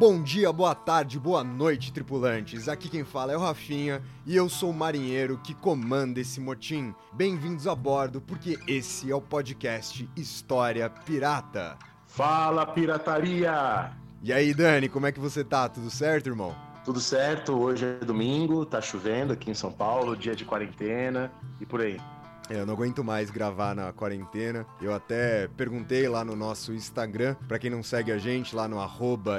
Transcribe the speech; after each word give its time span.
Bom 0.00 0.22
dia, 0.22 0.50
boa 0.50 0.74
tarde, 0.74 1.20
boa 1.20 1.44
noite, 1.44 1.92
tripulantes. 1.92 2.70
Aqui 2.70 2.88
quem 2.88 3.04
fala 3.04 3.34
é 3.34 3.36
o 3.36 3.40
Rafinha 3.40 4.00
e 4.24 4.34
eu 4.34 4.48
sou 4.48 4.70
o 4.70 4.74
marinheiro 4.74 5.38
que 5.44 5.52
comanda 5.52 6.18
esse 6.18 6.40
motim. 6.40 6.94
Bem-vindos 7.12 7.66
a 7.66 7.74
bordo, 7.74 8.18
porque 8.18 8.58
esse 8.66 9.10
é 9.10 9.14
o 9.14 9.20
podcast 9.20 10.08
História 10.16 10.88
Pirata. 10.88 11.76
Fala, 12.06 12.64
pirataria! 12.64 13.92
E 14.22 14.32
aí, 14.32 14.54
Dani, 14.54 14.88
como 14.88 15.06
é 15.06 15.12
que 15.12 15.20
você 15.20 15.44
tá? 15.44 15.68
Tudo 15.68 15.90
certo, 15.90 16.28
irmão? 16.30 16.56
Tudo 16.82 16.98
certo? 16.98 17.52
Hoje 17.52 17.84
é 17.84 18.02
domingo, 18.02 18.64
tá 18.64 18.80
chovendo 18.80 19.34
aqui 19.34 19.50
em 19.50 19.54
São 19.54 19.70
Paulo, 19.70 20.16
dia 20.16 20.34
de 20.34 20.46
quarentena 20.46 21.30
e 21.60 21.66
por 21.66 21.82
aí. 21.82 22.00
É, 22.50 22.60
Eu 22.60 22.66
não 22.66 22.74
aguento 22.74 23.04
mais 23.04 23.30
gravar 23.30 23.74
na 23.74 23.92
quarentena. 23.92 24.66
Eu 24.82 24.92
até 24.92 25.48
perguntei 25.56 26.08
lá 26.08 26.24
no 26.24 26.34
nosso 26.34 26.72
Instagram, 26.74 27.36
pra 27.46 27.58
quem 27.58 27.70
não 27.70 27.82
segue 27.82 28.10
a 28.10 28.18
gente, 28.18 28.54
lá 28.56 28.66
no 28.66 28.80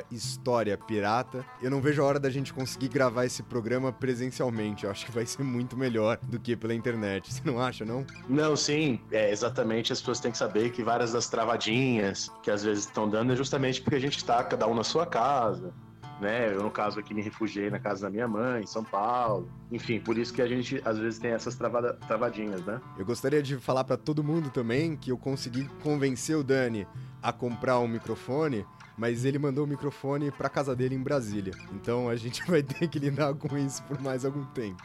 História 0.09 0.78
Pirata. 0.78 1.45
Eu 1.62 1.70
não 1.70 1.81
vejo 1.81 2.02
a 2.02 2.06
hora 2.06 2.20
da 2.20 2.30
gente 2.30 2.53
conseguir 2.53 2.88
gravar 2.88 3.26
esse 3.26 3.44
programa 3.44 3.92
presencialmente. 3.92 4.86
Eu 4.86 4.92
acho 4.92 5.06
que 5.06 5.12
vai 5.12 5.26
ser 5.26 5.44
muito 5.44 5.76
melhor 5.76 6.18
do 6.23 6.40
que 6.40 6.56
pela 6.56 6.73
internet. 6.73 7.34
Você 7.34 7.42
não 7.44 7.59
acha, 7.59 7.84
não? 7.84 8.06
Não, 8.30 8.56
sim, 8.56 9.00
é 9.12 9.30
exatamente. 9.30 9.92
As 9.92 10.00
pessoas 10.00 10.20
têm 10.22 10.31
que 10.31 10.38
saber 10.38 10.72
que 10.72 10.81
várias 10.81 11.12
das 11.12 11.28
travadinhas 11.28 12.31
que 12.42 12.50
às 12.50 12.64
vezes 12.64 12.86
estão 12.86 13.09
dando 13.09 13.34
é 13.34 13.36
justamente 13.36 13.81
porque 13.81 13.96
a 13.96 14.00
gente 14.00 14.23
tá 14.23 14.42
cada 14.44 14.68
um 14.68 14.73
na 14.73 14.84
sua 14.84 15.06
casa, 15.06 15.73
né? 16.22 16.54
Eu, 16.54 16.62
no 16.64 16.72
caso 16.72 17.00
aqui, 17.00 17.14
me 17.14 17.22
refugiei 17.22 17.70
na 17.70 17.80
casa 17.80 18.04
da 18.04 18.10
minha 18.10 18.28
mãe, 18.28 18.64
em 18.64 18.68
São 18.68 18.84
Paulo. 18.84 19.50
Enfim, 19.72 20.00
por 20.00 20.18
isso 20.18 20.34
que 20.34 20.42
a 20.42 20.48
gente 20.48 20.82
às 20.86 20.98
vezes 20.98 21.20
tem 21.20 21.32
essas 21.32 21.56
travada- 21.56 21.94
travadinhas, 22.08 22.64
né? 22.64 22.80
Eu 22.98 23.06
gostaria 23.06 23.42
de 23.42 23.58
falar 23.58 23.84
pra 23.84 23.98
todo 23.98 24.24
mundo 24.24 24.50
também 24.50 24.96
que 24.96 25.12
eu 25.12 25.18
consegui 25.18 25.68
convencer 25.84 26.38
o 26.38 26.44
Dani 26.44 26.88
a 27.22 27.34
comprar 27.34 27.80
um 27.80 27.88
microfone, 27.88 28.66
mas 28.98 29.26
ele 29.26 29.40
mandou 29.40 29.66
o 29.66 29.68
microfone 29.68 30.32
pra 30.32 30.48
casa 30.48 30.76
dele 30.76 30.96
em 30.96 31.02
Brasília. 31.02 31.54
Então 31.74 32.08
a 32.08 32.16
gente 32.16 32.42
vai 32.50 32.62
ter 32.62 32.88
que 32.88 33.00
lidar 33.00 33.34
com 33.34 33.58
isso 33.58 33.82
por 33.84 34.00
mais 34.02 34.24
algum 34.24 34.46
tempo. 34.46 34.84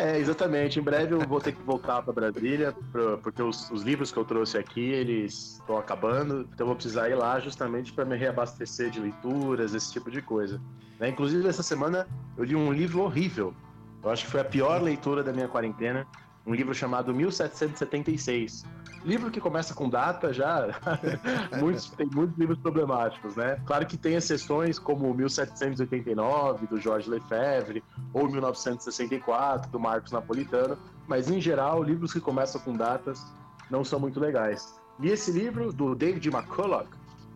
É, 0.00 0.18
exatamente. 0.18 0.78
Em 0.78 0.82
breve 0.82 1.14
eu 1.14 1.20
vou 1.20 1.40
ter 1.40 1.52
que 1.52 1.62
voltar 1.62 2.00
para 2.02 2.12
Brasília, 2.12 2.74
pro- 2.90 3.18
porque 3.18 3.42
os, 3.42 3.70
os 3.70 3.82
livros 3.82 4.10
que 4.10 4.16
eu 4.18 4.24
trouxe 4.24 4.56
aqui, 4.56 4.80
eles 4.80 5.58
estão 5.60 5.76
acabando, 5.76 6.40
então 6.54 6.64
eu 6.64 6.66
vou 6.66 6.74
precisar 6.74 7.10
ir 7.10 7.14
lá 7.16 7.38
justamente 7.38 7.92
para 7.92 8.04
me 8.06 8.16
reabastecer 8.16 8.88
de 8.90 8.98
leituras, 8.98 9.74
esse 9.74 9.92
tipo 9.92 10.10
de 10.10 10.22
coisa. 10.22 10.58
Né? 10.98 11.10
Inclusive, 11.10 11.46
essa 11.46 11.62
semana 11.62 12.08
eu 12.36 12.44
li 12.44 12.56
um 12.56 12.72
livro 12.72 13.02
horrível. 13.02 13.54
Eu 14.02 14.08
acho 14.10 14.24
que 14.24 14.30
foi 14.30 14.40
a 14.40 14.44
pior 14.44 14.80
leitura 14.82 15.22
da 15.22 15.32
minha 15.34 15.48
quarentena. 15.48 16.06
Um 16.46 16.54
livro 16.54 16.74
chamado 16.74 17.12
1776. 17.14 18.64
Livro 19.04 19.30
que 19.30 19.40
começa 19.40 19.74
com 19.74 19.88
data 19.88 20.32
já. 20.32 20.68
muitos, 21.58 21.90
tem 21.90 22.06
muitos 22.06 22.36
livros 22.36 22.58
problemáticos, 22.58 23.34
né? 23.34 23.60
Claro 23.64 23.86
que 23.86 23.96
tem 23.96 24.14
exceções 24.14 24.78
como 24.78 25.12
1789, 25.14 26.66
do 26.66 26.78
Jorge 26.78 27.08
Lefebvre, 27.08 27.82
ou 28.12 28.28
1964, 28.28 29.70
do 29.70 29.80
Marcos 29.80 30.12
Napolitano, 30.12 30.76
mas 31.06 31.30
em 31.30 31.40
geral, 31.40 31.82
livros 31.82 32.12
que 32.12 32.20
começam 32.20 32.60
com 32.60 32.74
datas 32.74 33.24
não 33.70 33.84
são 33.84 33.98
muito 33.98 34.20
legais. 34.20 34.78
E 35.00 35.08
esse 35.08 35.32
livro, 35.32 35.72
do 35.72 35.94
David 35.94 36.28
McCullough, 36.28 36.86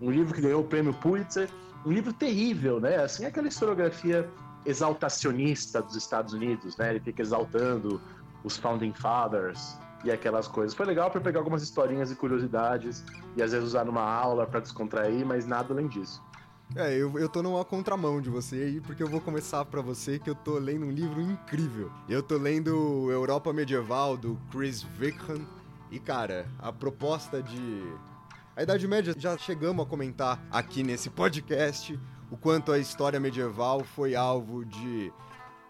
um 0.02 0.10
livro 0.10 0.34
que 0.34 0.42
ganhou 0.42 0.60
o 0.60 0.64
prêmio 0.64 0.92
Pulitzer, 0.92 1.48
um 1.86 1.92
livro 1.92 2.12
terrível, 2.12 2.78
né? 2.78 2.96
Assim, 2.96 3.24
aquela 3.24 3.48
historiografia 3.48 4.30
exaltacionista 4.66 5.80
dos 5.80 5.96
Estados 5.96 6.34
Unidos, 6.34 6.76
né? 6.76 6.90
Ele 6.90 7.00
fica 7.00 7.22
exaltando 7.22 8.00
os 8.42 8.58
Founding 8.58 8.92
Fathers 8.92 9.78
e 10.04 10.10
aquelas 10.10 10.46
coisas. 10.46 10.74
Foi 10.74 10.86
legal 10.86 11.10
para 11.10 11.20
pegar 11.20 11.40
algumas 11.40 11.62
historinhas 11.62 12.10
e 12.10 12.14
curiosidades 12.14 13.02
e 13.36 13.42
às 13.42 13.52
vezes 13.52 13.68
usar 13.68 13.84
numa 13.84 14.02
aula 14.02 14.46
para 14.46 14.60
descontrair, 14.60 15.24
mas 15.24 15.46
nada 15.46 15.72
além 15.72 15.88
disso. 15.88 16.22
É, 16.76 16.92
eu, 16.94 17.18
eu 17.18 17.28
tô 17.28 17.42
numa 17.42 17.64
contramão 17.64 18.20
de 18.20 18.28
você 18.28 18.56
aí, 18.56 18.80
porque 18.80 19.02
eu 19.02 19.08
vou 19.08 19.20
começar 19.20 19.64
pra 19.64 19.80
você 19.80 20.18
que 20.18 20.28
eu 20.28 20.34
tô 20.34 20.58
lendo 20.58 20.86
um 20.86 20.90
livro 20.90 21.20
incrível. 21.20 21.90
Eu 22.08 22.22
tô 22.22 22.36
lendo 22.36 23.10
Europa 23.10 23.52
Medieval, 23.52 24.16
do 24.16 24.38
Chris 24.50 24.84
Wickham, 24.98 25.46
e 25.90 25.98
cara, 25.98 26.46
a 26.58 26.72
proposta 26.72 27.42
de... 27.42 27.84
A 28.56 28.62
Idade 28.62 28.86
Média 28.86 29.14
já 29.16 29.36
chegamos 29.36 29.84
a 29.84 29.88
comentar 29.88 30.40
aqui 30.50 30.82
nesse 30.82 31.10
podcast 31.10 31.98
o 32.30 32.36
quanto 32.36 32.72
a 32.72 32.78
história 32.78 33.20
medieval 33.20 33.84
foi 33.84 34.16
alvo 34.16 34.64
de 34.64 35.12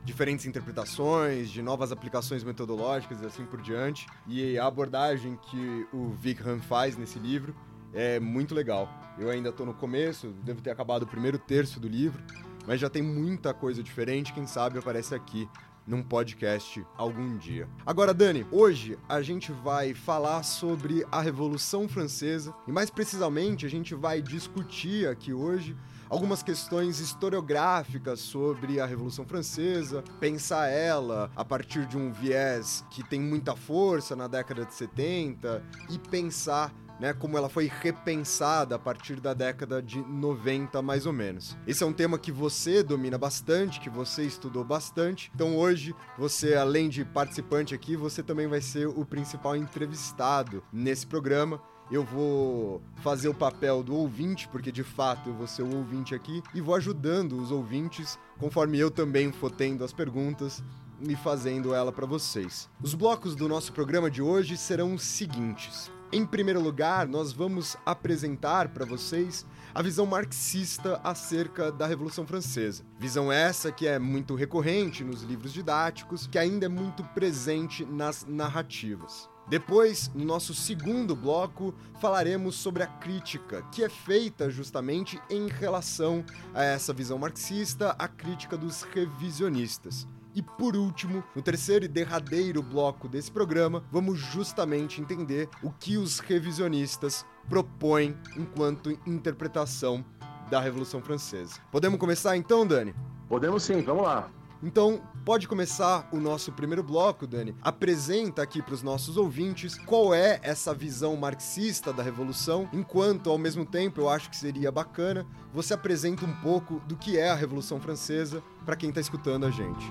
diferentes 0.05 0.45
interpretações, 0.47 1.51
de 1.51 1.63
novas 1.63 1.91
aplicações 1.91 2.45
metodológicas 2.45 3.23
e 3.23 3.27
assim 3.27 3.45
por 3.45 3.61
diante. 3.61 4.07
E 4.27 4.59
a 4.59 4.67
abordagem 4.67 5.37
que 5.51 5.87
o 5.93 6.15
Wickham 6.23 6.61
faz 6.61 6.97
nesse 6.97 7.19
livro 7.19 7.55
é 7.93 8.21
muito 8.21 8.55
legal. 8.55 8.89
Eu 9.19 9.31
ainda 9.31 9.53
tô 9.53 9.65
no 9.65 9.73
começo, 9.73 10.35
devo 10.43 10.61
ter 10.61 10.71
acabado 10.71 11.05
o 11.05 11.07
primeiro 11.07 11.39
terço 11.39 11.81
do 11.81 11.89
livro, 11.89 12.23
mas 12.67 12.81
já 12.81 12.91
tem 12.91 13.03
muita 13.03 13.55
coisa 13.55 13.83
diferente, 13.83 14.33
quem 14.33 14.47
sabe 14.47 14.79
aparece 14.79 15.15
aqui 15.15 15.49
num 15.87 16.03
podcast 16.03 16.85
algum 16.97 17.37
dia. 17.37 17.69
Agora, 17.85 18.15
Dani, 18.15 18.47
hoje 18.51 18.99
a 19.09 19.21
gente 19.21 19.53
vai 19.53 19.93
falar 19.93 20.43
sobre 20.43 21.05
a 21.13 21.21
Revolução 21.21 21.87
Francesa 21.87 22.55
e 22.67 22.73
mais 22.73 22.91
precisamente 22.91 23.67
a 23.67 23.69
gente 23.69 23.95
vai 23.95 24.23
discutir 24.23 25.07
aqui 25.07 25.33
hoje 25.33 25.77
algumas 26.09 26.43
questões 26.43 27.01
historiográficas 27.01 28.21
sobre 28.21 28.81
a 28.81 28.87
Revolução 28.87 29.25
Francesa, 29.25 30.03
pensar 30.21 30.69
ela 30.69 31.31
a 31.35 31.45
partir 31.45 31.87
de 31.87 31.97
um 31.97 32.13
viés 32.13 32.85
que 32.91 33.03
tem 33.03 33.21
muita 33.21 33.57
força 33.57 34.15
na 34.15 34.29
década 34.29 34.65
de 34.65 34.75
70 34.75 35.63
e 35.91 35.99
pensar 35.99 36.73
né, 36.99 37.13
como 37.13 37.37
ela 37.37 37.49
foi 37.49 37.71
repensada 37.83 38.77
a 38.77 38.79
partir 38.79 39.21
da 39.21 39.35
década 39.35 39.83
de 39.83 39.99
90, 40.01 40.81
mais 40.83 41.07
ou 41.07 41.13
menos. 41.13 41.57
Esse 41.67 41.83
é 41.83 41.87
um 41.87 41.93
tema 41.93 42.19
que 42.19 42.33
você 42.33 42.83
domina 42.83 43.19
bastante, 43.19 43.81
que 43.81 43.91
você 43.91 44.25
estudou 44.25 44.65
bastante. 44.65 45.31
Então 45.35 45.57
hoje, 45.57 45.95
você, 46.19 46.55
além 46.55 46.89
de 46.89 47.05
participante 47.05 47.75
aqui, 47.75 47.97
você 47.97 48.23
também 48.23 48.47
vai 48.47 48.61
ser 48.61 48.87
o 48.87 49.05
principal 49.05 49.57
entrevistado 49.57 50.63
nesse 50.73 51.07
programa. 51.07 51.61
Eu 51.91 52.03
vou 52.03 52.81
fazer 52.97 53.29
o 53.29 53.35
papel 53.35 53.83
do 53.83 53.95
ouvinte, 53.95 54.49
porque 54.49 54.73
de 54.73 54.83
fato 54.83 55.29
eu 55.29 55.35
vou 55.35 55.47
ser 55.47 55.63
o 55.63 55.77
ouvinte 55.77 56.15
aqui, 56.15 56.43
e 56.55 56.61
vou 56.61 56.75
ajudando 56.75 57.41
os 57.41 57.51
ouvintes 57.51 58.19
conforme 58.39 58.79
eu 58.79 58.91
também 58.91 59.31
for 59.31 59.51
tendo 59.51 59.85
as 59.85 59.93
perguntas 59.93 60.63
e 61.01 61.15
fazendo 61.15 61.75
ela 61.75 61.93
para 61.93 62.07
vocês. 62.07 62.69
Os 62.83 62.95
blocos 62.95 63.35
do 63.35 63.49
nosso 63.49 63.73
programa 63.73 64.11
de 64.11 64.23
hoje 64.23 64.57
serão 64.57 64.95
os 64.95 65.03
seguintes. 65.03 65.91
Em 66.13 66.25
primeiro 66.25 66.61
lugar, 66.61 67.09
nós 67.09 67.33
vamos 67.33 67.77
apresentar 67.85 68.69
para 68.69 68.85
vocês 68.85 69.45
a 69.75 69.83
visão 69.83 70.07
marxista 70.07 71.01
acerca 71.03 71.73
da 71.73 71.87
Revolução 71.87 72.25
Francesa. 72.25 72.85
Visão 72.99 73.33
essa 73.33 73.73
que 73.73 73.87
é 73.87 73.99
muito 73.99 74.37
recorrente 74.37 75.03
nos 75.03 75.23
livros 75.23 75.53
didáticos, 75.53 76.27
que 76.29 76.39
ainda 76.39 76.67
é 76.67 76.69
muito 76.69 77.03
presente 77.03 77.85
nas 77.85 78.25
narrativas. 78.25 79.29
Depois, 79.49 80.11
no 80.15 80.25
nosso 80.25 80.55
segundo 80.55 81.15
bloco, 81.15 81.75
falaremos 82.01 82.55
sobre 82.55 82.83
a 82.83 82.87
crítica, 82.87 83.63
que 83.71 83.85
é 83.85 83.89
feita 83.89 84.49
justamente 84.51 85.21
em 85.29 85.49
relação 85.49 86.25
a 86.55 86.63
essa 86.63 86.93
visão 86.93 87.19
marxista, 87.19 87.95
a 87.99 88.09
crítica 88.09 88.57
dos 88.57 88.83
revisionistas. 88.83 90.09
E 90.35 90.43
por 90.43 90.75
último, 90.75 91.23
no 91.37 91.43
terceiro 91.43 91.85
e 91.85 91.89
derradeiro 91.89 92.61
bloco 92.61 93.07
desse 93.07 93.31
programa, 93.31 93.85
vamos 93.93 94.19
justamente 94.19 95.01
entender 95.01 95.49
o 95.63 95.71
que 95.71 95.97
os 95.97 96.19
revisionistas 96.19 97.25
propõem 97.49 98.17
enquanto 98.37 98.91
interpretação 99.07 100.05
da 100.51 100.61
Revolução 100.61 101.01
Francesa. 101.01 101.61
Podemos 101.71 102.01
começar 102.01 102.37
então, 102.37 102.67
Dani? 102.67 102.95
Podemos 103.29 103.63
sim, 103.63 103.83
vamos 103.83 104.03
lá. 104.03 104.29
Então, 104.63 105.03
pode 105.25 105.49
começar 105.49 106.09
o 106.13 106.19
nosso 106.19 106.53
primeiro 106.53 106.83
bloco, 106.83 107.27
Dani. 107.27 107.55
Apresenta 107.63 108.43
aqui 108.43 108.61
para 108.61 108.75
os 108.75 108.83
nossos 108.83 109.17
ouvintes 109.17 109.77
qual 109.79 110.15
é 110.15 110.39
essa 110.43 110.75
visão 110.75 111.17
marxista 111.17 111.93
da 111.93 112.03
revolução, 112.03 112.69
enquanto 112.73 113.31
ao 113.31 113.39
mesmo 113.39 113.65
tempo 113.65 114.01
eu 114.01 114.09
acho 114.09 114.29
que 114.29 114.37
seria 114.37 114.71
bacana 114.71 115.27
você 115.55 115.73
apresenta 115.73 116.27
um 116.27 116.35
pouco 116.41 116.81
do 116.81 116.97
que 116.97 117.17
é 117.17 117.31
a 117.31 117.35
Revolução 117.35 117.81
Francesa 117.81 118.43
para 118.67 118.75
quem 118.75 118.89
está 118.89 119.01
escutando 119.01 119.47
a 119.47 119.51
gente. 119.51 119.87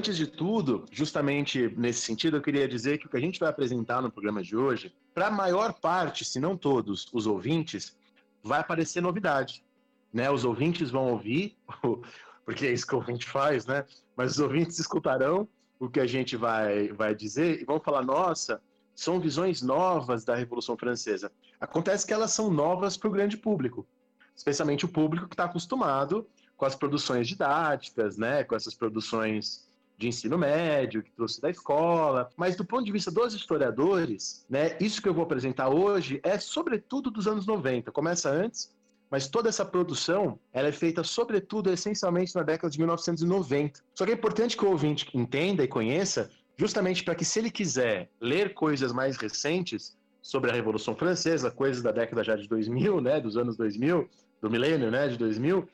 Antes 0.00 0.16
de 0.16 0.26
tudo, 0.26 0.86
justamente 0.90 1.74
nesse 1.76 2.00
sentido, 2.00 2.38
eu 2.38 2.40
queria 2.40 2.66
dizer 2.66 2.96
que 2.96 3.04
o 3.04 3.10
que 3.10 3.18
a 3.18 3.20
gente 3.20 3.38
vai 3.38 3.50
apresentar 3.50 4.00
no 4.00 4.10
programa 4.10 4.42
de 4.42 4.56
hoje, 4.56 4.94
para 5.12 5.26
a 5.26 5.30
maior 5.30 5.74
parte, 5.74 6.24
se 6.24 6.40
não 6.40 6.56
todos, 6.56 7.06
os 7.12 7.26
ouvintes, 7.26 7.94
vai 8.42 8.60
aparecer 8.60 9.02
novidade. 9.02 9.62
Né? 10.10 10.30
Os 10.30 10.42
ouvintes 10.42 10.90
vão 10.90 11.10
ouvir, 11.10 11.54
porque 12.46 12.66
é 12.66 12.72
isso 12.72 12.86
que 12.86 12.94
o 12.94 12.96
ouvinte 12.96 13.28
faz, 13.28 13.66
né? 13.66 13.84
Mas 14.16 14.32
os 14.32 14.38
ouvintes 14.38 14.78
escutarão 14.78 15.46
o 15.78 15.86
que 15.86 16.00
a 16.00 16.06
gente 16.06 16.34
vai, 16.34 16.88
vai 16.88 17.14
dizer 17.14 17.60
e 17.60 17.66
vão 17.66 17.78
falar: 17.78 18.02
nossa, 18.02 18.58
são 18.94 19.20
visões 19.20 19.60
novas 19.60 20.24
da 20.24 20.34
Revolução 20.34 20.78
Francesa. 20.78 21.30
Acontece 21.60 22.06
que 22.06 22.14
elas 22.14 22.32
são 22.32 22.50
novas 22.50 22.96
para 22.96 23.08
o 23.08 23.12
grande 23.12 23.36
público, 23.36 23.86
especialmente 24.34 24.86
o 24.86 24.88
público 24.88 25.28
que 25.28 25.34
está 25.34 25.44
acostumado 25.44 26.26
com 26.56 26.64
as 26.64 26.74
produções 26.74 27.28
didáticas, 27.28 28.16
né? 28.16 28.44
Com 28.44 28.56
essas 28.56 28.74
produções 28.74 29.68
de 30.00 30.08
ensino 30.08 30.38
médio, 30.38 31.02
que 31.02 31.12
trouxe 31.12 31.40
da 31.42 31.50
escola, 31.50 32.30
mas 32.34 32.56
do 32.56 32.64
ponto 32.64 32.84
de 32.84 32.90
vista 32.90 33.10
dos 33.10 33.34
historiadores, 33.34 34.46
né, 34.48 34.76
isso 34.80 35.02
que 35.02 35.08
eu 35.08 35.12
vou 35.12 35.22
apresentar 35.22 35.68
hoje 35.68 36.18
é 36.22 36.38
sobretudo 36.38 37.10
dos 37.10 37.28
anos 37.28 37.46
90, 37.46 37.92
começa 37.92 38.30
antes, 38.30 38.74
mas 39.10 39.28
toda 39.28 39.50
essa 39.50 39.64
produção 39.64 40.38
ela 40.54 40.68
é 40.68 40.72
feita 40.72 41.04
sobretudo 41.04 41.70
essencialmente 41.70 42.34
na 42.34 42.42
década 42.42 42.70
de 42.70 42.78
1990. 42.78 43.80
Só 43.94 44.06
que 44.06 44.12
é 44.12 44.14
importante 44.14 44.56
que 44.56 44.64
o 44.64 44.70
ouvinte 44.70 45.06
entenda 45.12 45.62
e 45.62 45.68
conheça, 45.68 46.30
justamente 46.56 47.04
para 47.04 47.14
que 47.14 47.24
se 47.24 47.38
ele 47.38 47.50
quiser 47.50 48.08
ler 48.20 48.54
coisas 48.54 48.92
mais 48.92 49.18
recentes 49.18 49.98
sobre 50.22 50.50
a 50.50 50.54
Revolução 50.54 50.96
Francesa, 50.96 51.50
coisas 51.50 51.82
da 51.82 51.92
década 51.92 52.24
já 52.24 52.36
de 52.36 52.48
2000, 52.48 53.02
né, 53.02 53.20
dos 53.20 53.36
anos 53.36 53.54
2000, 53.54 54.08
do 54.40 54.50
milênio, 54.50 54.90
né, 54.90 55.08
de 55.08 55.18
2000, 55.18 55.68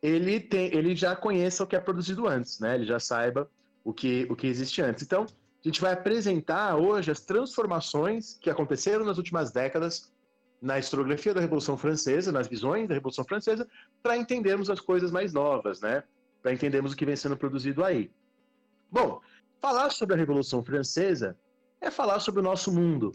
ele 0.00 0.38
tem, 0.38 0.72
ele 0.72 0.94
já 0.94 1.16
conheça 1.16 1.64
o 1.64 1.66
que 1.66 1.74
é 1.74 1.80
produzido 1.80 2.28
antes, 2.28 2.58
né? 2.58 2.74
Ele 2.74 2.84
já 2.84 2.98
saiba 2.98 3.48
o 3.84 3.92
que, 3.92 4.26
o 4.30 4.36
que 4.36 4.46
existe 4.46 4.80
antes. 4.82 5.02
Então, 5.02 5.24
a 5.24 5.68
gente 5.68 5.80
vai 5.80 5.92
apresentar 5.92 6.76
hoje 6.76 7.10
as 7.10 7.20
transformações 7.20 8.36
que 8.40 8.50
aconteceram 8.50 9.04
nas 9.04 9.16
últimas 9.16 9.52
décadas 9.52 10.12
na 10.60 10.78
historiografia 10.78 11.34
da 11.34 11.40
Revolução 11.40 11.76
Francesa, 11.76 12.30
nas 12.30 12.46
visões 12.46 12.88
da 12.88 12.94
Revolução 12.94 13.24
Francesa, 13.24 13.66
para 14.00 14.16
entendermos 14.16 14.70
as 14.70 14.80
coisas 14.80 15.10
mais 15.10 15.32
novas, 15.32 15.80
né? 15.80 16.04
Para 16.40 16.52
entendermos 16.52 16.92
o 16.92 16.96
que 16.96 17.04
vem 17.04 17.16
sendo 17.16 17.36
produzido 17.36 17.84
aí. 17.84 18.10
Bom, 18.90 19.20
falar 19.60 19.90
sobre 19.90 20.14
a 20.14 20.18
Revolução 20.18 20.64
Francesa 20.64 21.36
é 21.80 21.90
falar 21.90 22.20
sobre 22.20 22.40
o 22.40 22.44
nosso 22.44 22.72
mundo, 22.72 23.12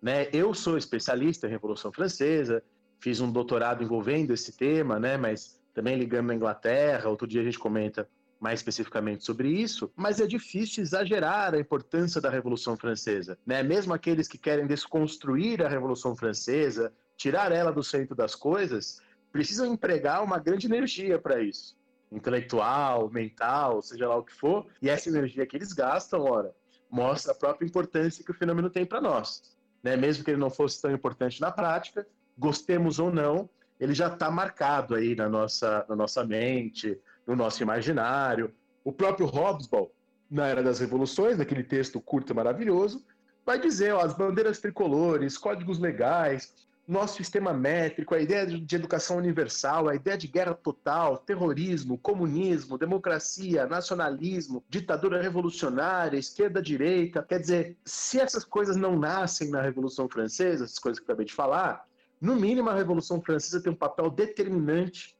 né? 0.00 0.28
Eu 0.30 0.52
sou 0.52 0.76
especialista 0.76 1.46
em 1.46 1.50
Revolução 1.50 1.90
Francesa, 1.90 2.62
fiz 2.98 3.20
um 3.20 3.32
doutorado 3.32 3.82
envolvendo 3.82 4.34
esse 4.34 4.52
tema, 4.52 4.98
né? 4.98 5.16
Mas 5.16 5.58
também 5.72 5.96
ligando 5.96 6.26
na 6.26 6.34
Inglaterra, 6.34 7.08
outro 7.08 7.26
dia 7.26 7.40
a 7.40 7.44
gente 7.44 7.58
comenta 7.58 8.06
mais 8.40 8.60
especificamente 8.60 9.22
sobre 9.22 9.48
isso, 9.50 9.92
mas 9.94 10.18
é 10.18 10.26
difícil 10.26 10.82
exagerar 10.82 11.54
a 11.54 11.60
importância 11.60 12.20
da 12.20 12.30
Revolução 12.30 12.74
Francesa, 12.74 13.38
né? 13.46 13.62
Mesmo 13.62 13.92
aqueles 13.92 14.26
que 14.26 14.38
querem 14.38 14.66
desconstruir 14.66 15.62
a 15.62 15.68
Revolução 15.68 16.16
Francesa, 16.16 16.90
tirar 17.18 17.52
ela 17.52 17.70
do 17.70 17.84
centro 17.84 18.16
das 18.16 18.34
coisas, 18.34 19.02
precisam 19.30 19.66
empregar 19.66 20.24
uma 20.24 20.38
grande 20.38 20.66
energia 20.66 21.18
para 21.18 21.42
isso, 21.42 21.76
intelectual, 22.10 23.10
mental, 23.10 23.82
seja 23.82 24.08
lá 24.08 24.16
o 24.16 24.24
que 24.24 24.34
for, 24.34 24.66
e 24.80 24.88
essa 24.88 25.10
energia 25.10 25.46
que 25.46 25.56
eles 25.56 25.74
gastam, 25.74 26.22
ora, 26.22 26.54
mostra 26.90 27.32
a 27.32 27.34
própria 27.34 27.66
importância 27.66 28.24
que 28.24 28.30
o 28.30 28.34
fenômeno 28.34 28.70
tem 28.70 28.86
para 28.86 29.02
nós, 29.02 29.54
né? 29.82 29.98
Mesmo 29.98 30.24
que 30.24 30.30
ele 30.30 30.40
não 30.40 30.50
fosse 30.50 30.80
tão 30.80 30.90
importante 30.90 31.42
na 31.42 31.52
prática, 31.52 32.06
gostemos 32.38 32.98
ou 32.98 33.12
não, 33.12 33.50
ele 33.78 33.94
já 33.94 34.08
está 34.08 34.30
marcado 34.30 34.94
aí 34.94 35.14
na 35.14 35.28
nossa, 35.28 35.84
na 35.88 35.94
nossa 35.94 36.24
mente, 36.24 36.98
no 37.30 37.36
nosso 37.36 37.62
imaginário. 37.62 38.52
O 38.84 38.92
próprio 38.92 39.26
Hobsbawm, 39.26 39.86
na 40.28 40.48
Era 40.48 40.62
das 40.62 40.80
Revoluções, 40.80 41.38
naquele 41.38 41.62
texto 41.62 42.00
curto 42.00 42.32
e 42.32 42.36
maravilhoso, 42.36 43.04
vai 43.46 43.58
dizer 43.60 43.94
ó, 43.94 44.00
as 44.00 44.14
bandeiras 44.14 44.58
tricolores, 44.58 45.38
códigos 45.38 45.78
legais, 45.78 46.52
nosso 46.88 47.16
sistema 47.16 47.52
métrico, 47.52 48.16
a 48.16 48.20
ideia 48.20 48.44
de 48.44 48.74
educação 48.74 49.16
universal, 49.16 49.88
a 49.88 49.94
ideia 49.94 50.18
de 50.18 50.26
guerra 50.26 50.54
total, 50.54 51.18
terrorismo, 51.18 51.96
comunismo, 51.98 52.76
democracia, 52.76 53.64
nacionalismo, 53.64 54.64
ditadura 54.68 55.22
revolucionária, 55.22 56.18
esquerda-direita. 56.18 57.22
Quer 57.22 57.38
dizer, 57.38 57.76
se 57.84 58.18
essas 58.18 58.44
coisas 58.44 58.76
não 58.76 58.98
nascem 58.98 59.50
na 59.50 59.62
Revolução 59.62 60.08
Francesa, 60.08 60.64
essas 60.64 60.80
coisas 60.80 60.98
que 60.98 61.04
eu 61.04 61.12
acabei 61.12 61.26
de 61.26 61.32
falar, 61.34 61.86
no 62.20 62.34
mínimo 62.34 62.68
a 62.70 62.74
Revolução 62.74 63.22
Francesa 63.22 63.62
tem 63.62 63.72
um 63.72 63.76
papel 63.76 64.10
determinante 64.10 65.16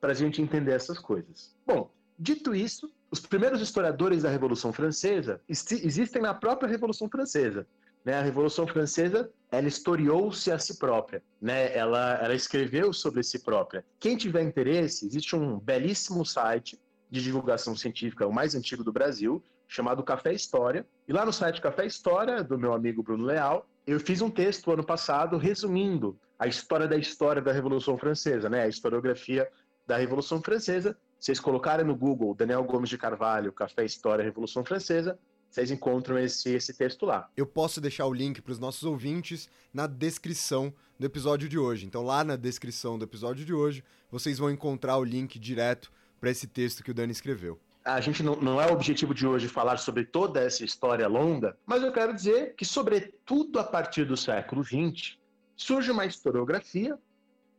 para 0.00 0.12
a 0.12 0.14
gente 0.14 0.42
entender 0.42 0.72
essas 0.72 0.98
coisas. 0.98 1.54
Bom, 1.66 1.90
dito 2.18 2.54
isso, 2.54 2.90
os 3.10 3.20
primeiros 3.20 3.60
historiadores 3.60 4.22
da 4.22 4.30
Revolução 4.30 4.72
Francesa 4.72 5.40
existem 5.48 6.22
na 6.22 6.34
própria 6.34 6.68
Revolução 6.68 7.08
Francesa. 7.08 7.66
Né? 8.04 8.14
A 8.14 8.22
Revolução 8.22 8.66
Francesa 8.66 9.30
ela 9.50 9.66
historiou-se 9.66 10.50
a 10.50 10.58
si 10.58 10.78
própria, 10.78 11.22
né? 11.40 11.76
ela, 11.76 12.14
ela 12.22 12.34
escreveu 12.34 12.92
sobre 12.92 13.22
si 13.22 13.38
própria. 13.38 13.84
Quem 13.98 14.16
tiver 14.16 14.42
interesse, 14.42 15.06
existe 15.06 15.34
um 15.34 15.58
belíssimo 15.58 16.24
site 16.24 16.78
de 17.10 17.22
divulgação 17.22 17.76
científica, 17.76 18.26
o 18.26 18.32
mais 18.32 18.54
antigo 18.54 18.84
do 18.84 18.92
Brasil, 18.92 19.42
chamado 19.68 20.02
Café 20.02 20.32
História. 20.32 20.86
E 21.08 21.12
lá 21.12 21.24
no 21.24 21.32
site 21.32 21.60
Café 21.60 21.86
História, 21.86 22.42
do 22.42 22.58
meu 22.58 22.72
amigo 22.72 23.02
Bruno 23.02 23.24
Leal, 23.24 23.66
eu 23.86 23.98
fiz 24.00 24.20
um 24.20 24.30
texto 24.30 24.70
ano 24.70 24.84
passado 24.84 25.36
resumindo 25.36 26.18
a 26.38 26.46
história 26.46 26.86
da 26.86 26.96
história 26.96 27.40
da 27.40 27.52
Revolução 27.52 27.96
Francesa, 27.96 28.48
né? 28.48 28.62
A 28.62 28.68
historiografia 28.68 29.48
da 29.86 29.96
Revolução 29.96 30.42
Francesa. 30.42 30.96
Vocês 31.18 31.40
colocarem 31.40 31.86
no 31.86 31.94
Google 31.94 32.34
Daniel 32.34 32.64
Gomes 32.64 32.90
de 32.90 32.98
Carvalho, 32.98 33.52
Café 33.52 33.84
História 33.84 34.24
Revolução 34.24 34.64
Francesa, 34.64 35.18
vocês 35.50 35.70
encontram 35.70 36.18
esse, 36.18 36.50
esse 36.50 36.74
texto 36.74 37.06
lá. 37.06 37.30
Eu 37.36 37.46
posso 37.46 37.80
deixar 37.80 38.06
o 38.06 38.12
link 38.12 38.42
para 38.42 38.52
os 38.52 38.58
nossos 38.58 38.84
ouvintes 38.84 39.48
na 39.72 39.86
descrição 39.86 40.72
do 40.98 41.06
episódio 41.06 41.48
de 41.48 41.58
hoje. 41.58 41.86
Então, 41.86 42.02
lá 42.02 42.22
na 42.22 42.36
descrição 42.36 42.98
do 42.98 43.04
episódio 43.04 43.44
de 43.44 43.54
hoje, 43.54 43.82
vocês 44.10 44.38
vão 44.38 44.50
encontrar 44.50 44.98
o 44.98 45.04
link 45.04 45.38
direto 45.38 45.90
para 46.20 46.30
esse 46.30 46.46
texto 46.46 46.82
que 46.82 46.90
o 46.90 46.94
Dani 46.94 47.12
escreveu. 47.12 47.58
A 47.84 48.00
gente 48.00 48.22
não, 48.22 48.36
não 48.36 48.60
é 48.60 48.66
o 48.66 48.72
objetivo 48.72 49.14
de 49.14 49.26
hoje 49.26 49.48
falar 49.48 49.78
sobre 49.78 50.04
toda 50.04 50.40
essa 50.40 50.64
história 50.64 51.06
longa, 51.06 51.56
mas 51.64 51.82
eu 51.82 51.92
quero 51.92 52.12
dizer 52.12 52.54
que, 52.54 52.64
sobretudo 52.64 53.58
a 53.58 53.64
partir 53.64 54.04
do 54.04 54.16
século 54.16 54.62
XX, 54.62 55.16
surge 55.56 55.90
uma 55.90 56.04
historiografia 56.04 56.98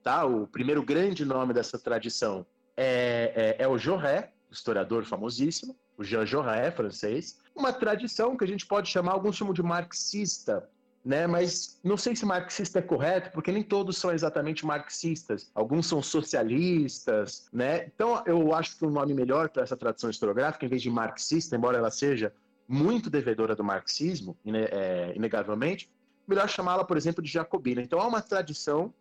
Tá? 0.04 0.26
O 0.26 0.48
primeiro 0.48 0.84
grande 0.84 1.26
nome 1.26 1.54
dessa 1.54 1.78
tradição 1.78 2.46
é, 2.76 3.56
é, 3.60 3.64
é 3.64 3.68
o 3.68 3.78
Jaurès, 3.78 4.26
historiador 4.52 5.04
famosíssimo, 5.04 5.76
o 5.98 6.04
Jean 6.04 6.26
Jaurès, 6.26 6.74
francês. 6.76 7.40
Uma 7.56 7.74
tradição 7.74 8.38
que 8.38 8.44
a 8.44 8.48
gente 8.48 8.66
pode 8.66 8.90
chamar, 8.90 9.14
alguns 9.14 9.36
chamam 9.36 9.54
de 9.54 9.64
marxista, 9.64 10.70
né? 11.04 11.26
Mas 11.26 11.80
não 11.84 11.98
sei 11.98 12.16
se 12.16 12.26
marxista 12.26 12.80
é 12.80 12.82
correto, 12.82 13.32
porque 13.32 13.52
nem 13.52 13.64
todos 13.64 13.98
são 13.98 14.12
exatamente 14.12 14.66
marxistas. 14.66 15.50
Alguns 15.56 15.88
são 15.88 16.02
socialistas, 16.04 17.48
né? 17.52 17.86
Então 17.88 18.22
eu 18.26 18.54
acho 18.54 18.78
que 18.78 18.86
um 18.86 18.92
nome 18.92 19.14
melhor 19.14 19.50
para 19.50 19.64
essa 19.64 19.76
tradição 19.76 20.10
historiográfica, 20.10 20.66
em 20.66 20.70
vez 20.70 20.82
de 20.82 20.90
marxista, 20.90 21.56
embora 21.56 21.78
ela 21.78 21.90
seja 21.90 22.34
muito 22.68 23.10
devedora 23.10 23.56
do 23.56 23.64
marxismo, 23.64 24.38
é, 24.46 25.14
inegavelmente, 25.16 25.90
melhor 26.28 26.50
chamá-la, 26.50 26.84
por 26.84 26.98
exemplo, 26.98 27.24
de 27.24 27.32
jacobina. 27.32 27.82
Então 27.82 28.00
há 28.00 28.08
uma 28.08 28.22
tradição 28.22 28.94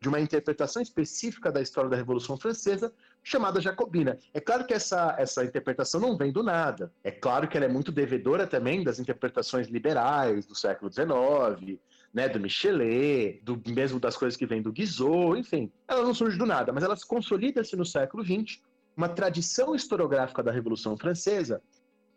de 0.00 0.08
uma 0.08 0.20
interpretação 0.20 0.80
específica 0.80 1.50
da 1.50 1.60
história 1.60 1.90
da 1.90 1.96
Revolução 1.96 2.36
Francesa 2.36 2.92
chamada 3.22 3.60
jacobina. 3.60 4.18
É 4.32 4.40
claro 4.40 4.64
que 4.64 4.72
essa, 4.72 5.14
essa 5.18 5.44
interpretação 5.44 6.00
não 6.00 6.16
vem 6.16 6.32
do 6.32 6.42
nada. 6.42 6.92
É 7.02 7.10
claro 7.10 7.48
que 7.48 7.56
ela 7.56 7.66
é 7.66 7.68
muito 7.68 7.90
devedora 7.90 8.46
também 8.46 8.84
das 8.84 8.98
interpretações 9.00 9.66
liberais 9.66 10.46
do 10.46 10.54
século 10.54 10.90
XIX, 10.90 11.78
né, 12.14 12.28
do 12.28 12.38
Michelet, 12.38 13.40
do 13.42 13.60
mesmo 13.66 13.98
das 13.98 14.16
coisas 14.16 14.36
que 14.36 14.46
vêm 14.46 14.62
do 14.62 14.72
Guizot, 14.72 15.38
enfim. 15.38 15.70
Ela 15.86 16.04
não 16.04 16.14
surge 16.14 16.38
do 16.38 16.46
nada, 16.46 16.72
mas 16.72 16.84
ela 16.84 16.96
se 16.96 17.06
consolida-se 17.06 17.76
no 17.76 17.84
século 17.84 18.24
XX, 18.24 18.60
uma 18.96 19.08
tradição 19.08 19.74
historiográfica 19.74 20.42
da 20.42 20.52
Revolução 20.52 20.96
Francesa, 20.96 21.60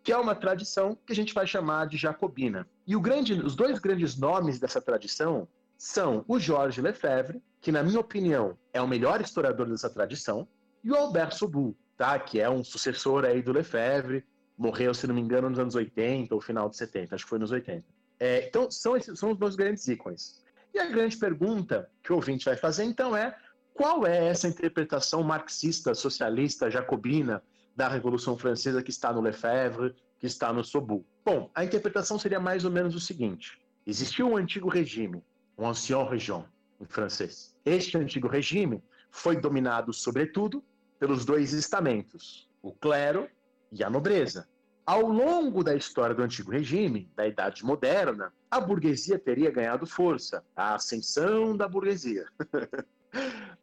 que 0.03 0.11
é 0.11 0.17
uma 0.17 0.33
tradição 0.33 0.97
que 1.05 1.13
a 1.13 1.15
gente 1.15 1.33
vai 1.33 1.45
chamar 1.45 1.87
de 1.87 1.97
jacobina. 1.97 2.67
E 2.87 2.99
grande, 2.99 3.33
os 3.33 3.55
dois 3.55 3.79
grandes 3.79 4.17
nomes 4.17 4.59
dessa 4.59 4.81
tradição 4.81 5.47
são 5.77 6.23
o 6.27 6.39
Georges 6.39 6.83
Lefebvre, 6.83 7.41
que 7.61 7.71
na 7.71 7.83
minha 7.83 7.99
opinião 7.99 8.57
é 8.73 8.81
o 8.81 8.87
melhor 8.87 9.21
historiador 9.21 9.69
dessa 9.69 9.89
tradição, 9.89 10.47
e 10.83 10.91
o 10.91 10.95
Albert 10.95 11.33
Soubou, 11.33 11.75
tá? 11.95 12.17
que 12.19 12.39
é 12.39 12.49
um 12.49 12.63
sucessor 12.63 13.23
aí 13.23 13.41
do 13.41 13.53
Lefebvre, 13.53 14.25
morreu, 14.57 14.93
se 14.93 15.07
não 15.07 15.15
me 15.15 15.21
engano, 15.21 15.49
nos 15.49 15.59
anos 15.59 15.75
80 15.75 16.33
ou 16.33 16.41
final 16.41 16.69
de 16.69 16.77
70, 16.77 17.15
acho 17.15 17.23
que 17.23 17.29
foi 17.29 17.39
nos 17.39 17.51
80. 17.51 17.85
É, 18.19 18.47
então, 18.47 18.69
são, 18.69 18.97
esses, 18.97 19.17
são 19.17 19.31
os 19.31 19.37
meus 19.37 19.55
grandes 19.55 19.87
ícones. 19.87 20.41
E 20.73 20.79
a 20.79 20.85
grande 20.85 21.17
pergunta 21.17 21.89
que 22.03 22.11
o 22.11 22.15
ouvinte 22.15 22.45
vai 22.45 22.55
fazer, 22.55 22.83
então, 22.83 23.15
é 23.15 23.35
qual 23.73 24.05
é 24.05 24.27
essa 24.27 24.47
interpretação 24.47 25.23
marxista, 25.23 25.93
socialista, 25.93 26.69
jacobina 26.69 27.41
da 27.75 27.87
Revolução 27.87 28.37
Francesa 28.37 28.83
que 28.83 28.91
está 28.91 29.13
no 29.13 29.21
Lefebvre, 29.21 29.95
que 30.19 30.27
está 30.27 30.51
no 30.51 30.63
Soubou? 30.63 31.05
Bom, 31.23 31.49
a 31.55 31.63
interpretação 31.63 32.19
seria 32.19 32.39
mais 32.39 32.65
ou 32.65 32.71
menos 32.71 32.95
o 32.95 32.99
seguinte. 32.99 33.59
Existiu 33.85 34.27
um 34.27 34.37
antigo 34.37 34.69
regime 34.69 35.23
um 35.57 35.67
ancien 35.67 36.03
régime 36.03 36.43
em 36.79 36.85
francês. 36.85 37.50
Este 37.65 37.97
antigo 37.97 38.27
regime 38.27 38.83
foi 39.11 39.35
dominado, 39.35 39.93
sobretudo, 39.93 40.63
pelos 40.99 41.25
dois 41.25 41.53
estamentos, 41.53 42.49
o 42.61 42.71
clero 42.71 43.27
e 43.71 43.83
a 43.83 43.89
nobreza. 43.89 44.47
Ao 44.85 45.01
longo 45.01 45.63
da 45.63 45.75
história 45.75 46.15
do 46.15 46.23
antigo 46.23 46.51
regime, 46.51 47.09
da 47.15 47.27
Idade 47.27 47.63
Moderna, 47.63 48.33
a 48.49 48.59
burguesia 48.59 49.19
teria 49.19 49.51
ganhado 49.51 49.85
força, 49.85 50.43
a 50.55 50.75
ascensão 50.75 51.55
da 51.55 51.67
burguesia. 51.67 52.25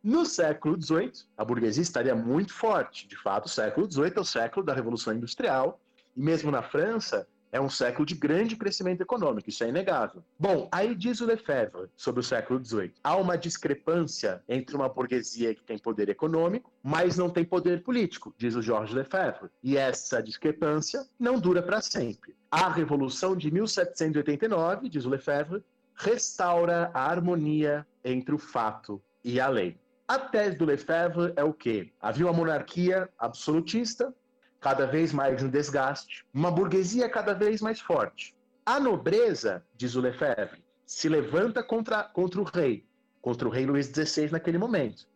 No 0.02 0.26
século 0.26 0.80
XVIII, 0.80 1.12
a 1.36 1.44
burguesia 1.44 1.82
estaria 1.82 2.14
muito 2.14 2.52
forte. 2.52 3.08
De 3.08 3.16
fato, 3.16 3.46
o 3.46 3.48
século 3.48 3.90
XVIII 3.90 4.12
é 4.16 4.20
o 4.20 4.24
século 4.24 4.64
da 4.64 4.74
Revolução 4.74 5.12
Industrial, 5.14 5.80
e 6.14 6.22
mesmo 6.22 6.50
na 6.50 6.62
França, 6.62 7.26
é 7.50 7.60
um 7.60 7.68
século 7.68 8.04
de 8.04 8.14
grande 8.14 8.56
crescimento 8.56 9.00
econômico, 9.00 9.48
isso 9.48 9.64
é 9.64 9.68
inegável. 9.68 10.22
Bom, 10.38 10.68
aí 10.70 10.94
diz 10.94 11.20
o 11.20 11.26
Lefebvre 11.26 11.88
sobre 11.96 12.20
o 12.20 12.22
século 12.22 12.64
XVIII. 12.64 12.92
Há 13.02 13.16
uma 13.16 13.36
discrepância 13.36 14.42
entre 14.48 14.76
uma 14.76 14.88
burguesia 14.88 15.54
que 15.54 15.62
tem 15.62 15.78
poder 15.78 16.08
econômico, 16.08 16.72
mas 16.82 17.16
não 17.16 17.30
tem 17.30 17.44
poder 17.44 17.82
político, 17.82 18.34
diz 18.36 18.54
o 18.54 18.62
Georges 18.62 18.94
Lefebvre. 18.94 19.50
E 19.62 19.76
essa 19.76 20.22
discrepância 20.22 21.06
não 21.18 21.38
dura 21.38 21.62
para 21.62 21.80
sempre. 21.80 22.34
A 22.50 22.68
Revolução 22.68 23.36
de 23.36 23.50
1789, 23.50 24.88
diz 24.88 25.04
o 25.04 25.10
Lefebvre, 25.10 25.62
restaura 25.94 26.90
a 26.94 27.10
harmonia 27.10 27.86
entre 28.04 28.34
o 28.34 28.38
fato 28.38 29.02
e 29.24 29.40
a 29.40 29.48
lei. 29.48 29.76
A 30.06 30.18
tese 30.18 30.56
do 30.56 30.64
Lefebvre 30.64 31.34
é 31.36 31.44
o 31.44 31.52
quê? 31.52 31.92
Havia 32.00 32.24
uma 32.24 32.32
monarquia 32.32 33.10
absolutista, 33.18 34.14
cada 34.60 34.86
vez 34.86 35.12
mais 35.12 35.42
em 35.42 35.48
desgaste, 35.48 36.24
uma 36.32 36.50
burguesia 36.50 37.08
cada 37.08 37.34
vez 37.34 37.60
mais 37.60 37.80
forte. 37.80 38.34
A 38.64 38.78
nobreza, 38.78 39.64
diz 39.76 39.94
o 39.94 40.00
Lefebvre, 40.00 40.62
se 40.84 41.08
levanta 41.08 41.62
contra, 41.62 42.02
contra 42.02 42.40
o 42.40 42.44
rei, 42.44 42.84
contra 43.20 43.46
o 43.46 43.50
rei 43.50 43.66
Luís 43.66 43.86
XVI 43.86 44.30
naquele 44.30 44.58
momento. 44.58 45.06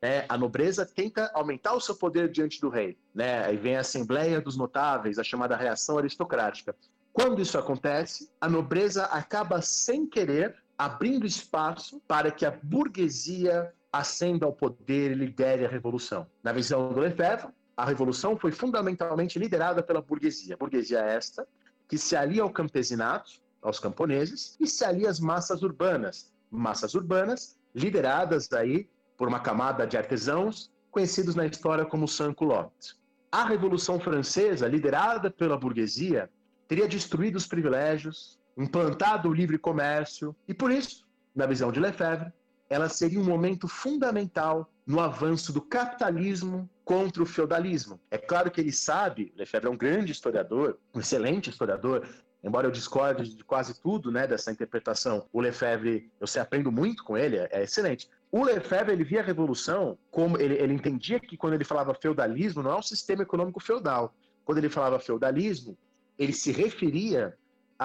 É, 0.00 0.24
a 0.28 0.36
nobreza 0.36 0.84
tenta 0.84 1.30
aumentar 1.32 1.74
o 1.74 1.80
seu 1.80 1.94
poder 1.94 2.28
diante 2.30 2.60
do 2.60 2.68
rei. 2.68 2.98
Né? 3.14 3.44
Aí 3.44 3.56
vem 3.56 3.76
a 3.76 3.80
Assembleia 3.80 4.40
dos 4.40 4.56
Notáveis, 4.56 5.18
a 5.18 5.24
chamada 5.24 5.56
reação 5.56 5.96
aristocrática. 5.96 6.74
Quando 7.12 7.40
isso 7.40 7.58
acontece, 7.58 8.30
a 8.40 8.48
nobreza 8.48 9.04
acaba 9.04 9.62
sem 9.62 10.06
querer 10.06 10.56
abrindo 10.76 11.26
espaço 11.26 12.02
para 12.08 12.30
que 12.30 12.44
a 12.44 12.50
burguesia 12.50 13.72
ascenda 13.92 14.46
ao 14.46 14.52
poder 14.52 15.12
e 15.12 15.14
lidere 15.14 15.64
a 15.64 15.68
revolução. 15.68 16.26
Na 16.42 16.52
visão 16.52 16.92
do 16.92 17.00
Lefebvre, 17.00 17.52
a 17.82 17.84
revolução 17.84 18.38
foi 18.38 18.52
fundamentalmente 18.52 19.40
liderada 19.40 19.82
pela 19.82 20.00
burguesia. 20.00 20.56
Burguesia 20.56 21.00
esta 21.00 21.44
que 21.88 21.98
se 21.98 22.14
alia 22.14 22.44
ao 22.44 22.48
campesinato, 22.48 23.32
aos 23.60 23.80
camponeses, 23.80 24.56
e 24.60 24.68
se 24.68 24.84
alia 24.84 25.10
às 25.10 25.18
massas 25.18 25.64
urbanas. 25.64 26.32
Massas 26.48 26.94
urbanas 26.94 27.58
lideradas 27.74 28.52
aí 28.52 28.88
por 29.16 29.26
uma 29.26 29.40
camada 29.40 29.84
de 29.84 29.96
artesãos 29.96 30.70
conhecidos 30.92 31.34
na 31.34 31.44
história 31.44 31.84
como 31.84 32.06
sans-culottes. 32.06 32.96
A 33.32 33.44
Revolução 33.46 33.98
Francesa, 33.98 34.68
liderada 34.68 35.28
pela 35.28 35.58
burguesia, 35.58 36.30
teria 36.68 36.86
destruído 36.86 37.34
os 37.34 37.48
privilégios, 37.48 38.38
implantado 38.56 39.28
o 39.28 39.34
livre 39.34 39.58
comércio, 39.58 40.36
e 40.46 40.54
por 40.54 40.70
isso, 40.70 41.04
na 41.34 41.46
visão 41.46 41.72
de 41.72 41.80
Lefebvre, 41.80 42.32
ela 42.70 42.88
seria 42.88 43.18
um 43.18 43.24
momento 43.24 43.66
fundamental 43.66 44.72
no 44.86 45.00
avanço 45.00 45.52
do 45.52 45.60
capitalismo 45.60 46.70
contra 46.84 47.22
o 47.22 47.26
feudalismo. 47.26 48.00
É 48.10 48.18
claro 48.18 48.50
que 48.50 48.60
ele 48.60 48.72
sabe, 48.72 49.32
Lefebvre 49.36 49.68
é 49.68 49.72
um 49.72 49.76
grande 49.76 50.12
historiador, 50.12 50.78
um 50.94 51.00
excelente 51.00 51.50
historiador, 51.50 52.06
embora 52.42 52.66
eu 52.66 52.70
discorde 52.70 53.36
de 53.36 53.44
quase 53.44 53.80
tudo 53.80 54.10
né, 54.10 54.26
dessa 54.26 54.50
interpretação, 54.50 55.28
o 55.32 55.40
Lefebvre, 55.40 56.10
eu 56.20 56.26
sei, 56.26 56.42
aprendo 56.42 56.72
muito 56.72 57.04
com 57.04 57.16
ele, 57.16 57.36
é 57.36 57.62
excelente. 57.62 58.08
O 58.30 58.44
Lefebvre 58.44 58.92
ele 58.92 59.04
via 59.04 59.20
a 59.20 59.24
revolução 59.24 59.98
como 60.10 60.40
ele, 60.40 60.54
ele 60.54 60.72
entendia 60.72 61.20
que 61.20 61.36
quando 61.36 61.54
ele 61.54 61.64
falava 61.64 61.94
feudalismo 61.94 62.62
não 62.62 62.72
é 62.72 62.76
um 62.76 62.82
sistema 62.82 63.22
econômico 63.22 63.60
feudal. 63.60 64.14
Quando 64.44 64.58
ele 64.58 64.70
falava 64.70 64.98
feudalismo, 64.98 65.76
ele 66.18 66.32
se 66.32 66.50
referia 66.50 67.36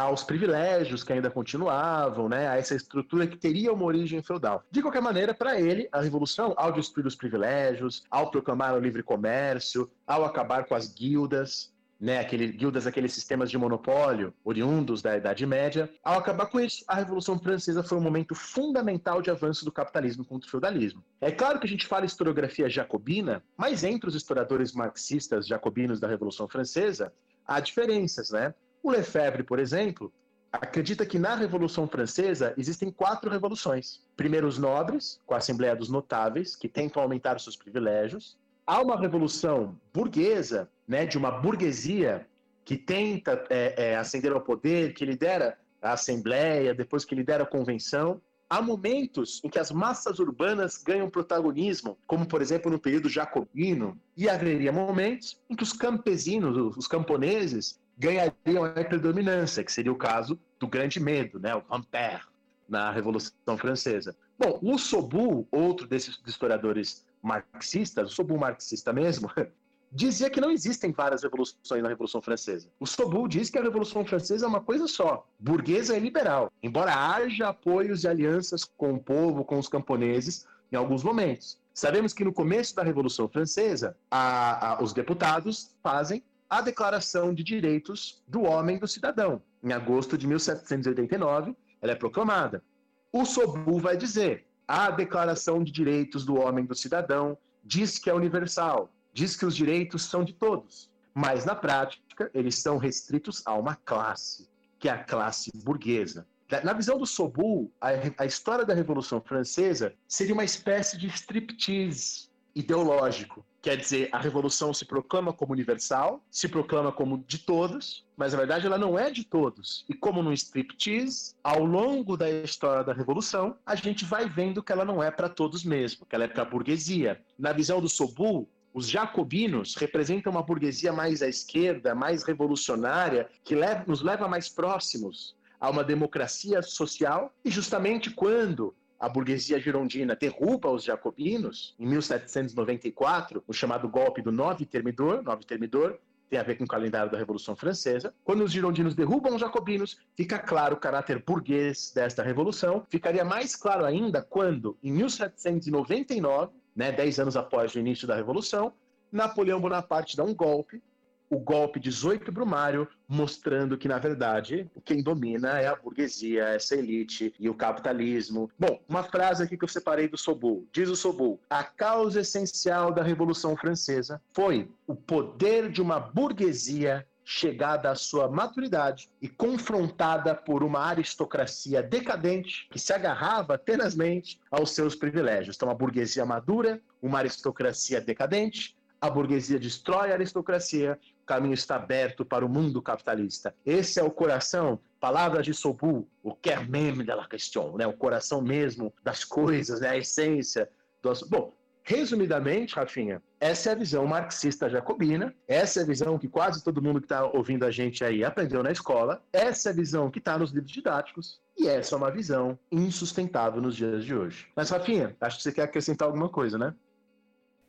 aos 0.01 0.23
privilégios 0.23 1.03
que 1.03 1.13
ainda 1.13 1.29
continuavam, 1.29 2.29
né, 2.29 2.47
a 2.47 2.57
essa 2.57 2.75
estrutura 2.75 3.27
que 3.27 3.37
teria 3.37 3.73
uma 3.73 3.85
origem 3.85 4.21
feudal. 4.21 4.63
De 4.71 4.81
qualquer 4.81 5.01
maneira, 5.01 5.33
para 5.33 5.59
ele, 5.59 5.87
a 5.91 6.01
revolução, 6.01 6.53
ao 6.57 6.71
destruir 6.71 7.05
os 7.05 7.15
privilégios, 7.15 8.03
ao 8.09 8.29
proclamar 8.29 8.75
o 8.75 8.79
livre 8.79 9.03
comércio, 9.03 9.89
ao 10.05 10.25
acabar 10.25 10.65
com 10.65 10.75
as 10.75 10.93
guildas, 10.93 11.73
né, 11.99 12.19
aquele, 12.19 12.51
guildas, 12.51 12.85
aqueles 12.85 13.11
sistemas 13.13 13.49
de 13.49 13.57
monopólio 13.57 14.33
oriundos 14.43 15.01
da 15.01 15.17
Idade 15.17 15.45
Média. 15.45 15.89
Ao 16.03 16.19
acabar 16.19 16.45
com 16.45 16.59
isso, 16.59 16.83
a 16.87 16.95
Revolução 16.95 17.39
Francesa 17.39 17.81
foi 17.81 17.97
um 17.97 18.01
momento 18.01 18.35
fundamental 18.35 19.21
de 19.21 19.31
avanço 19.31 19.65
do 19.65 19.71
capitalismo 19.71 20.23
contra 20.23 20.47
o 20.47 20.51
feudalismo. 20.51 21.03
É 21.19 21.31
claro 21.31 21.59
que 21.59 21.65
a 21.65 21.69
gente 21.69 21.87
fala 21.87 22.05
historiografia 22.05 22.69
jacobina, 22.69 23.43
mas 23.57 23.83
entre 23.83 24.07
os 24.07 24.15
historiadores 24.15 24.73
marxistas 24.73 25.47
jacobinos 25.47 25.99
da 25.99 26.07
Revolução 26.07 26.47
Francesa, 26.47 27.11
há 27.45 27.59
diferenças, 27.59 28.29
né? 28.29 28.53
O 28.81 28.91
Lefebvre, 28.91 29.43
por 29.43 29.59
exemplo, 29.59 30.11
acredita 30.51 31.05
que 31.05 31.19
na 31.19 31.35
Revolução 31.35 31.87
Francesa 31.87 32.53
existem 32.57 32.91
quatro 32.91 33.29
revoluções. 33.29 34.01
Primeiro, 34.15 34.47
os 34.47 34.57
nobres, 34.57 35.19
com 35.25 35.33
a 35.33 35.37
Assembleia 35.37 35.75
dos 35.75 35.89
Notáveis, 35.89 36.55
que 36.55 36.67
tentam 36.67 37.01
aumentar 37.01 37.39
seus 37.39 37.55
privilégios. 37.55 38.37
Há 38.65 38.81
uma 38.81 38.99
revolução 38.99 39.77
burguesa, 39.93 40.69
né, 40.87 41.05
de 41.05 41.17
uma 41.17 41.31
burguesia 41.31 42.27
que 42.65 42.75
tenta 42.77 43.45
é, 43.49 43.91
é, 43.91 43.95
ascender 43.95 44.31
ao 44.33 44.41
poder, 44.41 44.93
que 44.93 45.05
lidera 45.05 45.57
a 45.81 45.93
Assembleia, 45.93 46.73
depois 46.73 47.05
que 47.05 47.15
lidera 47.15 47.43
a 47.43 47.47
Convenção. 47.47 48.21
Há 48.49 48.61
momentos 48.61 49.41
em 49.43 49.49
que 49.49 49.59
as 49.59 49.71
massas 49.71 50.19
urbanas 50.19 50.77
ganham 50.77 51.09
protagonismo, 51.09 51.97
como 52.05 52.25
por 52.25 52.41
exemplo 52.41 52.71
no 52.71 52.79
período 52.79 53.09
jacobino, 53.09 53.99
e 54.15 54.29
haveria 54.29 54.71
momentos 54.71 55.39
em 55.49 55.55
que 55.55 55.63
os 55.63 55.73
campesinos, 55.73 56.75
os 56.75 56.87
camponeses, 56.87 57.79
ganhariam 57.97 58.63
a 58.63 58.69
predominância, 58.83 59.63
que 59.63 59.71
seria 59.71 59.91
o 59.91 59.95
caso 59.95 60.39
do 60.59 60.67
Grande 60.67 60.99
Medo, 60.99 61.39
né, 61.39 61.55
o 61.55 61.63
Ampère, 61.69 62.21
na 62.67 62.91
Revolução 62.91 63.57
Francesa. 63.57 64.15
Bom, 64.37 64.59
o 64.61 64.77
Sobu, 64.77 65.47
outro 65.51 65.87
desses 65.87 66.21
historiadores 66.25 67.05
marxistas, 67.21 68.11
o 68.11 68.15
Sobu 68.15 68.37
marxista 68.37 68.93
mesmo, 68.93 69.31
dizia 69.91 70.29
que 70.29 70.41
não 70.41 70.51
existem 70.51 70.91
várias 70.91 71.23
revoluções 71.23 71.81
na 71.81 71.89
Revolução 71.89 72.21
Francesa. 72.21 72.69
O 72.79 72.85
Sobu 72.85 73.27
diz 73.27 73.49
que 73.49 73.57
a 73.57 73.63
Revolução 73.63 74.05
Francesa 74.05 74.45
é 74.45 74.49
uma 74.49 74.61
coisa 74.61 74.87
só, 74.87 75.25
burguesa 75.39 75.97
e 75.97 75.99
liberal, 75.99 76.51
embora 76.61 76.93
haja 76.93 77.49
apoios 77.49 78.03
e 78.03 78.07
alianças 78.07 78.63
com 78.63 78.93
o 78.93 78.99
povo, 78.99 79.45
com 79.45 79.57
os 79.57 79.67
camponeses, 79.67 80.45
em 80.71 80.75
alguns 80.75 81.03
momentos. 81.03 81.57
Sabemos 81.73 82.11
que 82.11 82.25
no 82.25 82.33
começo 82.33 82.75
da 82.75 82.83
Revolução 82.83 83.29
Francesa, 83.29 83.95
a, 84.11 84.73
a, 84.73 84.83
os 84.83 84.93
deputados 84.93 85.71
fazem 85.81 86.23
a 86.49 86.61
Declaração 86.61 87.33
de 87.33 87.43
Direitos 87.43 88.23
do 88.27 88.43
Homem 88.43 88.77
e 88.77 88.79
do 88.79 88.87
Cidadão. 88.87 89.41
Em 89.63 89.73
agosto 89.73 90.17
de 90.17 90.25
1789, 90.27 91.55
ela 91.81 91.91
é 91.91 91.95
proclamada. 91.95 92.63
O 93.11 93.25
Sobu 93.25 93.79
vai 93.79 93.97
dizer: 93.97 94.47
a 94.67 94.89
Declaração 94.89 95.63
de 95.63 95.71
Direitos 95.71 96.25
do 96.25 96.39
Homem 96.39 96.63
e 96.63 96.67
do 96.67 96.75
Cidadão 96.75 97.37
diz 97.63 97.99
que 97.99 98.09
é 98.09 98.13
universal, 98.13 98.89
diz 99.13 99.35
que 99.35 99.45
os 99.45 99.55
direitos 99.55 100.03
são 100.05 100.23
de 100.23 100.33
todos, 100.33 100.89
mas 101.13 101.43
na 101.43 101.55
prática 101.55 102.31
eles 102.33 102.55
são 102.55 102.77
restritos 102.77 103.41
a 103.45 103.53
uma 103.53 103.75
classe, 103.75 104.49
que 104.79 104.87
é 104.87 104.91
a 104.91 105.03
classe 105.03 105.51
burguesa. 105.53 106.25
Na 106.63 106.71
visão 106.71 106.97
do 106.97 107.05
Sobu, 107.05 107.69
a, 107.81 107.89
a 108.19 108.25
história 108.25 108.65
da 108.65 108.73
Revolução 108.73 109.19
Francesa 109.19 109.93
seria 110.07 110.33
uma 110.33 110.45
espécie 110.45 110.97
de 110.97 111.07
striptease 111.07 112.29
ideológico 112.57 113.45
Quer 113.67 113.75
dizer, 113.75 114.07
a 114.13 114.17
revolução 114.17 114.73
se 114.73 114.85
proclama 114.85 115.33
como 115.33 115.51
universal, 115.51 116.23
se 116.31 116.47
proclama 116.47 116.89
como 116.89 117.21
de 117.27 117.39
todos, 117.39 118.05
mas 118.15 118.31
na 118.31 118.39
verdade 118.39 118.65
ela 118.65 118.77
não 118.77 118.97
é 118.97 119.11
de 119.11 119.25
todos. 119.25 119.83
E 119.89 119.93
como 119.93 120.23
no 120.23 120.31
striptease, 120.31 121.35
ao 121.43 121.65
longo 121.65 122.15
da 122.15 122.29
história 122.29 122.81
da 122.81 122.93
revolução, 122.93 123.57
a 123.65 123.75
gente 123.75 124.05
vai 124.05 124.29
vendo 124.29 124.63
que 124.63 124.71
ela 124.71 124.85
não 124.85 125.03
é 125.03 125.11
para 125.11 125.27
todos 125.27 125.65
mesmo, 125.65 126.05
que 126.05 126.15
ela 126.15 126.23
é 126.23 126.29
para 126.29 126.43
a 126.43 126.45
burguesia. 126.45 127.19
Na 127.37 127.51
visão 127.51 127.81
do 127.81 127.89
Sobu, 127.89 128.47
os 128.73 128.87
jacobinos 128.87 129.75
representam 129.75 130.31
uma 130.31 130.43
burguesia 130.43 130.93
mais 130.93 131.21
à 131.21 131.27
esquerda, 131.27 131.93
mais 131.93 132.23
revolucionária, 132.23 133.27
que 133.43 133.53
nos 133.85 134.01
leva 134.01 134.29
mais 134.29 134.47
próximos 134.47 135.35
a 135.59 135.69
uma 135.69 135.83
democracia 135.83 136.61
social. 136.61 137.33
E 137.43 137.49
justamente 137.49 138.11
quando 138.11 138.73
a 138.99 139.07
burguesia 139.07 139.59
girondina 139.59 140.15
derruba 140.15 140.69
os 140.69 140.83
jacobinos 140.83 141.75
em 141.79 141.85
1794, 141.85 143.43
o 143.47 143.53
chamado 143.53 143.87
golpe 143.87 144.21
do 144.21 144.31
Nove 144.31 144.65
Termidor, 144.65 145.21
Nove 145.21 145.45
Termidor, 145.45 145.99
tem 146.29 146.39
a 146.39 146.43
ver 146.43 146.55
com 146.55 146.65
o 146.65 146.67
calendário 146.67 147.11
da 147.11 147.17
Revolução 147.17 147.55
Francesa. 147.55 148.13
Quando 148.23 148.43
os 148.43 148.51
girondinos 148.51 148.93
derrubam 148.93 149.35
os 149.35 149.41
jacobinos, 149.41 149.97
fica 150.15 150.37
claro 150.37 150.75
o 150.75 150.79
caráter 150.79 151.23
burguês 151.25 151.91
desta 151.93 152.21
revolução. 152.21 152.85
Ficaria 152.89 153.23
mais 153.23 153.55
claro 153.55 153.85
ainda 153.85 154.21
quando, 154.21 154.77
em 154.83 154.91
1799, 154.91 156.51
né, 156.75 156.91
dez 156.91 157.17
anos 157.19 157.37
após 157.37 157.73
o 157.73 157.79
início 157.79 158.05
da 158.05 158.15
Revolução, 158.15 158.73
Napoleão 159.11 159.61
Bonaparte 159.61 160.17
dá 160.17 160.23
um 160.23 160.35
golpe 160.35 160.81
o 161.29 161.39
golpe 161.39 161.79
18 161.79 162.31
Brumário, 162.31 162.87
mostrando 163.07 163.77
que, 163.77 163.87
na 163.87 163.97
verdade, 163.97 164.69
quem 164.85 165.03
domina 165.03 165.59
é 165.59 165.67
a 165.67 165.75
burguesia, 165.75 166.45
essa 166.49 166.75
elite 166.75 167.33
e 167.39 167.49
o 167.49 167.53
capitalismo. 167.53 168.49
Bom, 168.57 168.79
uma 168.87 169.03
frase 169.03 169.43
aqui 169.43 169.57
que 169.57 169.63
eu 169.63 169.69
separei 169.69 170.07
do 170.07 170.17
Sobu. 170.17 170.67
Diz 170.71 170.89
o 170.89 170.95
Sobu: 170.95 171.39
a 171.49 171.63
causa 171.63 172.21
essencial 172.21 172.93
da 172.93 173.03
Revolução 173.03 173.55
Francesa 173.55 174.21
foi 174.33 174.69
o 174.85 174.95
poder 174.95 175.71
de 175.71 175.81
uma 175.81 175.99
burguesia 175.99 177.05
chegada 177.29 177.91
à 177.91 177.95
sua 177.95 178.29
maturidade 178.29 179.09
e 179.21 179.27
confrontada 179.27 180.33
por 180.33 180.63
uma 180.63 180.79
aristocracia 180.79 181.83
decadente 181.83 182.69
que 182.71 182.79
se 182.79 182.93
agarrava 182.93 183.57
tenazmente 183.57 184.39
aos 184.49 184.73
seus 184.73 184.95
privilégios. 184.95 185.57
Então, 185.57 185.69
a 185.69 185.75
burguesia 185.75 186.25
madura, 186.25 186.79
uma 187.01 187.19
aristocracia 187.19 187.99
decadente, 187.99 188.77
a 189.01 189.09
burguesia 189.09 189.59
destrói 189.59 190.11
a 190.11 190.13
aristocracia, 190.13 190.97
caminho 191.27 191.53
está 191.53 191.75
aberto 191.75 192.25
para 192.25 192.45
o 192.45 192.49
mundo 192.49 192.81
capitalista. 192.81 193.53
Esse 193.65 193.99
é 193.99 194.03
o 194.03 194.09
coração, 194.09 194.79
palavras 194.99 195.45
de 195.45 195.53
Sobu, 195.53 196.07
o 196.23 196.33
quer 196.33 196.67
même 196.67 197.03
de 197.03 197.13
la 197.13 197.27
question, 197.27 197.75
né? 197.77 197.85
o 197.85 197.93
coração 197.93 198.41
mesmo 198.41 198.93
das 199.03 199.23
coisas, 199.23 199.81
né? 199.81 199.89
a 199.89 199.97
essência. 199.97 200.69
Do... 201.01 201.13
Bom, 201.29 201.53
resumidamente, 201.83 202.75
Rafinha, 202.75 203.21
essa 203.39 203.69
é 203.69 203.71
a 203.73 203.75
visão 203.75 204.05
marxista 204.07 204.69
jacobina, 204.69 205.35
essa 205.47 205.81
é 205.81 205.83
a 205.83 205.85
visão 205.85 206.17
que 206.17 206.27
quase 206.27 206.63
todo 206.63 206.81
mundo 206.81 206.99
que 206.99 207.05
está 207.05 207.25
ouvindo 207.25 207.65
a 207.65 207.71
gente 207.71 208.03
aí 208.03 208.23
aprendeu 208.23 208.63
na 208.63 208.71
escola, 208.71 209.21
essa 209.31 209.69
é 209.69 209.71
a 209.71 209.75
visão 209.75 210.09
que 210.09 210.19
está 210.19 210.37
nos 210.37 210.51
livros 210.51 210.71
didáticos, 210.71 211.41
e 211.57 211.67
essa 211.67 211.95
é 211.95 211.97
uma 211.97 212.11
visão 212.11 212.57
insustentável 212.71 213.61
nos 213.61 213.75
dias 213.75 214.03
de 214.05 214.15
hoje. 214.15 214.47
Mas, 214.55 214.69
Rafinha, 214.69 215.15
acho 215.19 215.37
que 215.37 215.43
você 215.43 215.51
quer 215.51 215.63
acrescentar 215.63 216.07
alguma 216.07 216.29
coisa, 216.29 216.57
né? 216.57 216.73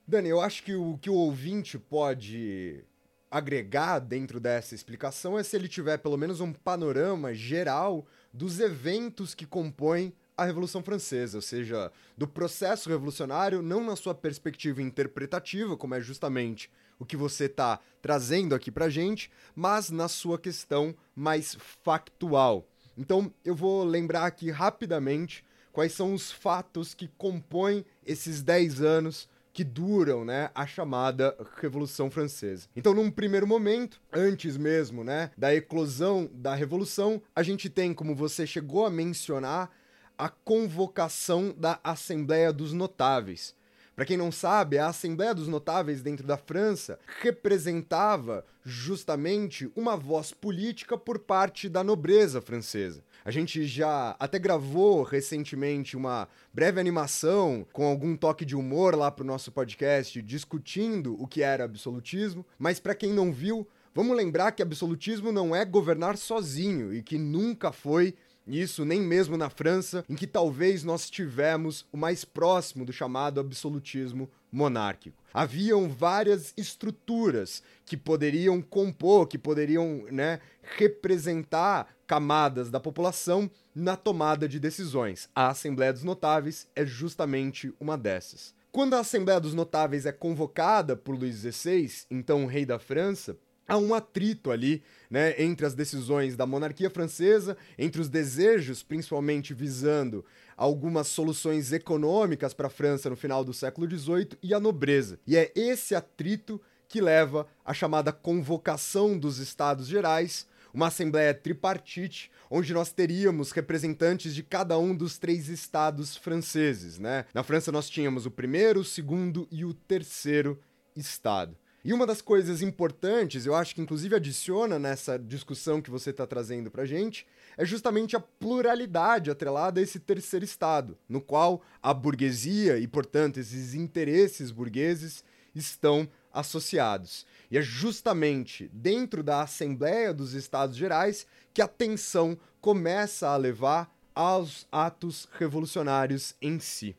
Dani, 0.06 0.30
eu 0.30 0.40
acho 0.40 0.62
que 0.62 0.74
o 0.74 0.96
que 0.96 1.10
o 1.10 1.14
ouvinte 1.14 1.78
pode 1.78 2.82
agregar 3.30 3.98
dentro 3.98 4.40
dessa 4.40 4.74
explicação 4.74 5.38
é 5.38 5.42
se 5.42 5.56
ele 5.56 5.68
tiver 5.68 5.98
pelo 5.98 6.16
menos 6.16 6.40
um 6.40 6.52
panorama 6.52 7.34
geral 7.34 8.06
dos 8.32 8.60
eventos 8.60 9.34
que 9.34 9.46
compõem 9.46 10.12
a 10.36 10.44
Revolução 10.44 10.82
Francesa, 10.82 11.38
ou 11.38 11.42
seja, 11.42 11.90
do 12.16 12.28
processo 12.28 12.88
revolucionário, 12.88 13.60
não 13.60 13.84
na 13.84 13.96
sua 13.96 14.14
perspectiva 14.14 14.80
interpretativa, 14.80 15.76
como 15.76 15.96
é 15.96 16.00
justamente 16.00 16.70
o 16.98 17.04
que 17.04 17.16
você 17.16 17.46
está 17.46 17.80
trazendo 18.00 18.54
aqui 18.54 18.70
pra 18.70 18.88
gente, 18.88 19.30
mas 19.54 19.90
na 19.90 20.06
sua 20.06 20.38
questão 20.38 20.94
mais 21.14 21.56
factual. 21.82 22.66
Então, 22.96 23.32
eu 23.44 23.54
vou 23.54 23.84
lembrar 23.84 24.26
aqui 24.26 24.50
rapidamente 24.50 25.44
quais 25.72 25.92
são 25.92 26.14
os 26.14 26.30
fatos 26.30 26.94
que 26.94 27.08
compõem 27.18 27.84
esses 28.04 28.42
10 28.42 28.80
anos 28.80 29.28
que 29.58 29.64
duram, 29.64 30.24
né, 30.24 30.52
a 30.54 30.68
chamada 30.68 31.36
Revolução 31.60 32.08
Francesa. 32.08 32.68
Então, 32.76 32.94
num 32.94 33.10
primeiro 33.10 33.44
momento, 33.44 34.00
antes 34.12 34.56
mesmo, 34.56 35.02
né, 35.02 35.32
da 35.36 35.52
eclosão 35.52 36.30
da 36.32 36.54
Revolução, 36.54 37.20
a 37.34 37.42
gente 37.42 37.68
tem, 37.68 37.92
como 37.92 38.14
você 38.14 38.46
chegou 38.46 38.86
a 38.86 38.90
mencionar, 38.90 39.68
a 40.16 40.28
convocação 40.28 41.52
da 41.58 41.80
Assembleia 41.82 42.52
dos 42.52 42.72
Notáveis. 42.72 43.52
Para 43.96 44.04
quem 44.04 44.16
não 44.16 44.30
sabe, 44.30 44.78
a 44.78 44.86
Assembleia 44.86 45.34
dos 45.34 45.48
Notáveis 45.48 46.02
dentro 46.02 46.24
da 46.24 46.36
França 46.36 46.96
representava 47.20 48.46
justamente 48.64 49.68
uma 49.74 49.96
voz 49.96 50.30
política 50.30 50.96
por 50.96 51.18
parte 51.18 51.68
da 51.68 51.82
nobreza 51.82 52.40
francesa. 52.40 53.02
A 53.24 53.30
gente 53.30 53.66
já 53.66 54.16
até 54.18 54.38
gravou 54.38 55.02
recentemente 55.02 55.96
uma 55.96 56.28
breve 56.52 56.80
animação 56.80 57.66
com 57.72 57.84
algum 57.86 58.16
toque 58.16 58.44
de 58.44 58.56
humor 58.56 58.94
lá 58.94 59.10
pro 59.10 59.24
nosso 59.24 59.52
podcast 59.52 60.20
discutindo 60.22 61.20
o 61.20 61.26
que 61.26 61.42
era 61.42 61.64
absolutismo, 61.64 62.46
mas 62.58 62.80
para 62.80 62.94
quem 62.94 63.12
não 63.12 63.32
viu, 63.32 63.66
vamos 63.94 64.16
lembrar 64.16 64.52
que 64.52 64.62
absolutismo 64.62 65.32
não 65.32 65.54
é 65.54 65.64
governar 65.64 66.16
sozinho 66.16 66.94
e 66.94 67.02
que 67.02 67.18
nunca 67.18 67.72
foi 67.72 68.14
isso 68.48 68.84
nem 68.84 69.00
mesmo 69.00 69.36
na 69.36 69.50
França, 69.50 70.04
em 70.08 70.14
que 70.14 70.26
talvez 70.26 70.82
nós 70.82 71.10
tivemos 71.10 71.86
o 71.92 71.96
mais 71.96 72.24
próximo 72.24 72.84
do 72.84 72.92
chamado 72.92 73.38
absolutismo 73.38 74.30
monárquico. 74.50 75.22
Haviam 75.32 75.88
várias 75.88 76.54
estruturas 76.56 77.62
que 77.84 77.96
poderiam 77.96 78.62
compor, 78.62 79.26
que 79.26 79.38
poderiam 79.38 80.04
né, 80.10 80.40
representar 80.62 81.94
camadas 82.06 82.70
da 82.70 82.80
população 82.80 83.50
na 83.74 83.96
tomada 83.96 84.48
de 84.48 84.58
decisões. 84.58 85.28
A 85.34 85.48
Assembleia 85.48 85.92
dos 85.92 86.02
Notáveis 86.02 86.66
é 86.74 86.84
justamente 86.86 87.72
uma 87.78 87.96
dessas. 87.96 88.54
Quando 88.72 88.94
a 88.94 89.00
Assembleia 89.00 89.40
dos 89.40 89.54
Notáveis 89.54 90.06
é 90.06 90.12
convocada 90.12 90.96
por 90.96 91.14
Luís 91.14 91.36
XVI, 91.36 91.90
então 92.10 92.46
rei 92.46 92.64
da 92.66 92.78
França, 92.78 93.36
há 93.68 93.76
um 93.76 93.92
atrito 93.94 94.50
ali, 94.50 94.82
né, 95.10 95.40
entre 95.40 95.66
as 95.66 95.74
decisões 95.74 96.34
da 96.34 96.46
monarquia 96.46 96.88
francesa, 96.88 97.56
entre 97.78 98.00
os 98.00 98.08
desejos, 98.08 98.82
principalmente 98.82 99.52
visando 99.52 100.24
algumas 100.56 101.06
soluções 101.06 101.70
econômicas 101.70 102.54
para 102.54 102.66
a 102.66 102.70
França 102.70 103.10
no 103.10 103.14
final 103.16 103.44
do 103.44 103.52
século 103.52 103.88
XVIII 103.88 104.30
e 104.42 104.54
a 104.54 104.58
nobreza. 104.58 105.20
E 105.26 105.36
é 105.36 105.52
esse 105.54 105.94
atrito 105.94 106.60
que 106.88 107.00
leva 107.00 107.46
à 107.64 107.74
chamada 107.74 108.10
convocação 108.10 109.18
dos 109.18 109.38
Estados 109.38 109.86
Gerais, 109.86 110.46
uma 110.72 110.88
assembleia 110.88 111.34
tripartite, 111.34 112.30
onde 112.50 112.72
nós 112.72 112.92
teríamos 112.92 113.52
representantes 113.52 114.34
de 114.34 114.42
cada 114.42 114.78
um 114.78 114.94
dos 114.94 115.18
três 115.18 115.48
estados 115.48 116.16
franceses, 116.16 116.98
né? 116.98 117.26
Na 117.34 117.42
França 117.42 117.70
nós 117.70 117.88
tínhamos 117.88 118.26
o 118.26 118.30
primeiro, 118.30 118.80
o 118.80 118.84
segundo 118.84 119.46
e 119.50 119.64
o 119.64 119.74
terceiro 119.74 120.58
estado. 120.96 121.56
E 121.88 121.92
uma 121.94 122.04
das 122.06 122.20
coisas 122.20 122.60
importantes, 122.60 123.46
eu 123.46 123.54
acho 123.54 123.74
que 123.74 123.80
inclusive 123.80 124.14
adiciona 124.14 124.78
nessa 124.78 125.18
discussão 125.18 125.80
que 125.80 125.90
você 125.90 126.10
está 126.10 126.26
trazendo 126.26 126.70
para 126.70 126.84
gente, 126.84 127.26
é 127.56 127.64
justamente 127.64 128.14
a 128.14 128.20
pluralidade 128.20 129.30
atrelada 129.30 129.80
a 129.80 129.82
esse 129.82 129.98
terceiro 129.98 130.44
estado, 130.44 130.98
no 131.08 131.18
qual 131.18 131.62
a 131.82 131.94
burguesia 131.94 132.76
e, 132.76 132.86
portanto, 132.86 133.40
esses 133.40 133.72
interesses 133.72 134.50
burgueses 134.50 135.24
estão 135.54 136.06
associados. 136.30 137.24
E 137.50 137.56
é 137.56 137.62
justamente 137.62 138.68
dentro 138.70 139.22
da 139.22 139.40
Assembleia 139.40 140.12
dos 140.12 140.34
Estados 140.34 140.76
Gerais 140.76 141.26
que 141.54 141.62
a 141.62 141.66
tensão 141.66 142.38
começa 142.60 143.28
a 143.28 143.36
levar 143.38 143.90
aos 144.14 144.68
atos 144.70 145.26
revolucionários 145.38 146.34
em 146.42 146.60
si. 146.60 146.94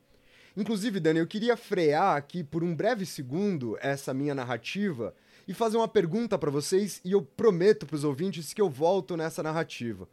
Inclusive, 0.60 1.00
Dani, 1.00 1.20
eu 1.20 1.26
queria 1.26 1.56
frear 1.56 2.18
aqui 2.18 2.44
por 2.44 2.66
um 2.66 2.76
breve 2.76 3.06
segundo 3.06 3.78
essa 3.80 4.14
minha 4.14 4.36
narrativa 4.36 5.16
e 5.48 5.54
fazer 5.54 5.78
uma 5.78 5.88
pergunta 5.88 6.38
para 6.38 6.52
vocês 6.52 7.00
e 7.06 7.14
eu 7.14 7.22
prometo 7.22 7.86
para 7.86 7.96
os 7.96 8.04
ouvintes 8.04 8.52
que 8.52 8.62
eu 8.62 8.70
volto 8.70 9.16
nessa 9.16 9.42
narrativa. 9.42 10.06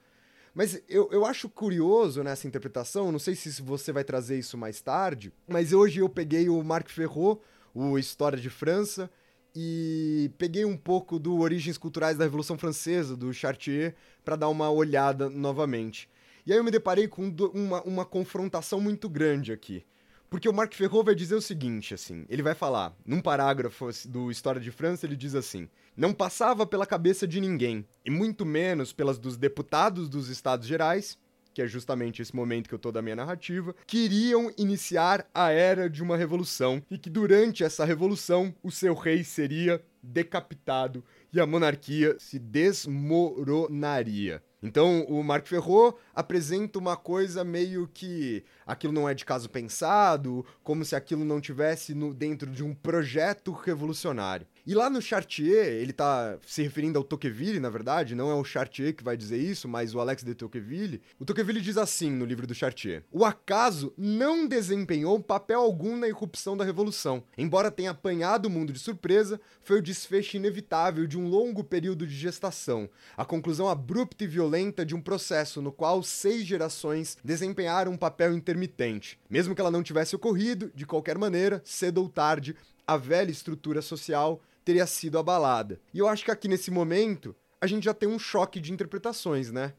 Mas 0.55 0.81
eu, 0.89 1.09
eu 1.11 1.27
acho 1.27 1.49
curioso 1.49 2.23
nessa 2.23 2.47
interpretação, 2.47 3.11
não 3.11 3.19
sei 3.19 3.35
se 3.35 3.61
você 3.61 3.91
vai 3.91 4.05
trazer 4.05 4.39
isso 4.39 4.57
mais 4.57 4.81
tarde, 4.81 5.33
mas 5.49 5.73
hoje 5.73 5.99
eu 5.99 6.09
peguei 6.09 6.49
o 6.49 6.63
Marc 6.63 6.91
Ferrot, 6.91 7.41
o 7.75 7.99
História 7.99 8.39
de 8.39 8.49
França, 8.49 9.11
e 9.53 10.31
peguei 10.39 10.65
um 10.65 10.77
pouco 10.77 11.19
do 11.19 11.41
Origens 11.41 11.77
Culturais 11.77 12.17
da 12.17 12.23
Revolução 12.23 12.57
Francesa, 12.57 13.17
do 13.17 13.35
Chartier, 13.35 13.97
para 14.25 14.37
dar 14.37 14.49
uma 14.49 14.71
olhada 14.71 15.29
novamente. 15.29 16.09
E 16.47 16.53
aí 16.53 16.59
eu 16.59 16.63
me 16.63 16.71
deparei 16.71 17.09
com 17.09 17.35
uma, 17.53 17.83
uma 17.83 18.05
confrontação 18.05 18.81
muito 18.81 19.09
grande 19.09 19.51
aqui. 19.51 19.85
Porque 20.29 20.49
o 20.49 20.53
Marc 20.53 20.75
Ferro 20.75 21.05
vai 21.05 21.15
dizer 21.15 21.35
o 21.35 21.41
seguinte, 21.41 21.95
assim, 21.95 22.27
ele 22.29 22.43
vai 22.43 22.55
falar, 22.55 22.95
num 23.05 23.21
parágrafo 23.21 23.89
do 24.09 24.31
História 24.31 24.61
de 24.61 24.71
França, 24.71 25.07
ele 25.07 25.17
diz 25.17 25.35
assim: 25.35 25.69
"Não 25.97 26.13
passava 26.13 26.67
pela 26.67 26.87
cabeça 26.87 27.27
de 27.27 27.41
ninguém, 27.41 27.87
e 28.05 28.11
muito 28.11 28.45
menos 28.45 28.93
pelas 28.93 29.19
dos 29.19 29.37
deputados 29.37 30.09
dos 30.09 30.29
Estados 30.29 30.67
Gerais, 30.67 31.19
que 31.57 31.63
é 31.63 31.67
justamente 31.67 32.21
esse 32.21 32.37
momento 32.37 32.69
que 32.69 32.75
eu 32.75 32.79
tô 32.79 32.93
da 32.93 33.01
minha 33.01 33.17
narrativa, 33.17 33.75
queriam 33.87 34.53
iniciar 34.59 35.27
a 35.33 35.51
era 35.51 35.89
de 35.89 36.03
uma 36.03 36.15
revolução 36.15 36.83
e 36.91 36.99
que 36.99 37.09
durante 37.09 37.65
essa 37.65 37.83
revolução 37.83 38.55
o 38.63 38.71
seu 38.71 38.93
rei 38.93 39.25
seria 39.25 39.83
decapitado 40.03 41.03
e 41.33 41.41
a 41.41 41.47
monarquia 41.47 42.15
se 42.19 42.39
desmoronaria. 42.39 44.43
Então, 44.63 45.07
o 45.09 45.23
Marc 45.23 45.47
Ferro 45.47 45.99
apresenta 46.17 46.79
uma 46.79 46.97
coisa 46.97 47.45
meio 47.45 47.87
que 47.87 48.43
aquilo 48.67 48.93
não 48.93 49.07
é 49.07 49.13
de 49.13 49.25
caso 49.25 49.51
pensado, 49.51 50.45
como 50.65 50.83
se 50.83 50.97
aquilo 50.97 51.27
não 51.27 51.43
tivesse 51.43 51.95
no, 51.95 52.15
dentro 52.15 52.51
de 52.51 52.65
um 52.65 52.75
projeto 52.75 53.53
revolucionário. 53.53 54.47
E 54.67 54.75
lá 54.75 54.91
no 54.91 55.01
Chartier, 55.01 55.67
ele 55.67 55.93
tá 55.93 56.39
se 56.45 56.63
referindo 56.63 56.99
ao 56.99 57.05
Tocqueville, 57.05 57.61
na 57.61 57.71
verdade, 57.71 58.17
não 58.17 58.31
é 58.31 58.35
o 58.35 58.43
Chartier 58.43 58.97
que 58.97 59.05
vai 59.05 59.17
dizer 59.17 59.37
isso, 59.37 59.69
mas 59.69 59.95
o 59.95 60.01
Alex 60.01 60.25
de 60.25 60.35
Tocqueville. 60.35 61.01
O 61.21 61.25
Tocqueville 61.25 61.61
diz 61.61 61.77
assim 61.77 62.11
no 62.11 62.25
livro 62.25 62.47
do 62.47 62.55
Chartier: 62.55 63.05
O 63.13 63.25
acaso 63.25 63.93
não 63.97 64.49
desempenhou 64.49 65.21
papel 65.21 65.61
algum 65.61 65.97
na 65.97 66.09
irrupção 66.09 66.57
da 66.57 66.65
revolução. 66.65 67.23
Embora 67.37 67.71
tenha 67.71 67.91
apanhado 67.91 68.47
o 68.47 68.51
mundo 68.51 68.73
de 68.73 68.79
surpresa, 68.79 69.41
foi 69.63 69.79
o 69.79 69.83
desfecho 69.83 70.37
inevitável 70.37 71.07
de 71.07 71.19
um 71.19 71.29
longo 71.29 71.63
período 71.63 72.07
de 72.07 72.15
gestação, 72.15 72.89
a 73.17 73.25
conclusão 73.25 73.69
abrupta 73.69 74.25
e 74.25 74.27
violenta 74.27 74.85
de 74.85 74.95
um 74.95 75.01
processo 75.01 75.61
no 75.61 75.71
qual 75.71 76.03
seis 76.09 76.45
gerações 76.45 77.17
desempenharam 77.23 77.93
um 77.93 77.97
papel 77.97 78.35
intermitente. 78.35 79.19
Mesmo 79.29 79.55
que 79.55 79.61
ela 79.61 79.71
não 79.71 79.83
tivesse 79.83 80.17
ocorrido, 80.17 80.71
de 80.75 80.87
qualquer 80.87 81.19
maneira, 81.19 81.61
cedo 81.65 82.03
ou 82.03 82.09
tarde, 82.09 82.57
a 82.87 82.97
velha 82.97 83.31
estrutura 83.31 83.83
social 83.83 84.41
teria 84.65 84.87
sido 84.87 85.19
abalada. 85.19 85.81
E 85.93 85.99
eu 85.99 86.09
acho 86.09 86.25
que 86.25 86.31
aqui 86.31 86.49
nesse 86.49 86.71
momento 86.71 87.35
a 87.61 87.67
gente 87.67 87.85
já 87.85 87.95
tem 87.95 88.09
um 88.09 88.19
choque 88.19 88.61
de 88.61 88.73
interpretações, 88.73 89.51
né? 89.51 89.73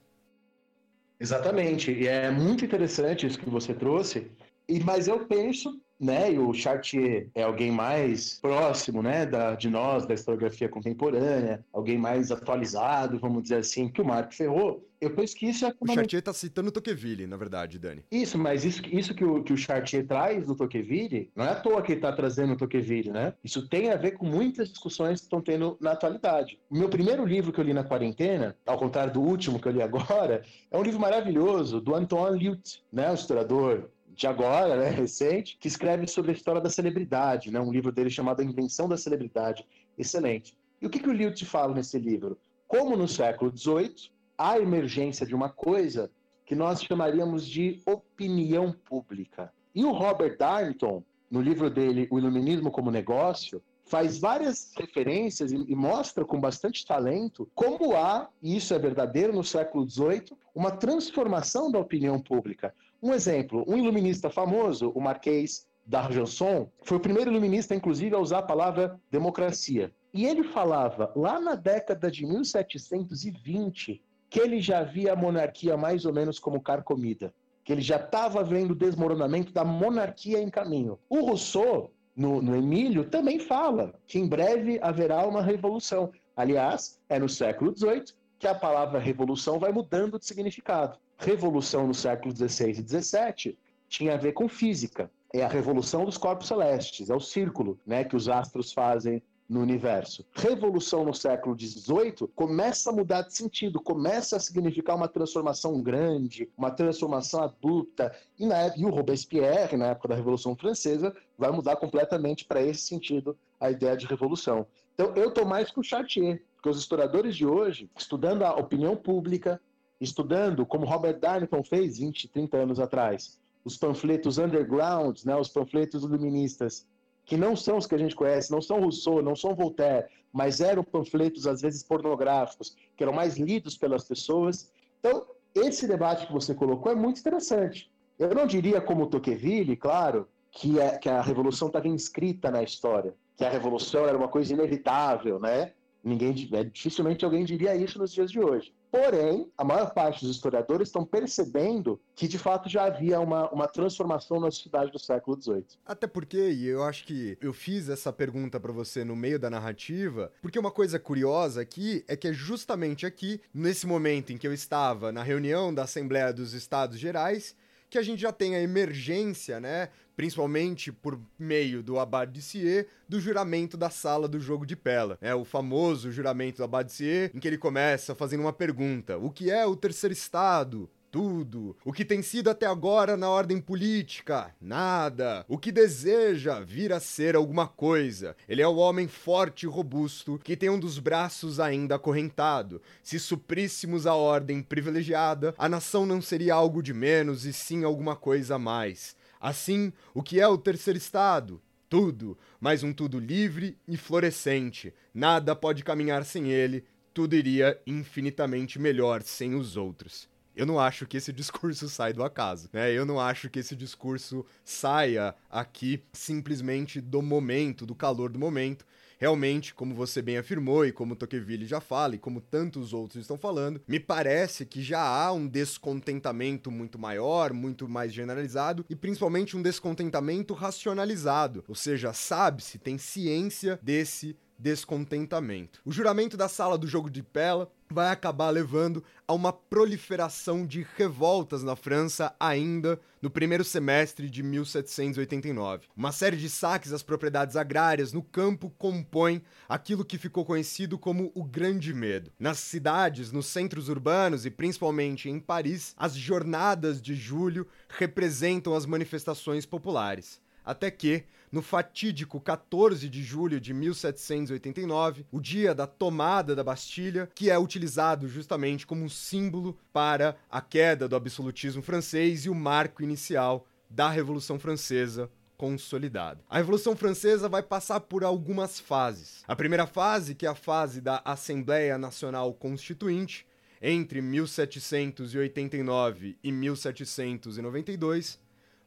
Exatamente. 1.19 1.91
E 1.91 2.07
é 2.07 2.29
muito 2.29 2.63
interessante 2.63 3.25
isso 3.25 3.39
que 3.39 3.49
você 3.49 3.73
trouxe. 3.73 4.31
E 4.67 4.79
mas 4.79 5.07
eu 5.07 5.25
penso 5.25 5.81
né? 5.99 6.31
E 6.31 6.39
o 6.39 6.53
Chartier 6.53 7.29
é 7.33 7.43
alguém 7.43 7.71
mais 7.71 8.39
próximo, 8.39 9.01
né, 9.01 9.25
da, 9.25 9.55
de 9.55 9.69
nós, 9.69 10.05
da 10.05 10.13
historiografia 10.13 10.69
contemporânea, 10.69 11.63
alguém 11.73 11.97
mais 11.97 12.31
atualizado, 12.31 13.19
vamos 13.19 13.43
dizer 13.43 13.57
assim, 13.57 13.87
que 13.89 14.01
o 14.01 14.05
Marco 14.05 14.33
Ferro. 14.33 14.83
Eu 14.99 15.11
penso 15.11 15.35
que 15.35 15.45
isso 15.45 15.63
é 15.63 15.71
O 15.79 15.93
Chartier 15.93 16.23
tá 16.23 16.33
citando 16.33 16.71
Tocqueville, 16.71 17.27
na 17.27 17.37
verdade, 17.37 17.77
Dani. 17.77 18.03
Isso, 18.11 18.35
mas 18.35 18.65
isso, 18.65 18.81
isso 18.87 19.13
que, 19.13 19.23
o, 19.23 19.43
que 19.43 19.53
o 19.53 19.57
Chartier 19.57 20.07
traz 20.07 20.47
do 20.47 20.55
Tocqueville, 20.55 21.29
não 21.35 21.45
é 21.45 21.49
à 21.49 21.55
toa 21.55 21.83
que 21.83 21.91
ele 21.91 21.99
está 21.99 22.11
trazendo 22.11 22.53
o 22.53 22.57
Tocqueville, 22.57 23.11
né? 23.11 23.33
Isso 23.43 23.67
tem 23.67 23.91
a 23.91 23.95
ver 23.95 24.11
com 24.11 24.25
muitas 24.25 24.69
discussões 24.69 25.19
que 25.19 25.25
estão 25.25 25.39
tendo 25.39 25.77
na 25.79 25.91
atualidade. 25.91 26.59
O 26.67 26.75
meu 26.75 26.89
primeiro 26.89 27.23
livro 27.25 27.53
que 27.53 27.59
eu 27.59 27.63
li 27.63 27.73
na 27.73 27.83
quarentena, 27.83 28.55
ao 28.65 28.77
contrário 28.77 29.13
do 29.13 29.21
último 29.21 29.59
que 29.59 29.67
eu 29.67 29.71
li 29.71 29.81
agora, 29.83 30.41
é 30.71 30.77
um 30.77 30.81
livro 30.81 30.99
maravilhoso 30.99 31.79
do 31.79 31.93
Antoine 31.93 32.39
Liut, 32.39 32.83
né? 32.91 33.11
Um 33.11 33.15
historiador 33.15 33.91
de 34.17 34.25
agora, 34.25 34.75
né, 34.75 34.89
recente, 34.89 35.57
que 35.59 35.67
escreve 35.67 36.07
sobre 36.07 36.31
a 36.31 36.33
história 36.33 36.59
da 36.59 36.71
celebridade, 36.71 37.51
né, 37.51 37.61
um 37.61 37.71
livro 37.71 37.91
dele 37.91 38.09
chamado 38.09 38.41
A 38.41 38.43
Invenção 38.43 38.89
da 38.89 38.97
Celebridade, 38.97 39.63
excelente. 39.95 40.57
E 40.81 40.87
o 40.87 40.89
que, 40.89 40.99
que 40.99 41.07
o 41.07 41.13
Liut 41.13 41.45
fala 41.45 41.75
nesse 41.75 41.99
livro? 41.99 42.35
Como 42.67 42.97
no 42.97 43.07
século 43.07 43.55
XVIII, 43.55 44.09
há 44.35 44.57
emergência 44.59 45.23
de 45.23 45.35
uma 45.35 45.49
coisa 45.49 46.09
que 46.47 46.55
nós 46.55 46.81
chamaríamos 46.81 47.45
de 47.45 47.79
opinião 47.85 48.71
pública. 48.71 49.53
E 49.75 49.85
o 49.85 49.91
Robert 49.91 50.35
Darnton, 50.35 51.03
no 51.29 51.39
livro 51.39 51.69
dele 51.69 52.07
O 52.09 52.17
Iluminismo 52.17 52.71
como 52.71 52.89
Negócio, 52.89 53.61
faz 53.85 54.17
várias 54.17 54.71
referências 54.75 55.51
e, 55.51 55.75
mostra 55.75 56.25
com 56.25 56.39
bastante 56.39 56.85
talento 56.85 57.49
como 57.53 57.95
há, 57.95 58.27
e 58.41 58.57
isso 58.57 58.73
é 58.73 58.79
verdadeiro 58.79 59.31
no 59.31 59.43
século 59.43 59.87
XVIII, 59.87 60.35
uma 60.55 60.71
transformação 60.71 61.71
da 61.71 61.79
opinião 61.79 62.19
pública. 62.19 62.73
Um 63.01 63.13
exemplo, 63.13 63.63
um 63.67 63.77
iluminista 63.77 64.29
famoso, 64.29 64.89
o 64.95 65.01
Marquês 65.01 65.67
d'Argenson, 65.85 66.69
foi 66.83 66.97
o 66.97 67.01
primeiro 67.01 67.31
iluminista, 67.31 67.75
inclusive, 67.75 68.15
a 68.15 68.19
usar 68.19 68.39
a 68.39 68.43
palavra 68.43 68.99
democracia. 69.11 69.91
E 70.13 70.25
ele 70.25 70.43
falava, 70.43 71.11
lá 71.15 71.39
na 71.39 71.55
década 71.55 72.09
de 72.09 72.25
1720, 72.25 74.03
que 74.29 74.39
ele 74.39 74.59
já 74.59 74.83
via 74.83 75.13
a 75.13 75.15
monarquia 75.15 75.77
mais 75.77 76.05
ou 76.05 76.13
menos 76.13 76.39
como 76.39 76.61
carcomida, 76.61 77.33
que 77.63 77.71
ele 77.71 77.81
já 77.81 77.97
estava 77.97 78.43
vendo 78.43 78.71
o 78.71 78.75
desmoronamento 78.75 79.53
da 79.53 79.63
monarquia 79.63 80.41
em 80.41 80.49
caminho. 80.49 80.97
O 81.09 81.21
Rousseau, 81.21 81.93
no, 82.15 82.41
no 82.41 82.55
Emílio, 82.55 83.09
também 83.09 83.39
fala 83.39 83.93
que 84.07 84.17
em 84.17 84.27
breve 84.27 84.79
haverá 84.81 85.25
uma 85.27 85.41
revolução. 85.41 86.11
Aliás, 86.35 86.99
é 87.07 87.19
no 87.19 87.29
século 87.29 87.75
XVIII 87.75 88.05
que 88.39 88.47
a 88.47 88.55
palavra 88.55 88.99
revolução 88.99 89.59
vai 89.59 89.71
mudando 89.71 90.19
de 90.19 90.25
significado. 90.25 90.97
Revolução 91.17 91.87
no 91.87 91.93
século 91.93 92.35
XVI 92.35 92.71
e 92.71 92.75
XVII 92.75 93.57
tinha 93.89 94.13
a 94.13 94.17
ver 94.17 94.33
com 94.33 94.47
física. 94.47 95.09
É 95.33 95.43
a 95.43 95.47
revolução 95.47 96.05
dos 96.05 96.17
corpos 96.17 96.47
celestes, 96.47 97.09
é 97.09 97.15
o 97.15 97.19
círculo 97.19 97.79
né, 97.85 98.03
que 98.03 98.15
os 98.15 98.29
astros 98.29 98.71
fazem 98.71 99.21
no 99.49 99.61
universo. 99.61 100.25
Revolução 100.33 101.05
no 101.05 101.13
século 101.13 101.57
XVIII 101.57 102.27
começa 102.35 102.89
a 102.89 102.93
mudar 102.93 103.21
de 103.21 103.33
sentido, 103.33 103.79
começa 103.79 104.35
a 104.35 104.39
significar 104.39 104.95
uma 104.95 105.07
transformação 105.07 105.81
grande, 105.81 106.49
uma 106.57 106.71
transformação 106.71 107.41
adulta. 107.41 108.13
E, 108.37 108.45
na, 108.45 108.75
e 108.77 108.85
o 108.85 108.89
Robespierre, 108.89 109.77
na 109.77 109.87
época 109.87 110.09
da 110.09 110.15
Revolução 110.15 110.55
Francesa, 110.55 111.15
vai 111.37 111.51
mudar 111.51 111.77
completamente 111.77 112.45
para 112.45 112.61
esse 112.61 112.81
sentido 112.81 113.37
a 113.59 113.71
ideia 113.71 113.95
de 113.95 114.05
revolução. 114.05 114.67
Então, 114.93 115.13
eu 115.15 115.29
estou 115.29 115.45
mais 115.45 115.71
com 115.71 115.81
Chartier, 115.81 116.43
porque 116.55 116.69
os 116.69 116.77
historiadores 116.77 117.35
de 117.35 117.45
hoje, 117.45 117.89
estudando 117.97 118.43
a 118.43 118.55
opinião 118.55 118.95
pública, 118.95 119.61
estudando, 119.99 120.65
como 120.65 120.85
Robert 120.85 121.19
Darnton 121.19 121.63
fez 121.63 121.97
20, 121.97 122.27
30 122.29 122.57
anos 122.57 122.79
atrás, 122.79 123.39
os 123.63 123.77
panfletos 123.77 124.37
underground, 124.37 125.23
né, 125.25 125.35
os 125.35 125.49
panfletos 125.49 126.03
iluministas, 126.03 126.85
que 127.25 127.35
não 127.35 127.55
são 127.55 127.77
os 127.77 127.85
que 127.85 127.95
a 127.95 127.97
gente 127.97 128.15
conhece, 128.15 128.51
não 128.51 128.61
são 128.61 128.79
Rousseau, 128.79 129.21
não 129.21 129.35
são 129.35 129.53
Voltaire, 129.53 130.07
mas 130.31 130.61
eram 130.61 130.83
panfletos 130.83 131.45
às 131.45 131.61
vezes 131.61 131.83
pornográficos, 131.83 132.75
que 132.95 133.03
eram 133.03 133.13
mais 133.13 133.37
lidos 133.37 133.77
pelas 133.77 134.05
pessoas. 134.05 134.71
Então, 134.99 135.25
esse 135.53 135.87
debate 135.87 136.27
que 136.27 136.31
você 136.31 136.53
colocou 136.53 136.91
é 136.91 136.95
muito 136.95 137.19
interessante. 137.19 137.91
Eu 138.17 138.33
não 138.33 138.47
diria 138.47 138.79
como 138.79 139.07
Tocqueville, 139.07 139.75
claro, 139.75 140.27
que, 140.51 140.79
é, 140.79 140.97
que 140.97 141.09
a 141.09 141.21
revolução 141.21 141.67
estava 141.67 141.87
inscrita 141.87 142.49
na 142.49 142.63
história, 142.63 143.13
que 143.35 143.43
a 143.43 143.49
revolução 143.49 144.07
era 144.07 144.17
uma 144.17 144.27
coisa 144.27 144.53
inevitável, 144.53 145.39
né? 145.39 145.73
Ninguém, 146.03 146.49
é, 146.53 146.63
dificilmente 146.63 147.25
alguém 147.25 147.43
diria 147.43 147.75
isso 147.75 147.99
nos 147.99 148.13
dias 148.13 148.31
de 148.31 148.39
hoje. 148.39 148.73
Porém, 148.91 149.51
a 149.57 149.63
maior 149.63 149.93
parte 149.93 150.25
dos 150.25 150.35
historiadores 150.35 150.87
estão 150.87 151.05
percebendo 151.05 151.99
que 152.15 152.27
de 152.27 152.37
fato 152.37 152.69
já 152.69 152.85
havia 152.85 153.19
uma, 153.19 153.49
uma 153.51 153.67
transformação 153.67 154.39
na 154.39 154.49
sociedade 154.49 154.91
do 154.91 154.99
século 154.99 155.39
XVIII. 155.41 155.65
Até 155.85 156.07
porque, 156.07 156.49
e 156.51 156.67
eu 156.67 156.83
acho 156.83 157.05
que 157.05 157.37
eu 157.41 157.53
fiz 157.53 157.89
essa 157.89 158.11
pergunta 158.13 158.59
para 158.59 158.71
você 158.71 159.03
no 159.03 159.15
meio 159.15 159.39
da 159.39 159.49
narrativa, 159.49 160.31
porque 160.41 160.59
uma 160.59 160.71
coisa 160.71 160.99
curiosa 160.99 161.61
aqui 161.61 162.03
é 162.07 162.15
que 162.15 162.27
é 162.27 162.33
justamente 162.33 163.05
aqui, 163.05 163.41
nesse 163.53 163.85
momento 163.85 164.31
em 164.31 164.37
que 164.37 164.47
eu 164.47 164.53
estava 164.53 165.11
na 165.11 165.23
reunião 165.23 165.73
da 165.73 165.83
Assembleia 165.83 166.33
dos 166.33 166.53
Estados 166.53 166.97
Gerais, 166.97 167.55
que 167.89 167.97
a 167.97 168.01
gente 168.01 168.21
já 168.21 168.31
tem 168.31 168.55
a 168.55 168.61
emergência, 168.61 169.59
né? 169.59 169.89
Principalmente 170.15 170.91
por 170.91 171.19
meio 171.37 171.83
do 171.83 171.99
Abad 171.99 172.31
de 172.31 172.41
Sier, 172.41 172.87
do 173.07 173.19
juramento 173.19 173.77
da 173.77 173.89
sala 173.89 174.27
do 174.27 174.39
jogo 174.39 174.65
de 174.65 174.75
Pela. 174.75 175.17
É 175.21 175.33
o 175.33 175.45
famoso 175.45 176.11
juramento 176.11 176.57
do 176.57 176.63
Abad 176.63 176.87
de 176.87 176.93
Sier, 176.93 177.31
em 177.33 177.39
que 177.39 177.47
ele 177.47 177.57
começa 177.57 178.15
fazendo 178.15 178.41
uma 178.41 178.53
pergunta: 178.53 179.17
O 179.17 179.29
que 179.29 179.51
é 179.51 179.65
o 179.65 179.75
terceiro 179.75 180.13
estado? 180.13 180.89
Tudo. 181.11 181.75
O 181.83 181.93
que 181.93 182.05
tem 182.05 182.21
sido 182.21 182.49
até 182.49 182.65
agora 182.65 183.15
na 183.17 183.29
ordem 183.29 183.59
política? 183.59 184.53
Nada. 184.61 185.45
O 185.47 185.57
que 185.57 185.71
deseja 185.71 186.59
vir 186.59 186.91
a 186.93 186.99
ser 186.99 187.35
alguma 187.35 187.67
coisa? 187.67 188.35
Ele 188.47 188.61
é 188.61 188.67
o 188.67 188.75
homem 188.75 189.07
forte 189.07 189.63
e 189.63 189.69
robusto 189.69 190.39
que 190.43 190.55
tem 190.55 190.69
um 190.69 190.79
dos 190.79 190.99
braços 190.99 191.59
ainda 191.59 191.95
acorrentado. 191.95 192.81
Se 193.01 193.19
supríssemos 193.19 194.05
a 194.05 194.15
ordem 194.15 194.61
privilegiada, 194.61 195.55
a 195.57 195.69
nação 195.69 196.05
não 196.05 196.21
seria 196.21 196.53
algo 196.53 196.83
de 196.83 196.93
menos 196.93 197.45
e 197.45 197.53
sim 197.53 197.83
alguma 197.83 198.15
coisa 198.15 198.55
a 198.55 198.59
mais. 198.59 199.15
Assim, 199.39 199.93
o 200.13 200.21
que 200.21 200.39
é 200.39 200.47
o 200.47 200.57
terceiro 200.57 200.97
estado? 200.97 201.61
Tudo, 201.89 202.37
mas 202.59 202.83
um 202.83 202.91
tudo 202.91 203.17
livre 203.17 203.77
e 203.87 203.95
florescente. 203.95 204.93
Nada 205.13 205.55
pode 205.55 205.83
caminhar 205.83 206.25
sem 206.25 206.51
ele, 206.51 206.83
tudo 207.13 207.35
iria 207.35 207.79
infinitamente 207.87 208.77
melhor 208.77 209.23
sem 209.23 209.55
os 209.55 209.77
outros. 209.77 210.27
Eu 210.57 210.65
não 210.65 210.79
acho 210.79 211.05
que 211.05 211.17
esse 211.17 211.31
discurso 211.31 211.87
sai 211.87 212.11
do 212.11 212.23
acaso, 212.23 212.67
né? 212.73 212.91
Eu 212.91 213.05
não 213.05 213.19
acho 213.19 213.47
que 213.47 213.59
esse 213.59 213.75
discurso 213.75 214.43
saia 214.65 215.35
aqui 215.49 216.03
simplesmente 216.11 216.99
do 216.99 217.21
momento, 217.21 217.85
do 217.85 217.93
calor 217.93 218.31
do 218.31 218.39
momento. 218.39 218.83
Realmente, 219.19 219.73
como 219.73 219.95
você 219.95 220.21
bem 220.21 220.37
afirmou 220.37 220.85
e 220.85 220.91
como 220.91 221.15
Tocqueville 221.15 221.65
já 221.65 221.79
fala 221.79 222.15
e 222.15 222.19
como 222.19 222.41
tantos 222.41 222.93
outros 222.93 223.21
estão 223.21 223.37
falando, 223.37 223.81
me 223.87 223.99
parece 223.99 224.65
que 224.65 224.81
já 224.81 225.01
há 225.01 225.31
um 225.31 225.47
descontentamento 225.47 226.69
muito 226.69 226.99
maior, 226.99 227.51
muito 227.53 227.87
mais 227.87 228.13
generalizado 228.13 228.85
e 228.87 228.95
principalmente 228.95 229.57
um 229.57 229.61
descontentamento 229.61 230.53
racionalizado, 230.53 231.63
ou 231.67 231.73
seja, 231.73 232.13
sabe-se, 232.13 232.77
tem 232.77 232.97
ciência 232.99 233.79
desse 233.81 234.35
descontentamento. 234.57 235.81
O 235.85 235.91
juramento 235.91 236.35
da 236.35 236.47
sala 236.47 236.77
do 236.77 236.87
jogo 236.87 237.09
de 237.09 237.21
Pela 237.21 237.71
vai 237.93 238.09
acabar 238.09 238.49
levando 238.49 239.03
a 239.27 239.33
uma 239.33 239.51
proliferação 239.51 240.65
de 240.65 240.85
revoltas 240.95 241.63
na 241.63 241.75
França 241.75 242.33
ainda 242.39 242.99
no 243.21 243.29
primeiro 243.29 243.63
semestre 243.63 244.29
de 244.29 244.43
1789. 244.43 245.87
Uma 245.95 246.11
série 246.11 246.37
de 246.37 246.49
saques 246.49 246.93
às 246.93 247.03
propriedades 247.03 247.55
agrárias 247.55 248.13
no 248.13 248.21
campo 248.21 248.69
compõe 248.77 249.43
aquilo 249.67 250.05
que 250.05 250.17
ficou 250.17 250.45
conhecido 250.45 250.97
como 250.97 251.31
o 251.33 251.43
Grande 251.43 251.93
Medo. 251.93 252.31
Nas 252.39 252.59
cidades, 252.59 253.31
nos 253.31 253.47
centros 253.47 253.89
urbanos 253.89 254.45
e 254.45 254.51
principalmente 254.51 255.29
em 255.29 255.39
Paris, 255.39 255.93
as 255.97 256.15
jornadas 256.15 257.01
de 257.01 257.15
julho 257.15 257.67
representam 257.89 258.73
as 258.73 258.85
manifestações 258.85 259.65
populares. 259.65 260.39
Até 260.63 260.91
que, 260.91 261.23
no 261.51 261.61
fatídico 261.61 262.39
14 262.39 263.09
de 263.09 263.23
julho 263.23 263.59
de 263.59 263.73
1789, 263.73 265.25
o 265.31 265.39
dia 265.39 265.73
da 265.73 265.87
tomada 265.87 266.55
da 266.55 266.63
Bastilha, 266.63 267.29
que 267.33 267.49
é 267.49 267.57
utilizado 267.57 268.27
justamente 268.27 268.85
como 268.85 269.03
um 269.03 269.09
símbolo 269.09 269.77
para 269.91 270.37
a 270.49 270.61
queda 270.61 271.07
do 271.07 271.15
absolutismo 271.15 271.81
francês 271.81 272.45
e 272.45 272.49
o 272.49 272.55
marco 272.55 273.01
inicial 273.01 273.65
da 273.89 274.09
Revolução 274.09 274.59
Francesa 274.59 275.29
consolidada. 275.57 276.41
A 276.49 276.57
Revolução 276.57 276.95
Francesa 276.95 277.49
vai 277.49 277.63
passar 277.63 277.99
por 278.01 278.23
algumas 278.23 278.79
fases. 278.79 279.43
A 279.47 279.55
primeira 279.55 279.87
fase, 279.87 280.35
que 280.35 280.45
é 280.45 280.49
a 280.49 280.55
fase 280.55 281.01
da 281.01 281.21
Assembleia 281.25 281.97
Nacional 281.97 282.53
Constituinte, 282.53 283.47
entre 283.81 284.21
1789 284.21 286.37
e 286.43 286.51
1792, 286.51 288.39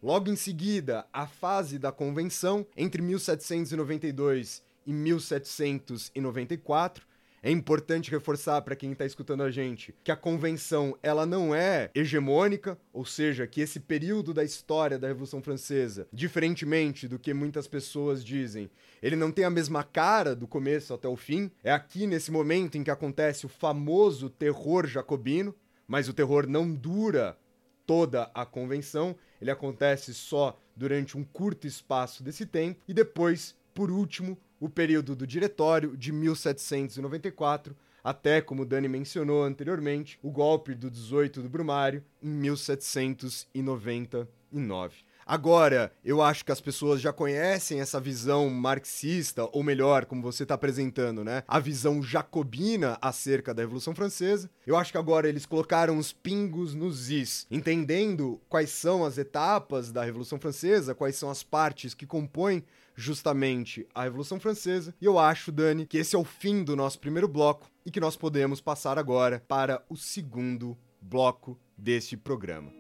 Logo 0.02 0.30
em 0.30 0.36
seguida, 0.36 1.04
a 1.12 1.26
fase 1.26 1.78
da 1.78 1.92
convenção, 1.92 2.66
entre 2.74 3.02
1792 3.02 4.62
e 4.86 4.94
1794, 4.94 7.04
É 7.42 7.50
importante 7.50 8.10
reforçar 8.10 8.60
para 8.60 8.76
quem 8.76 8.92
está 8.92 9.06
escutando 9.06 9.42
a 9.42 9.50
gente 9.50 9.94
que 10.04 10.12
a 10.12 10.16
convenção 10.16 10.94
ela 11.02 11.24
não 11.24 11.54
é 11.54 11.90
hegemônica, 11.94 12.76
ou 12.92 13.06
seja, 13.06 13.46
que 13.46 13.62
esse 13.62 13.80
período 13.80 14.34
da 14.34 14.44
história 14.44 14.98
da 14.98 15.08
Revolução 15.08 15.42
Francesa, 15.42 16.06
diferentemente 16.12 17.08
do 17.08 17.18
que 17.18 17.32
muitas 17.32 17.66
pessoas 17.66 18.22
dizem, 18.22 18.70
ele 19.02 19.16
não 19.16 19.32
tem 19.32 19.46
a 19.46 19.50
mesma 19.50 19.82
cara 19.82 20.36
do 20.36 20.46
começo 20.46 20.92
até 20.92 21.08
o 21.08 21.16
fim. 21.16 21.50
É 21.64 21.72
aqui 21.72 22.06
nesse 22.06 22.30
momento 22.30 22.76
em 22.76 22.84
que 22.84 22.90
acontece 22.90 23.46
o 23.46 23.48
famoso 23.48 24.28
terror 24.28 24.86
jacobino, 24.86 25.54
mas 25.88 26.10
o 26.10 26.12
terror 26.12 26.46
não 26.46 26.70
dura 26.70 27.38
toda 27.86 28.30
a 28.34 28.46
convenção, 28.46 29.16
ele 29.40 29.50
acontece 29.50 30.14
só 30.14 30.58
durante 30.76 31.16
um 31.16 31.24
curto 31.24 31.66
espaço 31.66 32.22
desse 32.22 32.46
tempo 32.46 32.80
e 32.86 32.94
depois, 32.94 33.56
por 33.74 33.90
último, 33.90 34.38
o 34.58 34.68
período 34.68 35.16
do 35.16 35.26
diretório 35.26 35.96
de 35.96 36.12
1794 36.12 37.74
até, 38.02 38.40
como 38.40 38.64
Dani 38.64 38.88
mencionou 38.88 39.44
anteriormente, 39.44 40.18
o 40.22 40.30
golpe 40.30 40.74
do 40.74 40.90
18 40.90 41.42
do 41.42 41.50
Brumário 41.50 42.02
em 42.22 42.28
1799. 42.28 45.04
Agora, 45.30 45.92
eu 46.04 46.20
acho 46.20 46.44
que 46.44 46.50
as 46.50 46.60
pessoas 46.60 47.00
já 47.00 47.12
conhecem 47.12 47.80
essa 47.80 48.00
visão 48.00 48.50
marxista, 48.50 49.48
ou 49.52 49.62
melhor, 49.62 50.04
como 50.04 50.20
você 50.20 50.42
está 50.42 50.56
apresentando, 50.56 51.22
né? 51.22 51.44
A 51.46 51.60
visão 51.60 52.02
jacobina 52.02 52.98
acerca 53.00 53.54
da 53.54 53.62
Revolução 53.62 53.94
Francesa. 53.94 54.50
Eu 54.66 54.76
acho 54.76 54.90
que 54.90 54.98
agora 54.98 55.28
eles 55.28 55.46
colocaram 55.46 55.98
os 55.98 56.12
pingos 56.12 56.74
nos 56.74 57.10
is, 57.10 57.46
entendendo 57.48 58.40
quais 58.48 58.70
são 58.70 59.04
as 59.04 59.18
etapas 59.18 59.92
da 59.92 60.02
Revolução 60.02 60.40
Francesa, 60.40 60.96
quais 60.96 61.14
são 61.14 61.30
as 61.30 61.44
partes 61.44 61.94
que 61.94 62.06
compõem 62.06 62.64
justamente 62.96 63.86
a 63.94 64.02
Revolução 64.02 64.40
Francesa. 64.40 64.92
E 65.00 65.04
eu 65.04 65.16
acho, 65.16 65.52
Dani, 65.52 65.86
que 65.86 65.98
esse 65.98 66.16
é 66.16 66.18
o 66.18 66.24
fim 66.24 66.64
do 66.64 66.74
nosso 66.74 66.98
primeiro 66.98 67.28
bloco 67.28 67.70
e 67.86 67.90
que 67.92 68.00
nós 68.00 68.16
podemos 68.16 68.60
passar 68.60 68.98
agora 68.98 69.40
para 69.46 69.80
o 69.88 69.96
segundo 69.96 70.76
bloco 71.00 71.56
deste 71.78 72.16
programa. 72.16 72.79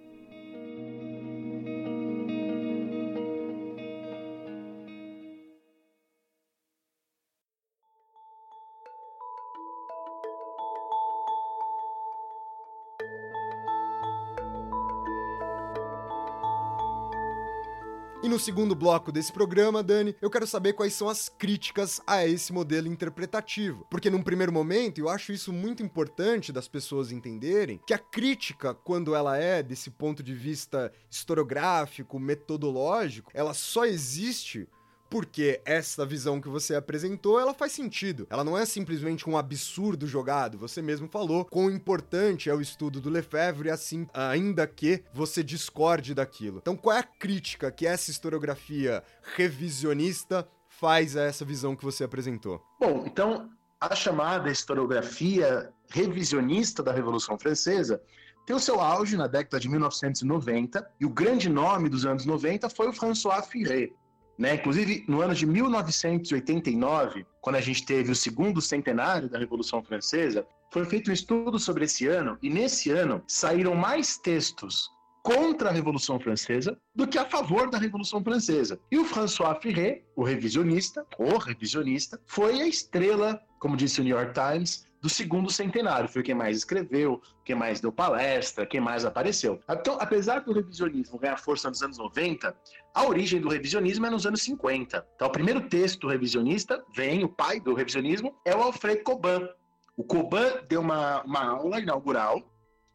No 18.30 18.38
segundo 18.38 18.76
bloco 18.76 19.10
desse 19.10 19.32
programa, 19.32 19.82
Dani, 19.82 20.14
eu 20.22 20.30
quero 20.30 20.46
saber 20.46 20.74
quais 20.74 20.94
são 20.94 21.08
as 21.08 21.28
críticas 21.28 22.00
a 22.06 22.24
esse 22.24 22.52
modelo 22.52 22.86
interpretativo. 22.86 23.84
Porque 23.90 24.08
num 24.08 24.22
primeiro 24.22 24.52
momento, 24.52 24.98
eu 24.98 25.08
acho 25.08 25.32
isso 25.32 25.52
muito 25.52 25.82
importante 25.82 26.52
das 26.52 26.68
pessoas 26.68 27.10
entenderem 27.10 27.80
que 27.84 27.92
a 27.92 27.98
crítica, 27.98 28.72
quando 28.72 29.16
ela 29.16 29.36
é 29.36 29.64
desse 29.64 29.90
ponto 29.90 30.22
de 30.22 30.32
vista 30.32 30.92
historiográfico, 31.10 32.20
metodológico, 32.20 33.32
ela 33.34 33.52
só 33.52 33.84
existe 33.84 34.68
porque 35.10 35.60
essa 35.64 36.06
visão 36.06 36.40
que 36.40 36.48
você 36.48 36.76
apresentou, 36.76 37.40
ela 37.40 37.52
faz 37.52 37.72
sentido. 37.72 38.26
Ela 38.30 38.44
não 38.44 38.56
é 38.56 38.64
simplesmente 38.64 39.28
um 39.28 39.36
absurdo 39.36 40.06
jogado. 40.06 40.56
Você 40.58 40.80
mesmo 40.80 41.08
falou 41.08 41.44
quão 41.44 41.68
importante 41.68 42.48
é 42.48 42.54
o 42.54 42.60
estudo 42.60 43.00
do 43.00 43.10
Lefebvre, 43.10 43.70
assim, 43.70 44.06
ainda 44.14 44.66
que 44.66 45.02
você 45.12 45.42
discorde 45.42 46.14
daquilo. 46.14 46.58
Então, 46.58 46.76
qual 46.76 46.96
é 46.96 47.00
a 47.00 47.02
crítica 47.02 47.72
que 47.72 47.86
essa 47.86 48.10
historiografia 48.10 49.02
revisionista 49.34 50.48
faz 50.68 51.16
a 51.16 51.24
essa 51.24 51.44
visão 51.44 51.74
que 51.74 51.84
você 51.84 52.04
apresentou? 52.04 52.64
Bom, 52.78 53.04
então 53.04 53.50
a 53.80 53.94
chamada 53.94 54.50
historiografia 54.50 55.72
revisionista 55.88 56.82
da 56.82 56.92
Revolução 56.92 57.38
Francesa 57.38 58.00
tem 58.46 58.54
o 58.54 58.60
seu 58.60 58.80
auge 58.80 59.16
na 59.16 59.26
década 59.26 59.60
de 59.60 59.68
1990 59.68 60.90
e 61.00 61.06
o 61.06 61.10
grande 61.10 61.48
nome 61.48 61.88
dos 61.88 62.06
anos 62.06 62.24
90 62.24 62.68
foi 62.70 62.88
o 62.88 62.92
François 62.92 63.46
Furet, 63.46 63.92
né? 64.40 64.54
Inclusive, 64.54 65.04
no 65.06 65.20
ano 65.20 65.34
de 65.34 65.44
1989, 65.44 67.26
quando 67.42 67.56
a 67.56 67.60
gente 67.60 67.84
teve 67.84 68.10
o 68.10 68.16
segundo 68.16 68.62
centenário 68.62 69.28
da 69.28 69.38
Revolução 69.38 69.82
Francesa, 69.82 70.46
foi 70.72 70.86
feito 70.86 71.10
um 71.10 71.12
estudo 71.12 71.58
sobre 71.58 71.84
esse 71.84 72.06
ano, 72.06 72.38
e 72.42 72.48
nesse 72.48 72.90
ano 72.90 73.22
saíram 73.28 73.74
mais 73.74 74.16
textos 74.16 74.88
contra 75.22 75.68
a 75.68 75.72
Revolução 75.72 76.18
Francesa 76.18 76.78
do 76.94 77.06
que 77.06 77.18
a 77.18 77.26
favor 77.26 77.68
da 77.68 77.76
Revolução 77.76 78.24
Francesa. 78.24 78.80
E 78.90 78.96
o 78.96 79.04
François 79.04 79.58
Ferré, 79.60 80.04
o 80.16 80.24
revisionista, 80.24 81.04
o 81.18 81.36
revisionista, 81.36 82.18
foi 82.24 82.62
a 82.62 82.66
estrela, 82.66 83.38
como 83.58 83.76
disse 83.76 84.00
o 84.00 84.04
New 84.04 84.16
York 84.16 84.32
Times, 84.32 84.86
do 85.00 85.08
segundo 85.08 85.50
centenário. 85.50 86.08
Foi 86.08 86.22
quem 86.22 86.34
mais 86.34 86.58
escreveu, 86.58 87.20
quem 87.44 87.54
mais 87.54 87.80
deu 87.80 87.90
palestra, 87.90 88.66
quem 88.66 88.80
mais 88.80 89.04
apareceu. 89.04 89.60
Então, 89.68 89.96
apesar 90.00 90.40
do 90.40 90.52
revisionismo 90.52 91.18
ganhar 91.18 91.38
força 91.38 91.68
nos 91.68 91.82
anos 91.82 91.98
90, 91.98 92.54
a 92.94 93.04
origem 93.04 93.40
do 93.40 93.48
revisionismo 93.48 94.06
é 94.06 94.10
nos 94.10 94.26
anos 94.26 94.42
50. 94.42 95.06
Então, 95.16 95.28
o 95.28 95.32
primeiro 95.32 95.62
texto 95.68 96.08
revisionista 96.08 96.84
vem, 96.94 97.24
o 97.24 97.28
pai 97.28 97.60
do 97.60 97.74
revisionismo, 97.74 98.36
é 98.44 98.54
o 98.54 98.62
Alfred 98.62 99.02
Coban. 99.02 99.48
O 99.96 100.04
Coban 100.04 100.62
deu 100.68 100.80
uma, 100.80 101.22
uma 101.22 101.44
aula 101.44 101.80
inaugural 101.80 102.42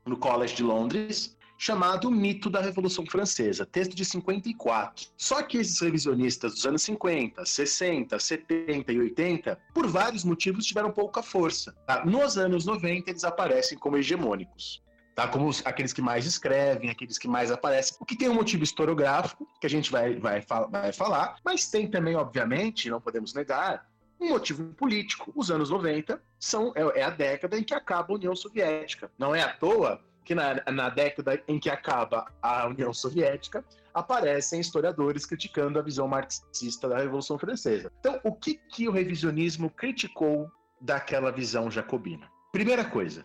no 0.05 0.17
College 0.17 0.55
de 0.55 0.63
Londres, 0.63 1.35
chamado 1.57 2.11
Mito 2.11 2.49
da 2.49 2.61
Revolução 2.61 3.05
Francesa, 3.05 3.65
texto 3.65 3.95
de 3.95 4.03
54. 4.03 5.07
Só 5.17 5.41
que 5.41 5.57
esses 5.57 5.79
revisionistas 5.79 6.53
dos 6.53 6.65
anos 6.65 6.81
50, 6.83 7.45
60, 7.45 8.19
70 8.19 8.91
e 8.91 8.99
80, 8.99 9.59
por 9.73 9.87
vários 9.87 10.23
motivos, 10.23 10.65
tiveram 10.65 10.91
pouca 10.91 11.23
força. 11.23 11.73
Tá? 11.85 12.05
Nos 12.05 12.37
anos 12.37 12.65
90, 12.65 13.09
eles 13.09 13.23
aparecem 13.23 13.77
como 13.77 13.97
hegemônicos. 13.97 14.83
Tá? 15.15 15.27
Como 15.27 15.47
os, 15.47 15.65
aqueles 15.65 15.93
que 15.93 16.01
mais 16.01 16.25
escrevem, 16.25 16.89
aqueles 16.89 17.17
que 17.17 17.27
mais 17.27 17.49
aparecem, 17.49 17.95
o 17.99 18.05
que 18.05 18.17
tem 18.17 18.27
um 18.27 18.33
motivo 18.33 18.63
historiográfico, 18.63 19.47
que 19.61 19.65
a 19.65 19.69
gente 19.69 19.89
vai, 19.89 20.15
vai, 20.15 20.43
vai 20.69 20.91
falar, 20.91 21.37
mas 21.43 21.69
tem 21.69 21.87
também, 21.87 22.15
obviamente, 22.15 22.89
não 22.89 22.99
podemos 22.99 23.33
negar, 23.33 23.87
um 24.19 24.29
motivo 24.29 24.73
político. 24.73 25.31
Os 25.35 25.49
anos 25.49 25.69
90 25.69 26.21
são, 26.39 26.73
é, 26.75 26.99
é 26.99 27.03
a 27.03 27.09
década 27.09 27.57
em 27.57 27.63
que 27.63 27.73
acaba 27.73 28.13
a 28.13 28.15
União 28.15 28.35
Soviética. 28.35 29.09
Não 29.17 29.33
é 29.33 29.41
à 29.41 29.53
toa 29.53 30.01
que 30.25 30.33
na, 30.33 30.61
na 30.71 30.89
década 30.89 31.41
em 31.47 31.59
que 31.59 31.69
acaba 31.69 32.25
a 32.41 32.67
União 32.67 32.91
Soviética, 32.91 33.63
aparecem 33.93 34.59
historiadores 34.59 35.25
criticando 35.25 35.77
a 35.79 35.81
visão 35.83 36.07
marxista 36.07 36.89
da 36.89 36.97
Revolução 36.97 37.37
Francesa. 37.37 37.91
Então, 37.99 38.19
o 38.23 38.33
que, 38.33 38.55
que 38.55 38.89
o 38.89 38.91
revisionismo 38.91 39.69
criticou 39.69 40.51
daquela 40.81 41.31
visão 41.31 41.69
jacobina? 41.69 42.27
Primeira 42.51 42.83
coisa, 42.83 43.23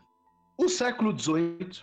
o 0.59 0.69
século 0.69 1.19
XVIII, 1.19 1.83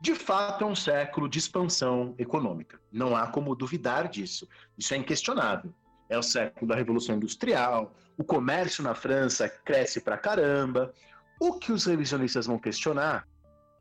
de 0.00 0.14
fato, 0.14 0.64
é 0.64 0.66
um 0.66 0.74
século 0.74 1.28
de 1.28 1.38
expansão 1.38 2.14
econômica. 2.18 2.78
Não 2.92 3.16
há 3.16 3.28
como 3.28 3.54
duvidar 3.54 4.08
disso. 4.08 4.48
Isso 4.76 4.92
é 4.92 4.96
inquestionável. 4.96 5.72
É 6.08 6.18
o 6.18 6.22
século 6.22 6.68
da 6.68 6.74
Revolução 6.74 7.16
Industrial, 7.16 7.94
o 8.18 8.24
comércio 8.24 8.82
na 8.82 8.94
França 8.94 9.48
cresce 9.48 10.00
pra 10.00 10.18
caramba. 10.18 10.92
O 11.40 11.54
que 11.54 11.72
os 11.72 11.84
revisionistas 11.84 12.46
vão 12.46 12.58
questionar 12.58 13.26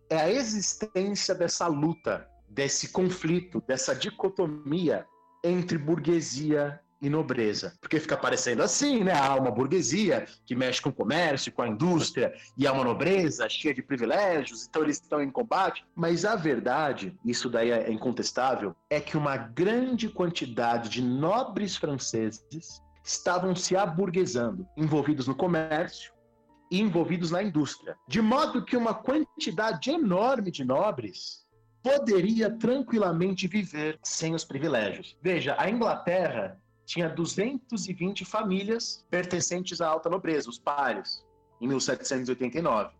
é 0.09 0.17
a 0.17 0.31
existência 0.31 1.33
dessa 1.33 1.67
luta, 1.67 2.27
desse 2.49 2.89
conflito, 2.89 3.63
dessa 3.67 3.95
dicotomia 3.95 5.05
entre 5.43 5.77
burguesia 5.77 6.79
e 7.01 7.09
nobreza. 7.09 7.73
Porque 7.79 7.99
fica 7.99 8.17
parecendo 8.17 8.63
assim, 8.63 9.03
né? 9.03 9.13
Há 9.13 9.35
uma 9.35 9.51
burguesia 9.51 10.25
que 10.45 10.55
mexe 10.55 10.81
com 10.81 10.89
o 10.89 10.93
comércio, 10.93 11.51
com 11.51 11.61
a 11.61 11.67
indústria, 11.67 12.33
e 12.57 12.65
há 12.65 12.73
uma 12.73 12.83
nobreza 12.83 13.47
cheia 13.49 13.73
de 13.73 13.83
privilégios, 13.83 14.65
então 14.65 14.81
eles 14.83 14.97
estão 14.97 15.21
em 15.21 15.29
combate. 15.29 15.85
Mas 15.95 16.25
a 16.25 16.35
verdade, 16.35 17.15
isso 17.23 17.49
daí 17.49 17.69
é 17.69 17.91
incontestável, 17.91 18.75
é 18.89 18.99
que 18.99 19.17
uma 19.17 19.37
grande 19.37 20.09
quantidade 20.09 20.89
de 20.89 21.01
nobres 21.01 21.75
franceses 21.75 22.81
estavam 23.03 23.55
se 23.55 23.75
aburguesando, 23.75 24.67
envolvidos 24.75 25.27
no 25.27 25.35
comércio, 25.35 26.14
envolvidos 26.71 27.31
na 27.31 27.43
indústria. 27.43 27.97
De 28.07 28.21
modo 28.21 28.63
que 28.63 28.77
uma 28.77 28.93
quantidade 28.93 29.91
enorme 29.91 30.51
de 30.51 30.63
nobres 30.63 31.45
poderia 31.83 32.49
tranquilamente 32.49 33.47
viver 33.47 33.99
sem 34.01 34.33
os 34.33 34.43
privilégios. 34.43 35.15
Veja, 35.21 35.55
a 35.59 35.69
Inglaterra 35.69 36.59
tinha 36.85 37.09
220 37.09 38.25
famílias 38.25 39.05
pertencentes 39.09 39.81
à 39.81 39.87
alta 39.87 40.09
nobreza, 40.09 40.49
os 40.49 40.57
pares, 40.57 41.23
em 41.61 41.67
1789. 41.67 42.93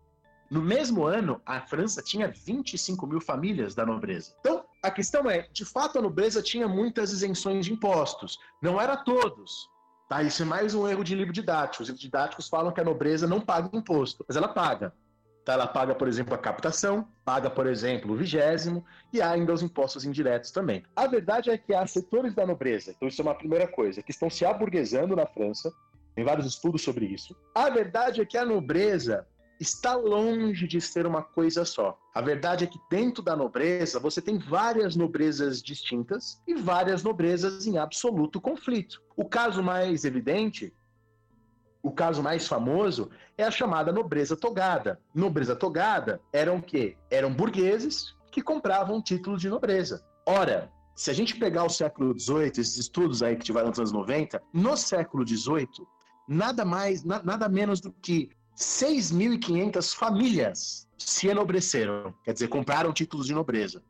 No 0.48 0.62
mesmo 0.62 1.04
ano, 1.04 1.40
a 1.44 1.60
França 1.60 2.00
tinha 2.00 2.28
25 2.28 3.06
mil 3.06 3.20
famílias 3.20 3.74
da 3.74 3.84
nobreza. 3.84 4.34
Então, 4.38 4.64
a 4.82 4.90
questão 4.90 5.28
é, 5.28 5.48
de 5.52 5.64
fato, 5.64 5.98
a 5.98 6.02
nobreza 6.02 6.40
tinha 6.40 6.68
muitas 6.68 7.10
isenções 7.10 7.66
de 7.66 7.72
impostos. 7.72 8.38
Não 8.62 8.80
era 8.80 8.96
todos, 8.96 9.68
Tá? 10.08 10.22
Isso 10.22 10.42
é 10.42 10.46
mais 10.46 10.74
um 10.74 10.86
erro 10.88 11.02
de 11.02 11.14
livro 11.14 11.32
didático. 11.32 11.82
Os 11.82 11.88
livros 11.88 12.02
didáticos 12.02 12.48
falam 12.48 12.72
que 12.72 12.80
a 12.80 12.84
nobreza 12.84 13.26
não 13.26 13.40
paga 13.40 13.68
imposto, 13.76 14.24
mas 14.26 14.36
ela 14.36 14.48
paga. 14.48 14.92
Tá? 15.44 15.54
Ela 15.54 15.66
paga, 15.66 15.94
por 15.94 16.06
exemplo, 16.06 16.34
a 16.34 16.38
captação, 16.38 17.08
paga, 17.24 17.50
por 17.50 17.66
exemplo, 17.66 18.12
o 18.12 18.16
vigésimo, 18.16 18.84
e 19.12 19.20
ainda 19.20 19.52
os 19.52 19.62
impostos 19.62 20.04
indiretos 20.04 20.50
também. 20.50 20.84
A 20.94 21.06
verdade 21.06 21.50
é 21.50 21.58
que 21.58 21.74
há 21.74 21.86
setores 21.86 22.34
da 22.34 22.46
nobreza, 22.46 22.92
então 22.92 23.08
isso 23.08 23.20
é 23.20 23.24
uma 23.24 23.34
primeira 23.34 23.66
coisa, 23.66 24.02
que 24.02 24.10
estão 24.10 24.30
se 24.30 24.44
aburguesando 24.44 25.16
na 25.16 25.26
França, 25.26 25.72
Tem 26.14 26.24
vários 26.24 26.46
estudos 26.46 26.82
sobre 26.82 27.04
isso. 27.04 27.36
A 27.54 27.68
verdade 27.68 28.22
é 28.22 28.24
que 28.24 28.38
a 28.38 28.44
nobreza 28.44 29.26
está 29.60 29.94
longe 29.94 30.66
de 30.66 30.80
ser 30.80 31.06
uma 31.06 31.22
coisa 31.22 31.64
só. 31.64 31.98
A 32.14 32.20
verdade 32.20 32.64
é 32.64 32.66
que 32.66 32.78
dentro 32.90 33.22
da 33.22 33.34
nobreza 33.34 33.98
você 33.98 34.20
tem 34.20 34.38
várias 34.38 34.96
nobrezas 34.96 35.62
distintas 35.62 36.42
e 36.46 36.54
várias 36.54 37.02
nobrezas 37.02 37.66
em 37.66 37.78
absoluto 37.78 38.40
conflito. 38.40 39.02
O 39.16 39.24
caso 39.24 39.62
mais 39.62 40.04
evidente, 40.04 40.72
o 41.82 41.90
caso 41.90 42.22
mais 42.22 42.46
famoso 42.46 43.10
é 43.38 43.44
a 43.44 43.50
chamada 43.50 43.92
nobreza 43.92 44.36
togada. 44.36 45.00
Nobreza 45.14 45.54
togada 45.54 46.20
eram 46.32 46.56
o 46.56 46.62
quê? 46.62 46.96
Eram 47.10 47.32
burgueses 47.32 48.14
que 48.30 48.42
compravam 48.42 49.02
título 49.02 49.38
de 49.38 49.48
nobreza. 49.48 50.04
Ora, 50.26 50.70
se 50.94 51.10
a 51.10 51.14
gente 51.14 51.38
pegar 51.38 51.64
o 51.64 51.68
século 51.68 52.18
XVIII, 52.18 52.52
esses 52.58 52.76
estudos 52.76 53.22
aí 53.22 53.36
que 53.36 53.44
tiveram 53.44 53.68
nos 53.68 53.78
anos 53.78 53.92
90, 53.92 54.42
no 54.52 54.76
século 54.76 55.26
XVIII, 55.26 55.86
nada 56.26 56.64
mais, 56.64 57.04
na, 57.04 57.22
nada 57.22 57.48
menos 57.48 57.80
do 57.80 57.92
que 57.92 58.30
6.500 58.56 59.94
famílias 59.94 60.88
se 60.98 61.28
enobreceram, 61.28 62.14
quer 62.24 62.32
dizer, 62.32 62.48
compraram 62.48 62.92
títulos 62.92 63.26
de 63.26 63.34
nobreza. 63.34 63.82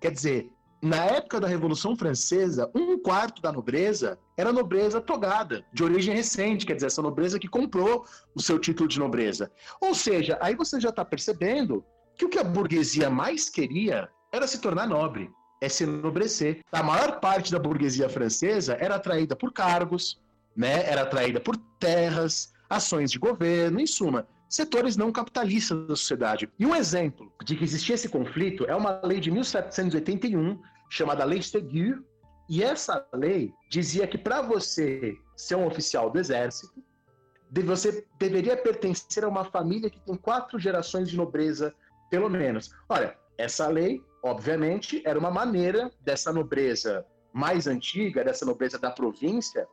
Quer 0.00 0.10
dizer, 0.10 0.50
na 0.82 1.04
época 1.04 1.40
da 1.40 1.48
Revolução 1.48 1.96
Francesa, 1.96 2.70
um 2.74 2.98
quarto 2.98 3.42
da 3.42 3.52
nobreza 3.52 4.18
era 4.36 4.52
nobreza 4.52 5.00
togada, 5.00 5.64
de 5.72 5.82
origem 5.84 6.14
recente, 6.14 6.66
quer 6.66 6.74
dizer, 6.74 6.86
essa 6.86 7.02
nobreza 7.02 7.38
que 7.38 7.48
comprou 7.48 8.06
o 8.34 8.40
seu 8.40 8.58
título 8.58 8.88
de 8.88 8.98
nobreza. 8.98 9.50
Ou 9.80 9.94
seja, 9.94 10.38
aí 10.40 10.54
você 10.54 10.80
já 10.80 10.90
está 10.90 11.04
percebendo 11.04 11.84
que 12.16 12.24
o 12.24 12.28
que 12.28 12.38
a 12.38 12.44
burguesia 12.44 13.10
mais 13.10 13.48
queria 13.50 14.08
era 14.32 14.46
se 14.46 14.60
tornar 14.60 14.86
nobre 14.86 15.30
é 15.60 15.68
se 15.68 15.84
enobrecer. 15.84 16.62
A 16.70 16.82
maior 16.82 17.20
parte 17.20 17.50
da 17.50 17.58
burguesia 17.58 18.08
francesa 18.08 18.76
era 18.78 18.96
atraída 18.96 19.34
por 19.34 19.52
cargos, 19.52 20.20
né? 20.54 20.88
era 20.88 21.02
atraída 21.02 21.40
por 21.40 21.56
terras, 21.78 22.52
ações 22.68 23.10
de 23.10 23.18
governo, 23.18 23.80
em 23.80 23.86
suma, 23.86 24.26
setores 24.48 24.96
não 24.96 25.12
capitalistas 25.12 25.86
da 25.86 25.96
sociedade. 25.96 26.48
E 26.58 26.66
um 26.66 26.74
exemplo 26.74 27.32
de 27.44 27.56
que 27.56 27.64
existia 27.64 27.94
esse 27.94 28.08
conflito 28.08 28.64
é 28.66 28.74
uma 28.74 29.00
lei 29.02 29.20
de 29.20 29.30
1781, 29.30 30.60
chamada 30.88 31.24
Lei 31.24 31.42
Ségur, 31.42 32.02
e 32.48 32.62
essa 32.62 33.06
lei 33.12 33.52
dizia 33.68 34.06
que 34.06 34.16
para 34.16 34.40
você 34.40 35.16
ser 35.36 35.56
um 35.56 35.66
oficial 35.66 36.10
do 36.10 36.18
exército, 36.18 36.82
você 37.64 38.06
deveria 38.18 38.56
pertencer 38.56 39.24
a 39.24 39.28
uma 39.28 39.44
família 39.44 39.90
que 39.90 40.00
tem 40.00 40.16
quatro 40.16 40.58
gerações 40.58 41.08
de 41.08 41.16
nobreza, 41.16 41.74
pelo 42.10 42.28
menos. 42.28 42.70
Olha, 42.88 43.16
essa 43.38 43.68
lei 43.68 44.02
obviamente, 44.26 45.02
era 45.04 45.18
uma 45.18 45.30
maneira 45.30 45.90
dessa 46.00 46.32
nobreza 46.32 47.06
mais 47.32 47.66
antiga, 47.66 48.24
dessa 48.24 48.44
nobreza 48.44 48.78
da 48.78 48.90
província, 48.90 49.66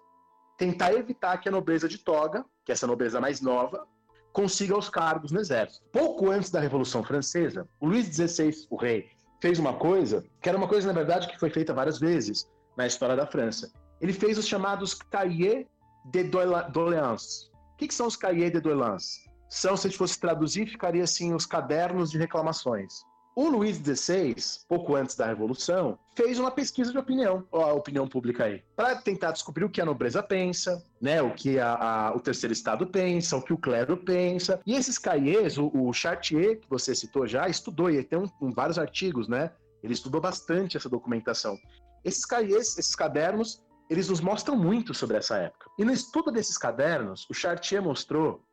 tentar 0.58 0.94
evitar 0.94 1.38
que 1.38 1.50
a 1.50 1.52
nobreza 1.52 1.88
de 1.88 1.98
toga, 1.98 2.46
que 2.64 2.72
é 2.72 2.74
essa 2.74 2.88
nobreza 2.88 3.20
mais 3.20 3.42
nova, 3.42 3.88
consiga 4.32 4.78
os 4.78 4.90
cargos 4.90 5.32
no 5.32 5.40
exército. 5.40 5.86
Pouco 5.92 6.30
antes 6.30 6.50
da 6.50 6.60
Revolução 6.60 7.04
Francesa, 7.04 7.68
o 7.80 7.88
Luís 7.88 8.08
XVI, 8.08 8.68
o 8.70 8.76
rei, 8.76 9.10
fez 9.42 9.60
uma 9.60 9.74
coisa, 9.74 10.26
que 10.42 10.50
era 10.50 10.58
uma 10.58 10.68
coisa, 10.68 10.88
na 10.88 10.94
verdade, 10.94 11.28
que 11.28 11.40
foi 11.40 11.50
feita 11.50 11.74
várias 11.74 12.00
vezes 12.00 12.50
na 12.76 12.88
história 12.88 13.16
da 13.16 13.28
França. 13.28 13.72
Ele 14.02 14.14
fez 14.14 14.38
os 14.38 14.48
chamados 14.48 14.94
cahiers 14.94 15.66
de 16.06 16.24
doléances. 16.72 17.52
O 17.74 17.78
que, 17.78 17.88
que 17.88 17.94
são 17.94 18.08
os 18.08 18.16
cahiers 18.16 18.52
de 18.52 18.60
doléances? 18.60 19.24
São, 19.50 19.78
se 19.78 19.88
a 19.88 19.90
gente 19.90 19.98
fosse 19.98 20.20
traduzir, 20.20 20.66
ficaria 20.68 21.04
assim, 21.04 21.34
os 21.34 21.46
cadernos 21.46 22.10
de 22.10 22.18
reclamações. 22.18 23.04
O 23.36 23.50
Luiz 23.50 23.78
XVI, 23.78 24.36
pouco 24.68 24.96
antes 24.96 25.16
da 25.16 25.26
Revolução, 25.26 25.98
fez 26.16 26.38
uma 26.38 26.52
pesquisa 26.52 26.92
de 26.92 27.00
opinião, 27.00 27.44
a 27.52 27.74
opinião 27.74 28.08
pública 28.08 28.44
aí, 28.44 28.64
para 28.76 28.96
tentar 28.96 29.32
descobrir 29.32 29.64
o 29.64 29.70
que 29.70 29.82
a 29.82 29.86
nobreza 29.86 30.22
pensa, 30.22 30.86
né, 31.02 31.20
o 31.20 31.34
que 31.34 31.58
a, 31.60 31.74
a, 31.74 32.16
o 32.16 32.20
terceiro 32.20 32.54
estado 32.54 32.86
pensa, 32.86 33.36
o 33.36 33.42
que 33.42 33.52
o 33.52 33.58
clero 33.58 33.98
pensa. 33.98 34.62
E 34.68 34.76
esses 34.76 35.00
cahiers, 35.00 35.58
o, 35.58 35.72
o 35.74 35.92
Chartier, 35.92 36.60
que 36.60 36.70
você 36.70 36.94
citou 36.94 37.26
já, 37.26 37.50
estudou, 37.50 37.90
e 37.90 38.04
tem 38.04 38.20
um, 38.20 38.30
um, 38.40 38.52
vários 38.52 38.78
artigos, 38.78 39.28
né? 39.28 39.52
Ele 39.82 39.94
estudou 39.94 40.22
bastante 40.22 40.78
essa 40.78 40.88
documentação. 40.88 41.58
Esses 42.06 42.26
cahiers, 42.26 42.78
esses 42.78 42.94
cadernos, 42.94 43.64
eles 43.90 44.10
nos 44.10 44.22
mostram 44.22 44.56
muito 44.56 44.94
sobre 44.94 45.18
essa 45.18 45.38
época. 45.38 45.72
E 45.80 45.84
no 45.84 45.92
estudo 45.92 46.32
desses 46.32 46.58
cadernos, 46.58 47.26
o 47.32 47.34
Chartier 47.34 47.82
mostrou 47.82 48.44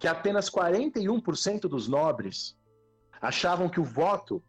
que 0.00 0.08
apenas 0.08 0.48
41% 0.48 1.60
dos 1.68 1.86
nobres 1.86 2.56
achavam 3.20 3.68
que 3.68 3.80
o 3.80 3.84
voto 3.84 4.42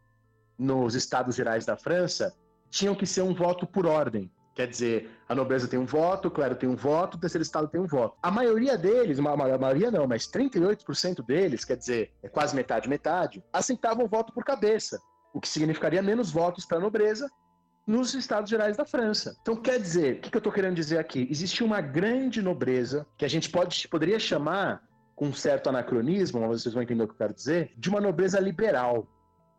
nos 0.57 0.95
Estados 0.95 1.35
Gerais 1.35 1.65
da 1.65 1.77
França 1.77 2.35
tinham 2.69 2.95
que 2.95 3.05
ser 3.05 3.21
um 3.21 3.33
voto 3.33 3.65
por 3.67 3.85
ordem. 3.85 4.31
Quer 4.55 4.67
dizer, 4.67 5.11
a 5.29 5.35
nobreza 5.35 5.67
tem 5.67 5.77
um 5.77 5.85
voto, 5.85 6.29
o 6.29 6.31
clero 6.31 6.55
tem 6.55 6.67
um 6.67 6.75
voto, 6.75 7.15
o 7.15 7.19
terceiro 7.19 7.43
estado 7.43 7.67
tem 7.67 7.79
um 7.79 7.85
voto. 7.85 8.17
A 8.23 8.31
maioria 8.31 8.75
deles, 8.75 9.19
a 9.19 9.57
maioria 9.57 9.91
não, 9.91 10.07
mas 10.07 10.27
38% 10.27 11.23
deles, 11.23 11.63
quer 11.63 11.77
dizer, 11.77 12.11
é 12.23 12.27
quase 12.27 12.55
metade, 12.55 12.89
metade, 12.89 13.43
aceitavam 13.53 14.05
o 14.05 14.07
voto 14.07 14.33
por 14.33 14.43
cabeça, 14.43 14.99
o 15.31 15.39
que 15.39 15.47
significaria 15.47 16.01
menos 16.01 16.31
votos 16.31 16.65
para 16.65 16.79
a 16.79 16.81
nobreza 16.81 17.29
nos 17.85 18.15
Estados 18.15 18.49
Gerais 18.49 18.75
da 18.75 18.83
França. 18.83 19.37
Então, 19.41 19.55
quer 19.55 19.79
dizer, 19.79 20.15
o 20.15 20.21
que, 20.21 20.31
que 20.31 20.37
eu 20.37 20.39
estou 20.39 20.51
querendo 20.51 20.75
dizer 20.75 20.97
aqui? 20.97 21.27
Existia 21.29 21.65
uma 21.65 21.79
grande 21.79 22.41
nobreza 22.41 23.05
que 23.15 23.25
a 23.25 23.29
gente 23.29 23.49
pode, 23.51 23.87
poderia 23.87 24.19
chamar 24.19 24.81
com 25.17 25.25
um 25.25 25.33
certo 25.33 25.67
anacronismo, 25.67 26.39
mas 26.39 26.61
vocês 26.61 26.75
vão 26.75 26.83
entender 26.83 27.03
o 27.03 27.07
que 27.07 27.13
eu 27.13 27.17
quero 27.17 27.33
dizer, 27.33 27.73
de 27.75 27.89
uma 27.89 27.99
nobreza 27.99 28.39
liberal. 28.39 29.07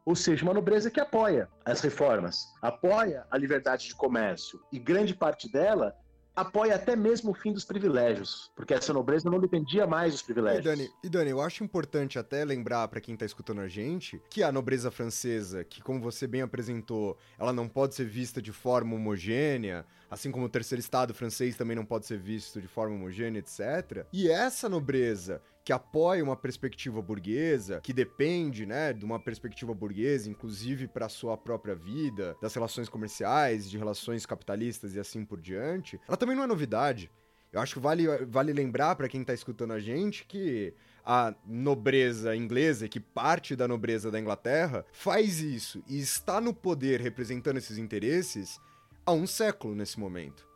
Ou 0.06 0.14
seja, 0.14 0.44
uma 0.44 0.54
nobreza 0.54 0.88
que 0.88 1.00
apoia 1.00 1.48
as 1.64 1.80
reformas, 1.80 2.44
apoia 2.62 3.26
a 3.28 3.36
liberdade 3.36 3.88
de 3.88 3.94
comércio 3.94 4.60
e 4.72 4.78
grande 4.78 5.14
parte 5.14 5.50
dela 5.50 5.94
apoia 6.38 6.76
até 6.76 6.94
mesmo 6.94 7.32
o 7.32 7.34
fim 7.34 7.52
dos 7.52 7.64
privilégios, 7.64 8.50
porque 8.54 8.72
essa 8.72 8.92
nobreza 8.92 9.28
não 9.28 9.40
dependia 9.40 9.86
mais 9.86 10.12
dos 10.12 10.22
privilégios. 10.22 10.64
E 10.64 10.68
Dani, 10.68 10.90
e 11.02 11.08
Dani 11.08 11.30
eu 11.30 11.40
acho 11.40 11.64
importante 11.64 12.18
até 12.18 12.44
lembrar 12.44 12.86
para 12.86 13.00
quem 13.00 13.16
tá 13.16 13.26
escutando 13.26 13.60
a 13.60 13.68
gente 13.68 14.22
que 14.30 14.42
a 14.42 14.52
nobreza 14.52 14.90
francesa, 14.90 15.64
que 15.64 15.82
como 15.82 16.00
você 16.00 16.26
bem 16.26 16.42
apresentou, 16.42 17.18
ela 17.38 17.52
não 17.52 17.68
pode 17.68 17.96
ser 17.96 18.04
vista 18.04 18.40
de 18.40 18.52
forma 18.52 18.94
homogênea, 18.94 19.84
assim 20.08 20.30
como 20.30 20.46
o 20.46 20.48
terceiro 20.48 20.80
estado 20.80 21.12
francês 21.12 21.56
também 21.56 21.76
não 21.76 21.84
pode 21.84 22.06
ser 22.06 22.18
visto 22.18 22.60
de 22.60 22.68
forma 22.68 22.94
homogênea, 22.94 23.40
etc. 23.40 24.06
E 24.12 24.30
essa 24.30 24.68
nobreza 24.68 25.42
que 25.68 25.72
apoia 25.74 26.24
uma 26.24 26.34
perspectiva 26.34 27.02
burguesa, 27.02 27.78
que 27.82 27.92
depende, 27.92 28.64
né, 28.64 28.90
de 28.94 29.04
uma 29.04 29.20
perspectiva 29.20 29.74
burguesa, 29.74 30.30
inclusive 30.30 30.88
para 30.88 31.10
sua 31.10 31.36
própria 31.36 31.74
vida, 31.74 32.34
das 32.40 32.54
relações 32.54 32.88
comerciais, 32.88 33.68
de 33.68 33.76
relações 33.76 34.24
capitalistas 34.24 34.94
e 34.94 34.98
assim 34.98 35.26
por 35.26 35.38
diante, 35.38 36.00
ela 36.08 36.16
também 36.16 36.34
não 36.34 36.44
é 36.44 36.46
novidade. 36.46 37.10
Eu 37.52 37.60
acho 37.60 37.74
que 37.74 37.80
vale, 37.80 38.06
vale 38.24 38.54
lembrar 38.54 38.96
para 38.96 39.10
quem 39.10 39.20
está 39.20 39.34
escutando 39.34 39.74
a 39.74 39.78
gente 39.78 40.24
que 40.24 40.72
a 41.04 41.34
nobreza 41.46 42.34
inglesa, 42.34 42.88
que 42.88 42.98
parte 42.98 43.54
da 43.54 43.68
nobreza 43.68 44.10
da 44.10 44.18
Inglaterra, 44.18 44.86
faz 44.90 45.40
isso 45.40 45.84
e 45.86 46.00
está 46.00 46.40
no 46.40 46.54
poder 46.54 46.98
representando 46.98 47.58
esses 47.58 47.76
interesses 47.76 48.58
há 49.04 49.12
um 49.12 49.26
século 49.26 49.74
nesse 49.74 50.00
momento. 50.00 50.47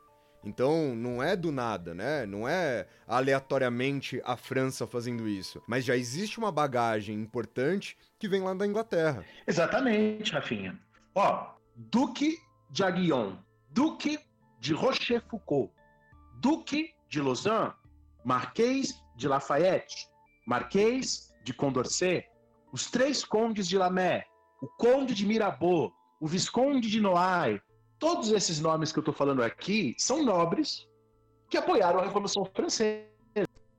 Então, 0.44 0.94
não 0.94 1.22
é 1.22 1.36
do 1.36 1.52
nada, 1.52 1.94
né? 1.94 2.26
Não 2.26 2.48
é 2.48 2.86
aleatoriamente 3.06 4.20
a 4.24 4.36
França 4.36 4.86
fazendo 4.86 5.28
isso. 5.28 5.62
Mas 5.66 5.84
já 5.84 5.96
existe 5.96 6.38
uma 6.38 6.50
bagagem 6.50 7.14
importante 7.14 7.96
que 8.18 8.28
vem 8.28 8.42
lá 8.42 8.52
da 8.54 8.66
Inglaterra. 8.66 9.24
Exatamente, 9.46 10.32
Rafinha. 10.32 10.78
Ó, 11.14 11.52
Duque 11.76 12.38
de 12.70 12.82
Aguillon, 12.82 13.36
Duque 13.70 14.18
de 14.58 14.72
Rochefoucauld, 14.72 15.70
Duque 16.40 16.94
de 17.08 17.20
Lausanne, 17.20 17.72
Marquês 18.24 19.02
de 19.16 19.28
Lafayette, 19.28 20.08
Marquês 20.46 21.32
de 21.44 21.52
Condorcet, 21.52 22.28
os 22.72 22.90
três 22.90 23.24
condes 23.24 23.68
de 23.68 23.76
Lamé, 23.76 24.24
o 24.60 24.66
conde 24.66 25.14
de 25.14 25.26
Mirabeau, 25.26 25.92
o 26.20 26.26
visconde 26.26 26.88
de 26.88 27.00
Noailles, 27.00 27.60
Todos 28.02 28.32
esses 28.32 28.58
nomes 28.58 28.90
que 28.90 28.98
eu 28.98 29.02
estou 29.02 29.14
falando 29.14 29.44
aqui 29.44 29.94
são 29.96 30.24
nobres 30.24 30.88
que 31.48 31.56
apoiaram 31.56 32.00
a 32.00 32.02
Revolução 32.02 32.44
Francesa. 32.44 33.06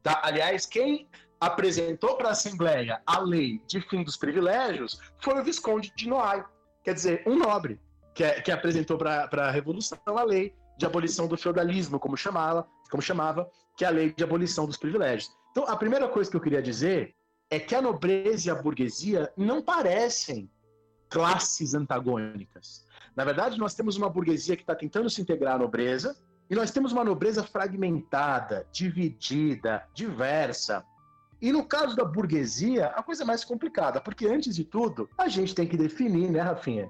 Tá? 0.01 0.21
Aliás, 0.23 0.65
quem 0.65 1.09
apresentou 1.41 2.15
para 2.15 2.29
a 2.29 2.31
Assembleia 2.31 3.01
a 3.05 3.19
lei 3.19 3.61
de 3.67 3.81
fim 3.81 4.01
dos 4.01 4.15
privilégios 4.15 4.97
foi 5.19 5.37
o 5.37 5.43
Visconde 5.43 5.91
de 5.97 6.07
Noailles, 6.07 6.45
quer 6.85 6.93
dizer, 6.93 7.21
um 7.27 7.35
nobre 7.35 7.77
que, 8.13 8.23
é, 8.23 8.39
que 8.39 8.49
apresentou 8.49 8.97
para 8.97 9.27
a 9.33 9.51
Revolução 9.51 9.99
a 10.05 10.23
lei 10.23 10.55
de 10.77 10.85
abolição 10.85 11.27
do 11.27 11.35
feudalismo, 11.35 11.99
como 11.99 12.15
chamava, 12.15 12.65
como 12.89 13.03
chamava, 13.03 13.51
que 13.75 13.83
é 13.83 13.89
a 13.89 13.91
lei 13.91 14.13
de 14.13 14.23
abolição 14.23 14.65
dos 14.65 14.77
privilégios. 14.77 15.29
Então, 15.51 15.65
a 15.67 15.75
primeira 15.75 16.07
coisa 16.07 16.31
que 16.31 16.37
eu 16.37 16.41
queria 16.41 16.61
dizer 16.61 17.13
é 17.49 17.59
que 17.59 17.75
a 17.75 17.81
nobreza 17.81 18.47
e 18.47 18.51
a 18.51 18.55
burguesia 18.55 19.33
não 19.35 19.61
parecem 19.61 20.49
classes 21.09 21.73
antagônicas. 21.73 22.85
Na 23.15 23.23
verdade, 23.23 23.57
nós 23.59 23.73
temos 23.75 23.95
uma 23.95 24.09
burguesia 24.09 24.55
que 24.55 24.63
está 24.63 24.75
tentando 24.75 25.09
se 25.09 25.21
integrar 25.21 25.55
à 25.55 25.59
nobreza, 25.59 26.15
e 26.49 26.55
nós 26.55 26.71
temos 26.71 26.91
uma 26.91 27.03
nobreza 27.03 27.43
fragmentada, 27.43 28.67
dividida, 28.71 29.83
diversa. 29.93 30.83
E 31.41 31.51
no 31.51 31.65
caso 31.65 31.95
da 31.95 32.03
burguesia, 32.03 32.87
a 32.87 33.01
coisa 33.03 33.23
é 33.23 33.25
mais 33.25 33.43
complicada, 33.43 34.01
porque 34.01 34.27
antes 34.27 34.55
de 34.55 34.63
tudo, 34.63 35.09
a 35.17 35.27
gente 35.27 35.55
tem 35.55 35.67
que 35.67 35.77
definir, 35.77 36.29
né, 36.29 36.41
Rafinha? 36.41 36.89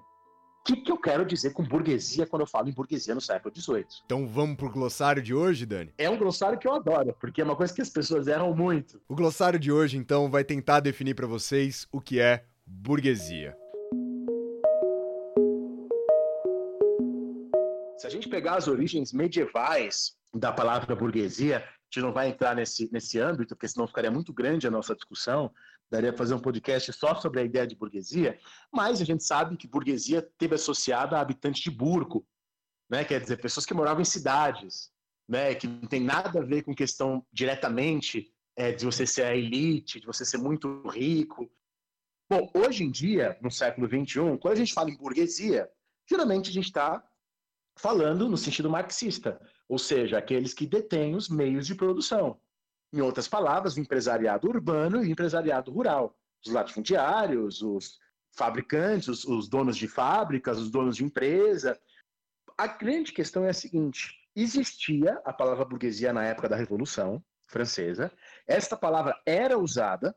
que, 0.63 0.77
que 0.77 0.91
eu 0.91 0.97
quero 0.97 1.25
dizer 1.25 1.51
com 1.51 1.63
burguesia 1.63 2.25
quando 2.25 2.43
eu 2.43 2.47
falo 2.47 2.69
em 2.69 2.71
burguesia 2.71 3.13
no 3.13 3.21
século 3.21 3.53
XVIII. 3.53 3.85
Então 4.05 4.25
vamos 4.25 4.55
pro 4.55 4.69
glossário 4.69 5.21
de 5.21 5.33
hoje, 5.33 5.65
Dani? 5.65 5.93
É 5.97 6.09
um 6.09 6.17
glossário 6.17 6.57
que 6.57 6.67
eu 6.67 6.73
adoro, 6.73 7.15
porque 7.19 7.41
é 7.41 7.43
uma 7.43 7.55
coisa 7.55 7.73
que 7.73 7.81
as 7.81 7.89
pessoas 7.89 8.27
erram 8.27 8.55
muito. 8.55 9.01
O 9.07 9.15
glossário 9.15 9.59
de 9.59 9.71
hoje, 9.71 9.97
então, 9.97 10.29
vai 10.29 10.43
tentar 10.43 10.79
definir 10.79 11.15
para 11.15 11.27
vocês 11.27 11.87
o 11.91 11.99
que 11.99 12.19
é 12.19 12.45
burguesia. 12.65 13.55
Se 18.03 18.07
a 18.07 18.09
gente 18.09 18.27
pegar 18.27 18.55
as 18.55 18.67
origens 18.67 19.13
medievais 19.13 20.17
da 20.33 20.51
palavra 20.51 20.93
burguesia, 20.93 21.59
a 21.59 21.61
gente 21.89 22.03
não 22.03 22.11
vai 22.11 22.27
entrar 22.27 22.53
nesse, 22.53 22.91
nesse 22.91 23.17
âmbito, 23.17 23.55
porque 23.55 23.69
senão 23.69 23.87
ficaria 23.87 24.11
muito 24.11 24.33
grande 24.33 24.67
a 24.67 24.69
nossa 24.69 24.93
discussão, 24.93 25.49
daria 25.89 26.11
para 26.11 26.17
fazer 26.17 26.33
um 26.33 26.39
podcast 26.41 26.91
só 26.91 27.15
sobre 27.15 27.39
a 27.39 27.45
ideia 27.45 27.65
de 27.65 27.77
burguesia, 27.77 28.37
mas 28.73 28.99
a 28.99 29.05
gente 29.05 29.23
sabe 29.23 29.55
que 29.55 29.69
burguesia 29.69 30.21
teve 30.37 30.55
associada 30.55 31.15
a 31.15 31.21
habitantes 31.21 31.63
de 31.63 31.71
burgo, 31.71 32.27
né? 32.89 33.05
quer 33.05 33.21
dizer, 33.21 33.37
pessoas 33.37 33.65
que 33.65 33.73
moravam 33.73 34.01
em 34.01 34.05
cidades, 34.05 34.91
né? 35.25 35.55
que 35.55 35.65
não 35.65 35.87
tem 35.87 36.01
nada 36.01 36.41
a 36.41 36.45
ver 36.45 36.63
com 36.63 36.75
questão 36.75 37.25
diretamente 37.31 38.33
é, 38.57 38.73
de 38.73 38.83
você 38.83 39.07
ser 39.07 39.23
a 39.23 39.33
elite, 39.33 40.01
de 40.01 40.05
você 40.05 40.25
ser 40.25 40.39
muito 40.39 40.85
rico. 40.89 41.49
Bom, 42.29 42.51
hoje 42.53 42.83
em 42.83 42.91
dia, 42.91 43.37
no 43.41 43.49
século 43.49 43.87
XXI, 43.87 44.37
quando 44.41 44.55
a 44.55 44.57
gente 44.57 44.73
fala 44.73 44.89
em 44.89 44.97
burguesia, 44.97 45.71
geralmente 46.05 46.49
a 46.49 46.53
gente 46.53 46.65
está 46.65 47.01
falando 47.75 48.29
no 48.29 48.37
sentido 48.37 48.69
marxista, 48.69 49.39
ou 49.67 49.77
seja, 49.77 50.17
aqueles 50.17 50.53
que 50.53 50.67
detêm 50.67 51.15
os 51.15 51.29
meios 51.29 51.65
de 51.65 51.75
produção. 51.75 52.39
Em 52.91 53.01
outras 53.01 53.27
palavras, 53.27 53.75
o 53.75 53.79
empresariado 53.79 54.47
urbano 54.47 55.03
e 55.03 55.07
o 55.07 55.11
empresariado 55.11 55.71
rural. 55.71 56.15
Os 56.45 56.51
latifundiários, 56.51 57.61
os 57.61 57.97
fabricantes, 58.31 59.07
os, 59.07 59.25
os 59.25 59.47
donos 59.47 59.77
de 59.77 59.87
fábricas, 59.87 60.59
os 60.59 60.69
donos 60.69 60.97
de 60.97 61.03
empresa. 61.03 61.79
A 62.57 62.67
grande 62.67 63.11
questão 63.11 63.45
é 63.45 63.49
a 63.49 63.53
seguinte: 63.53 64.13
existia 64.35 65.19
a 65.25 65.33
palavra 65.33 65.65
burguesia 65.65 66.13
na 66.13 66.23
época 66.23 66.49
da 66.49 66.55
Revolução 66.55 67.23
Francesa. 67.47 68.11
Esta 68.47 68.77
palavra 68.77 69.19
era 69.25 69.57
usada, 69.57 70.15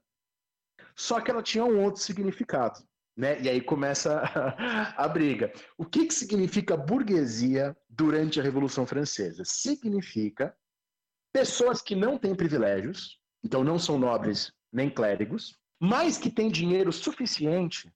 só 0.94 1.20
que 1.20 1.30
ela 1.30 1.42
tinha 1.42 1.64
um 1.64 1.82
outro 1.82 2.02
significado. 2.02 2.86
Né? 3.16 3.40
E 3.40 3.48
aí 3.48 3.60
começa 3.60 4.20
a, 4.20 4.94
a 5.04 5.08
briga. 5.08 5.52
O 5.78 5.84
que, 5.84 6.06
que 6.06 6.14
significa 6.14 6.76
burguesia 6.76 7.76
durante 7.88 8.38
a 8.38 8.42
Revolução 8.42 8.86
Francesa? 8.86 9.42
Significa 9.44 10.54
pessoas 11.32 11.80
que 11.80 11.94
não 11.94 12.18
têm 12.18 12.34
privilégios, 12.34 13.18
então 13.42 13.64
não 13.64 13.78
são 13.78 13.98
nobres 13.98 14.52
nem 14.72 14.90
clérigos, 14.90 15.58
mas 15.80 16.18
que 16.18 16.30
têm 16.30 16.50
dinheiro 16.50 16.92
suficiente 16.92 17.92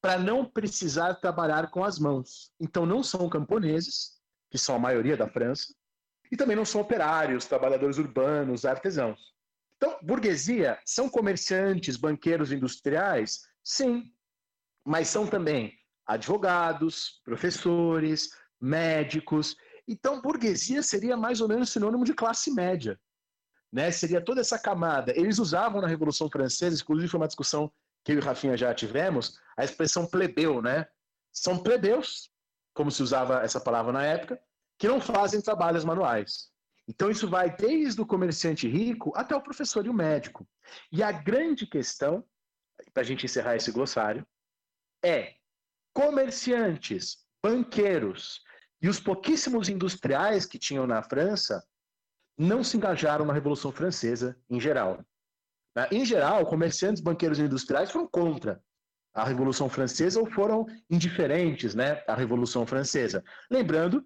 para 0.00 0.18
não 0.18 0.44
precisar 0.44 1.14
trabalhar 1.14 1.70
com 1.70 1.84
as 1.84 1.98
mãos. 1.98 2.52
Então 2.58 2.86
não 2.86 3.02
são 3.02 3.28
camponeses, 3.28 4.18
que 4.50 4.58
são 4.58 4.74
a 4.74 4.78
maioria 4.78 5.16
da 5.16 5.28
França, 5.28 5.74
e 6.30 6.36
também 6.36 6.56
não 6.56 6.64
são 6.64 6.80
operários, 6.80 7.46
trabalhadores 7.46 7.98
urbanos, 7.98 8.64
artesãos. 8.64 9.34
Então, 9.76 9.98
burguesia 10.02 10.78
são 10.84 11.08
comerciantes, 11.08 11.96
banqueiros 11.96 12.52
industriais? 12.52 13.40
Sim, 13.64 14.12
mas 14.84 15.08
são 15.08 15.26
também 15.26 15.72
advogados, 16.06 17.20
professores, 17.24 18.30
médicos. 18.60 19.56
Então, 19.86 20.20
burguesia 20.20 20.82
seria 20.82 21.16
mais 21.16 21.40
ou 21.40 21.48
menos 21.48 21.70
sinônimo 21.70 22.04
de 22.04 22.14
classe 22.14 22.50
média. 22.52 22.98
Né? 23.72 23.90
Seria 23.90 24.20
toda 24.20 24.40
essa 24.40 24.58
camada. 24.58 25.16
Eles 25.16 25.38
usavam 25.38 25.80
na 25.80 25.86
Revolução 25.86 26.28
Francesa, 26.28 26.82
inclusive 26.82 27.08
foi 27.08 27.20
uma 27.20 27.28
discussão 27.28 27.72
que 28.04 28.12
eu 28.12 28.18
e 28.18 28.20
Rafinha 28.20 28.56
já 28.56 28.74
tivemos, 28.74 29.38
a 29.56 29.64
expressão 29.64 30.06
plebeu, 30.06 30.62
né? 30.62 30.86
São 31.32 31.62
plebeus, 31.62 32.30
como 32.74 32.90
se 32.90 33.02
usava 33.02 33.42
essa 33.42 33.60
palavra 33.60 33.92
na 33.92 34.02
época, 34.04 34.40
que 34.78 34.88
não 34.88 35.00
fazem 35.00 35.40
trabalhos 35.40 35.84
manuais. 35.84 36.50
Então, 36.88 37.10
isso 37.10 37.28
vai 37.28 37.54
desde 37.54 38.00
o 38.00 38.06
comerciante 38.06 38.66
rico 38.66 39.12
até 39.14 39.36
o 39.36 39.42
professor 39.42 39.84
e 39.86 39.88
o 39.88 39.94
médico. 39.94 40.48
E 40.90 41.02
a 41.02 41.12
grande 41.12 41.66
questão, 41.66 42.24
para 42.92 43.02
a 43.02 43.06
gente 43.06 43.26
encerrar 43.26 43.54
esse 43.54 43.70
glossário, 43.70 44.26
é 45.02 45.34
comerciantes, 45.92 47.18
banqueiros 47.42 48.42
e 48.82 48.88
os 48.88 49.00
pouquíssimos 49.00 49.68
industriais 49.68 50.46
que 50.46 50.58
tinham 50.58 50.86
na 50.86 51.02
França 51.02 51.62
não 52.38 52.64
se 52.64 52.76
engajaram 52.76 53.24
na 53.24 53.34
Revolução 53.34 53.70
Francesa 53.70 54.36
em 54.48 54.58
geral. 54.58 55.04
Em 55.90 56.04
geral, 56.04 56.46
comerciantes, 56.46 57.02
banqueiros 57.02 57.38
e 57.38 57.42
industriais 57.42 57.90
foram 57.90 58.06
contra 58.06 58.60
a 59.14 59.24
Revolução 59.24 59.68
Francesa 59.68 60.20
ou 60.20 60.30
foram 60.30 60.66
indiferentes 60.88 61.74
né, 61.74 62.02
à 62.06 62.14
Revolução 62.14 62.66
Francesa. 62.66 63.22
Lembrando 63.50 64.04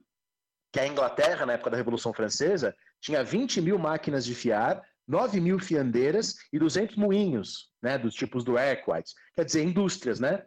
que 0.73 0.81
a 0.81 0.87
Inglaterra, 0.87 1.47
na 1.47 1.53
época 1.55 1.71
da 1.71 1.77
Revolução 1.77 2.13
Francesa, 2.13 2.75
tinha 3.01 3.23
20 3.23 3.61
mil 3.61 3.79
máquinas 3.79 4.25
de 4.25 4.35
fiar, 4.35 4.83
9 5.07 5.41
mil 5.41 5.59
fiandeiras 5.59 6.37
e 6.53 6.59
200 6.59 6.97
moinhos, 6.97 7.71
né, 7.83 7.99
dos 7.99 8.15
tipos 8.15 8.43
do 8.43 8.57
Arkwright. 8.57 9.13
Quer 9.37 9.45
dizer, 9.45 9.63
indústrias, 9.63 10.19
né? 10.19 10.45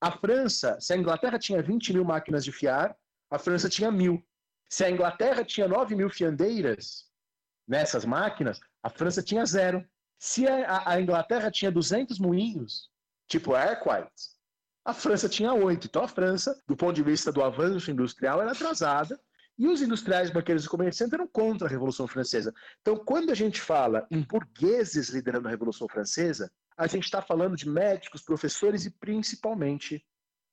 A 0.00 0.10
França, 0.10 0.80
se 0.80 0.92
a 0.92 0.96
Inglaterra 0.96 1.38
tinha 1.38 1.62
20 1.62 1.92
mil 1.92 2.04
máquinas 2.04 2.42
de 2.44 2.50
fiar, 2.50 2.96
a 3.30 3.38
França 3.38 3.68
tinha 3.68 3.90
mil. 3.90 4.24
Se 4.68 4.84
a 4.84 4.90
Inglaterra 4.90 5.44
tinha 5.44 5.68
9 5.68 5.94
mil 5.94 6.08
fiandeiras 6.08 7.06
nessas 7.68 8.04
máquinas, 8.04 8.60
a 8.82 8.88
França 8.88 9.22
tinha 9.22 9.44
zero. 9.44 9.84
Se 10.18 10.46
a, 10.46 10.88
a 10.88 11.00
Inglaterra 11.00 11.50
tinha 11.50 11.70
200 11.70 12.18
moinhos, 12.18 12.90
tipo 13.28 13.54
Arkwright, 13.54 14.10
a 14.84 14.94
França 14.94 15.28
tinha 15.28 15.52
oito. 15.52 15.86
Então 15.86 16.02
a 16.02 16.08
França, 16.08 16.60
do 16.66 16.76
ponto 16.76 16.94
de 16.94 17.02
vista 17.02 17.30
do 17.30 17.42
avanço 17.42 17.90
industrial, 17.90 18.40
era 18.40 18.52
atrasada. 18.52 19.20
E 19.58 19.68
os 19.68 19.82
industriais, 19.82 20.30
banqueiros 20.30 20.64
e 20.64 20.68
comerciantes 20.68 21.12
eram 21.12 21.28
contra 21.28 21.66
a 21.66 21.70
Revolução 21.70 22.08
Francesa. 22.08 22.54
Então, 22.80 22.96
quando 22.96 23.30
a 23.30 23.34
gente 23.34 23.60
fala 23.60 24.06
em 24.10 24.22
burgueses 24.22 25.10
liderando 25.10 25.48
a 25.48 25.50
Revolução 25.50 25.86
Francesa, 25.86 26.50
a 26.80 26.86
gente 26.86 27.04
está 27.04 27.20
falando 27.20 27.56
de 27.56 27.68
médicos, 27.68 28.22
professores 28.22 28.86
e 28.86 28.90
principalmente 28.90 30.02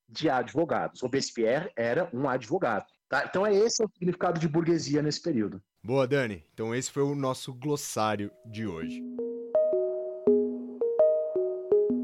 de 0.06 0.28
advogados. 0.28 1.00
Robespierre 1.00 1.70
era 1.74 2.10
um 2.12 2.28
advogado. 2.28 2.84
Tá? 3.08 3.24
Então 3.24 3.46
é 3.46 3.54
esse 3.54 3.82
o 3.82 3.88
significado 3.88 4.38
de 4.38 4.46
burguesia 4.46 5.00
nesse 5.00 5.22
período. 5.22 5.62
Boa, 5.82 6.06
Dani. 6.06 6.44
Então 6.52 6.74
esse 6.74 6.90
foi 6.90 7.02
o 7.02 7.14
nosso 7.14 7.54
glossário 7.54 8.30
de 8.44 8.66
hoje. 8.66 9.02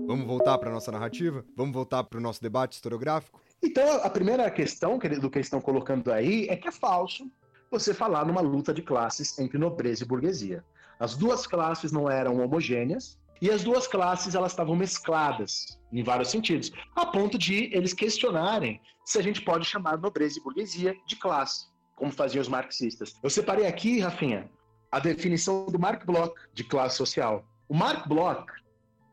Vamos 0.06 0.26
voltar 0.26 0.56
para 0.56 0.70
nossa 0.70 0.90
narrativa? 0.90 1.44
Vamos 1.54 1.74
voltar 1.74 2.02
para 2.04 2.18
o 2.18 2.22
nosso 2.22 2.40
debate 2.40 2.72
historiográfico? 2.72 3.42
Então, 3.62 4.02
a 4.02 4.08
primeira 4.08 4.50
questão 4.50 4.96
do 4.96 5.30
que 5.30 5.36
eles 5.36 5.46
estão 5.46 5.60
colocando 5.60 6.10
aí 6.10 6.46
é 6.48 6.56
que 6.56 6.68
é 6.68 6.72
falso 6.72 7.30
você 7.70 7.92
falar 7.92 8.24
numa 8.24 8.40
luta 8.40 8.72
de 8.72 8.80
classes 8.80 9.38
entre 9.38 9.58
nobreza 9.58 10.02
e 10.02 10.06
burguesia. 10.06 10.64
As 10.98 11.14
duas 11.14 11.46
classes 11.46 11.92
não 11.92 12.08
eram 12.08 12.40
homogêneas, 12.40 13.18
e 13.44 13.50
as 13.50 13.62
duas 13.62 13.86
classes 13.86 14.34
elas 14.34 14.52
estavam 14.52 14.74
mescladas 14.74 15.78
em 15.92 16.02
vários 16.02 16.30
sentidos, 16.30 16.72
a 16.96 17.04
ponto 17.04 17.36
de 17.36 17.64
eles 17.76 17.92
questionarem 17.92 18.80
se 19.04 19.18
a 19.18 19.22
gente 19.22 19.42
pode 19.42 19.66
chamar 19.66 19.98
nobreza 19.98 20.38
e 20.38 20.42
burguesia 20.42 20.96
de 21.06 21.14
classe, 21.16 21.66
como 21.94 22.10
faziam 22.10 22.40
os 22.40 22.48
marxistas. 22.48 23.14
Eu 23.22 23.28
separei 23.28 23.66
aqui, 23.66 24.00
Rafinha, 24.00 24.50
a 24.90 24.98
definição 24.98 25.66
do 25.66 25.78
Mark 25.78 26.06
Bloch 26.06 26.34
de 26.54 26.64
classe 26.64 26.96
social. 26.96 27.44
O 27.68 27.74
Mark 27.74 28.08
Bloch 28.08 28.50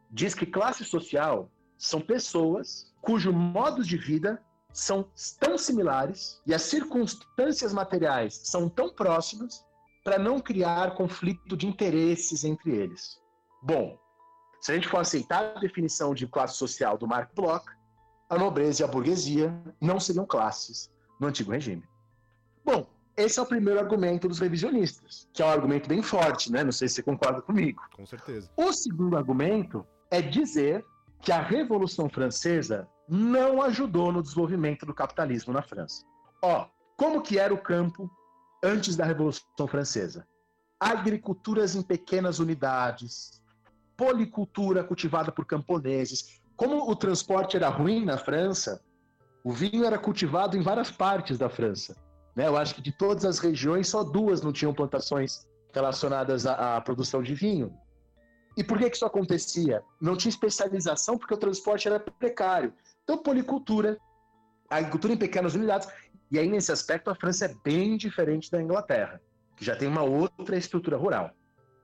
diz 0.10 0.34
que 0.34 0.46
classe 0.46 0.86
social 0.86 1.52
são 1.78 2.00
pessoas 2.00 2.90
cujo 3.02 3.34
modos 3.34 3.86
de 3.86 3.98
vida 3.98 4.42
são 4.72 5.12
tão 5.42 5.58
similares 5.58 6.42
e 6.48 6.54
as 6.54 6.62
circunstâncias 6.62 7.74
materiais 7.74 8.40
são 8.46 8.70
tão 8.70 8.94
próximas 8.94 9.62
para 10.06 10.18
não 10.18 10.40
criar 10.40 10.96
conflito 10.96 11.58
de 11.58 11.68
interesses 11.68 12.46
entre 12.46 12.72
eles. 12.72 13.20
Bom, 13.62 14.00
se 14.62 14.72
a 14.72 14.76
gente 14.76 14.88
for 14.88 15.00
aceitar 15.00 15.54
a 15.56 15.60
definição 15.60 16.14
de 16.14 16.28
classe 16.28 16.56
social 16.56 16.98
do 16.98 17.08
Mark 17.08 17.34
Bloch, 17.36 17.66
a 18.30 18.38
nobreza 18.38 18.84
e 18.84 18.86
a 18.86 18.88
burguesia 18.88 19.54
não 19.82 20.00
seriam 20.00 20.26
classes 20.26 20.90
no 21.20 21.28
antigo 21.28 21.52
regime. 21.52 21.84
Bom, 22.64 22.88
esse 23.18 23.40
é 23.40 23.42
o 23.42 23.46
primeiro 23.46 23.80
argumento 23.80 24.28
dos 24.28 24.40
revisionistas, 24.40 25.28
que 25.34 25.42
é 25.42 25.46
um 25.46 25.50
argumento 25.50 25.90
bem 25.90 26.02
forte, 26.02 26.52
né? 26.52 26.64
Não 26.64 26.72
sei 26.72 26.88
se 26.88 26.96
você 26.96 27.04
concorda 27.04 27.42
comigo. 27.42 27.82
Com 27.96 28.06
certeza. 28.06 28.50
O 28.56 28.72
segundo 28.72 29.18
argumento 29.18 29.86
é 30.10 30.22
dizer 30.22 30.86
que 31.20 31.32
a 31.32 31.42
Revolução 31.42 32.08
Francesa 32.08 32.88
não 33.10 33.62
ajudou 33.64 34.12
no 34.12 34.22
desenvolvimento 34.22 34.86
do 34.86 34.94
capitalismo 34.94 35.52
na 35.52 35.62
França. 35.62 36.06
Ó, 36.42 36.68
como 36.96 37.22
que 37.22 37.40
era 37.40 37.54
o 37.54 37.62
campo 37.62 38.10
antes 38.64 38.96
da 38.96 39.06
Revolução 39.06 39.68
Francesa? 39.68 40.26
Agriculturas 40.80 41.76
em 41.76 41.82
pequenas 41.82 42.40
unidades, 42.40 43.41
policultura 44.02 44.84
cultivada 44.84 45.32
por 45.32 45.46
camponeses. 45.46 46.42
Como 46.56 46.90
o 46.90 46.96
transporte 46.96 47.56
era 47.56 47.70
ruim 47.70 48.04
na 48.04 48.18
França, 48.18 48.82
o 49.44 49.52
vinho 49.52 49.86
era 49.86 50.00
cultivado 50.00 50.58
em 50.58 50.62
várias 50.64 50.90
partes 50.90 51.38
da 51.38 51.48
França. 51.48 51.96
Né? 52.36 52.48
Eu 52.48 52.58
acho 52.58 52.74
que 52.74 52.82
de 52.82 52.92
todas 52.92 53.26
as 53.26 53.38
regiões, 53.38 53.90
só 53.90 54.04
duas 54.04 54.42
não 54.42 54.52
tinham 54.52 54.74
plantações 54.74 55.48
relacionadas 55.72 56.48
à, 56.48 56.78
à 56.78 56.82
produção 56.82 57.22
de 57.22 57.36
vinho. 57.36 57.72
E 58.58 58.64
por 58.64 58.80
que, 58.80 58.90
que 58.90 58.96
isso 58.96 59.06
acontecia? 59.06 59.84
Não 60.02 60.18
tinha 60.18 60.32
especialização 60.32 61.16
porque 61.16 61.36
o 61.36 61.38
transporte 61.38 61.88
era 61.88 62.00
precário. 62.00 62.74
Então, 63.04 63.20
policultura, 63.20 64.00
agricultura 64.68 65.14
em 65.14 65.18
pequenas 65.18 65.54
unidades. 65.54 65.88
E 66.32 66.40
aí, 66.40 66.50
nesse 66.50 66.72
aspecto, 66.72 67.12
a 67.12 67.16
França 67.16 67.46
é 67.46 67.56
bem 67.64 67.98
diferente 67.98 68.50
da 68.50 68.60
Inglaterra, 68.60 69.22
que 69.56 69.64
já 69.64 69.76
tem 69.76 69.88
uma 69.88 70.02
outra 70.02 70.58
estrutura 70.58 70.98
rural. 70.98 71.30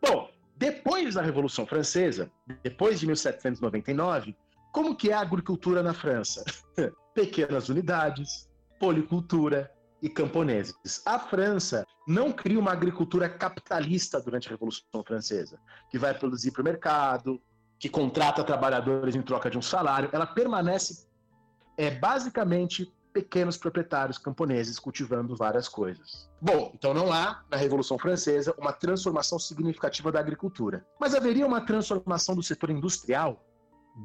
Bom, 0.02 0.30
depois 0.58 1.14
da 1.14 1.22
Revolução 1.22 1.66
Francesa, 1.66 2.32
depois 2.64 3.00
de 3.00 3.06
1799, 3.06 4.36
como 4.74 4.96
que 4.96 5.12
é 5.12 5.14
a 5.14 5.22
agricultura 5.22 5.84
na 5.84 5.94
França? 5.94 6.44
Pequenas 7.14 7.70
unidades, 7.70 8.50
policultura 8.80 9.72
e 10.02 10.10
camponeses. 10.10 11.02
A 11.06 11.20
França 11.20 11.86
não 12.08 12.32
cria 12.32 12.60
uma 12.60 12.72
agricultura 12.72 13.30
capitalista 13.30 14.20
durante 14.20 14.48
a 14.48 14.52
Revolução 14.52 15.04
Francesa, 15.06 15.60
que 15.90 16.00
vai 16.00 16.14
produzir 16.14 16.52
para 16.52 16.62
o 16.62 16.66
mercado, 16.66 17.42
que 17.80 17.88
contrata 17.88 18.44
trabalhadores 18.44 19.16
em 19.16 19.22
troca 19.22 19.50
de 19.50 19.58
um 19.58 19.62
salário. 19.62 20.10
Ela 20.12 20.26
permanece 20.26 21.08
é 21.78 21.92
basicamente 21.92 22.92
pequenos 23.18 23.58
proprietários 23.58 24.20
camponeses 24.20 24.78
cultivando 24.78 25.36
várias 25.36 25.68
coisas. 25.68 26.30
Bom, 26.40 26.72
então 26.76 26.94
não 26.94 27.12
há, 27.12 27.42
na 27.50 27.58
Revolução 27.58 27.98
Francesa, 27.98 28.54
uma 28.60 28.72
transformação 28.72 29.40
significativa 29.40 30.12
da 30.12 30.20
agricultura. 30.20 30.86
Mas 31.00 31.16
haveria 31.16 31.48
uma 31.48 31.62
transformação 31.62 32.36
do 32.36 32.44
setor 32.44 32.70
industrial? 32.70 33.44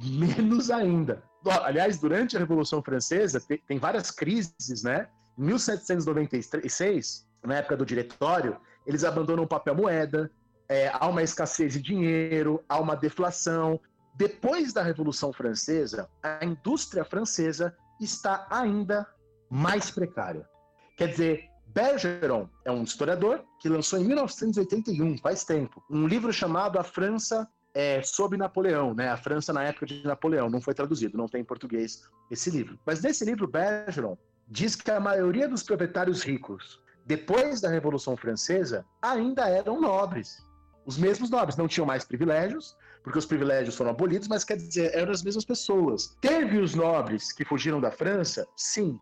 Menos 0.02 0.70
ainda. 0.70 1.22
Aliás, 1.62 1.98
durante 1.98 2.36
a 2.36 2.40
Revolução 2.40 2.82
Francesa, 2.82 3.38
tem 3.68 3.78
várias 3.78 4.10
crises, 4.10 4.82
né? 4.82 5.08
Em 5.38 5.42
1796, 5.42 7.28
na 7.44 7.56
época 7.56 7.76
do 7.76 7.84
diretório, 7.84 8.56
eles 8.86 9.04
abandonam 9.04 9.44
o 9.44 9.46
papel 9.46 9.74
moeda, 9.74 10.30
é, 10.70 10.90
há 10.94 11.06
uma 11.06 11.22
escassez 11.22 11.74
de 11.74 11.82
dinheiro, 11.82 12.64
há 12.66 12.80
uma 12.80 12.96
deflação. 12.96 13.78
Depois 14.14 14.72
da 14.72 14.82
Revolução 14.82 15.34
Francesa, 15.34 16.08
a 16.22 16.42
indústria 16.42 17.04
francesa 17.04 17.76
está 18.04 18.46
ainda 18.50 19.06
mais 19.50 19.90
precária. 19.90 20.48
Quer 20.96 21.08
dizer, 21.08 21.44
Bergeron 21.66 22.48
é 22.64 22.70
um 22.70 22.82
historiador 22.82 23.44
que 23.60 23.68
lançou 23.68 23.98
em 23.98 24.04
1981, 24.04 25.18
faz 25.18 25.44
tempo, 25.44 25.82
um 25.90 26.06
livro 26.06 26.32
chamado 26.32 26.78
A 26.78 26.84
França 26.84 27.48
é, 27.74 28.02
sob 28.02 28.36
Napoleão, 28.36 28.94
né? 28.94 29.08
A 29.08 29.16
França 29.16 29.52
na 29.52 29.64
época 29.64 29.86
de 29.86 30.04
Napoleão. 30.04 30.50
Não 30.50 30.60
foi 30.60 30.74
traduzido, 30.74 31.16
não 31.16 31.28
tem 31.28 31.40
em 31.40 31.44
português 31.44 32.02
esse 32.30 32.50
livro. 32.50 32.78
Mas 32.84 33.02
nesse 33.02 33.24
livro, 33.24 33.48
Bergeron 33.48 34.18
diz 34.48 34.76
que 34.76 34.90
a 34.90 35.00
maioria 35.00 35.48
dos 35.48 35.62
proprietários 35.62 36.22
ricos, 36.22 36.80
depois 37.06 37.60
da 37.60 37.68
Revolução 37.68 38.16
Francesa, 38.16 38.84
ainda 39.00 39.48
eram 39.48 39.80
nobres. 39.80 40.44
Os 40.84 40.98
mesmos 40.98 41.30
nobres 41.30 41.56
não 41.56 41.68
tinham 41.68 41.86
mais 41.86 42.04
privilégios, 42.04 42.76
porque 43.02 43.18
os 43.18 43.26
privilégios 43.26 43.76
foram 43.76 43.90
abolidos, 43.90 44.28
mas 44.28 44.44
quer 44.44 44.56
dizer, 44.56 44.94
eram 44.94 45.12
as 45.12 45.22
mesmas 45.22 45.44
pessoas. 45.44 46.16
Teve 46.20 46.58
os 46.58 46.74
nobres 46.74 47.32
que 47.32 47.44
fugiram 47.44 47.80
da 47.80 47.90
França? 47.90 48.46
Sim, 48.56 48.98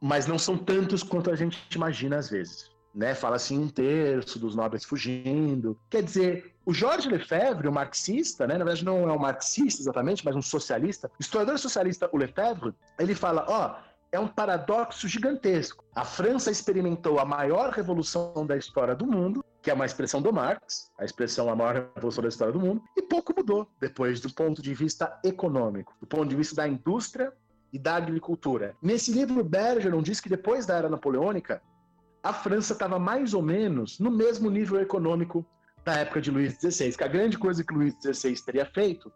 mas 0.00 0.26
não 0.26 0.38
são 0.38 0.56
tantos 0.56 1.02
quanto 1.02 1.30
a 1.30 1.36
gente 1.36 1.58
imagina 1.74 2.18
às 2.18 2.28
vezes. 2.28 2.70
Né? 2.94 3.14
Fala 3.14 3.36
assim 3.36 3.58
um 3.58 3.68
terço 3.68 4.38
dos 4.38 4.54
nobres 4.54 4.84
fugindo. 4.84 5.78
Quer 5.88 6.02
dizer, 6.02 6.54
o 6.66 6.74
Georges 6.74 7.10
Lefebvre, 7.10 7.68
o 7.68 7.72
marxista, 7.72 8.46
né? 8.46 8.58
na 8.58 8.64
verdade 8.64 8.84
não 8.84 9.08
é 9.08 9.12
um 9.12 9.18
marxista 9.18 9.80
exatamente, 9.80 10.24
mas 10.24 10.36
um 10.36 10.42
socialista, 10.42 11.10
historiador 11.18 11.58
socialista, 11.58 12.08
o 12.12 12.16
Lefebvre, 12.16 12.74
ele 12.98 13.14
fala, 13.14 13.46
ó, 13.48 13.70
oh, 13.70 13.91
é 14.12 14.20
um 14.20 14.28
paradoxo 14.28 15.08
gigantesco. 15.08 15.82
A 15.94 16.04
França 16.04 16.50
experimentou 16.50 17.18
a 17.18 17.24
maior 17.24 17.70
revolução 17.70 18.46
da 18.46 18.56
história 18.58 18.94
do 18.94 19.06
mundo, 19.06 19.42
que 19.62 19.70
é 19.70 19.74
uma 19.74 19.86
expressão 19.86 20.20
do 20.20 20.30
Marx, 20.30 20.92
a 20.98 21.04
expressão 21.04 21.48
a 21.48 21.56
maior 21.56 21.90
revolução 21.94 22.22
da 22.22 22.28
história 22.28 22.52
do 22.52 22.60
mundo, 22.60 22.82
e 22.94 23.00
pouco 23.00 23.32
mudou 23.34 23.66
depois 23.80 24.20
do 24.20 24.32
ponto 24.32 24.60
de 24.60 24.74
vista 24.74 25.18
econômico, 25.24 25.94
do 25.98 26.06
ponto 26.06 26.28
de 26.28 26.36
vista 26.36 26.54
da 26.56 26.68
indústria 26.68 27.32
e 27.72 27.78
da 27.78 27.96
agricultura. 27.96 28.76
Nesse 28.82 29.10
livro, 29.10 29.42
Bergeron 29.42 30.02
diz 30.02 30.20
que 30.20 30.28
depois 30.28 30.66
da 30.66 30.76
era 30.76 30.90
napoleônica, 30.90 31.62
a 32.22 32.34
França 32.34 32.74
estava 32.74 32.98
mais 32.98 33.32
ou 33.32 33.42
menos 33.42 33.98
no 33.98 34.10
mesmo 34.10 34.50
nível 34.50 34.78
econômico 34.78 35.44
da 35.82 35.94
época 35.94 36.20
de 36.20 36.30
Luís 36.30 36.52
XVI, 36.60 36.92
que 36.92 37.02
a 37.02 37.08
grande 37.08 37.38
coisa 37.38 37.64
que 37.64 37.72
Luís 37.72 37.94
XVI 37.94 38.34
teria 38.44 38.66
feito 38.66 39.10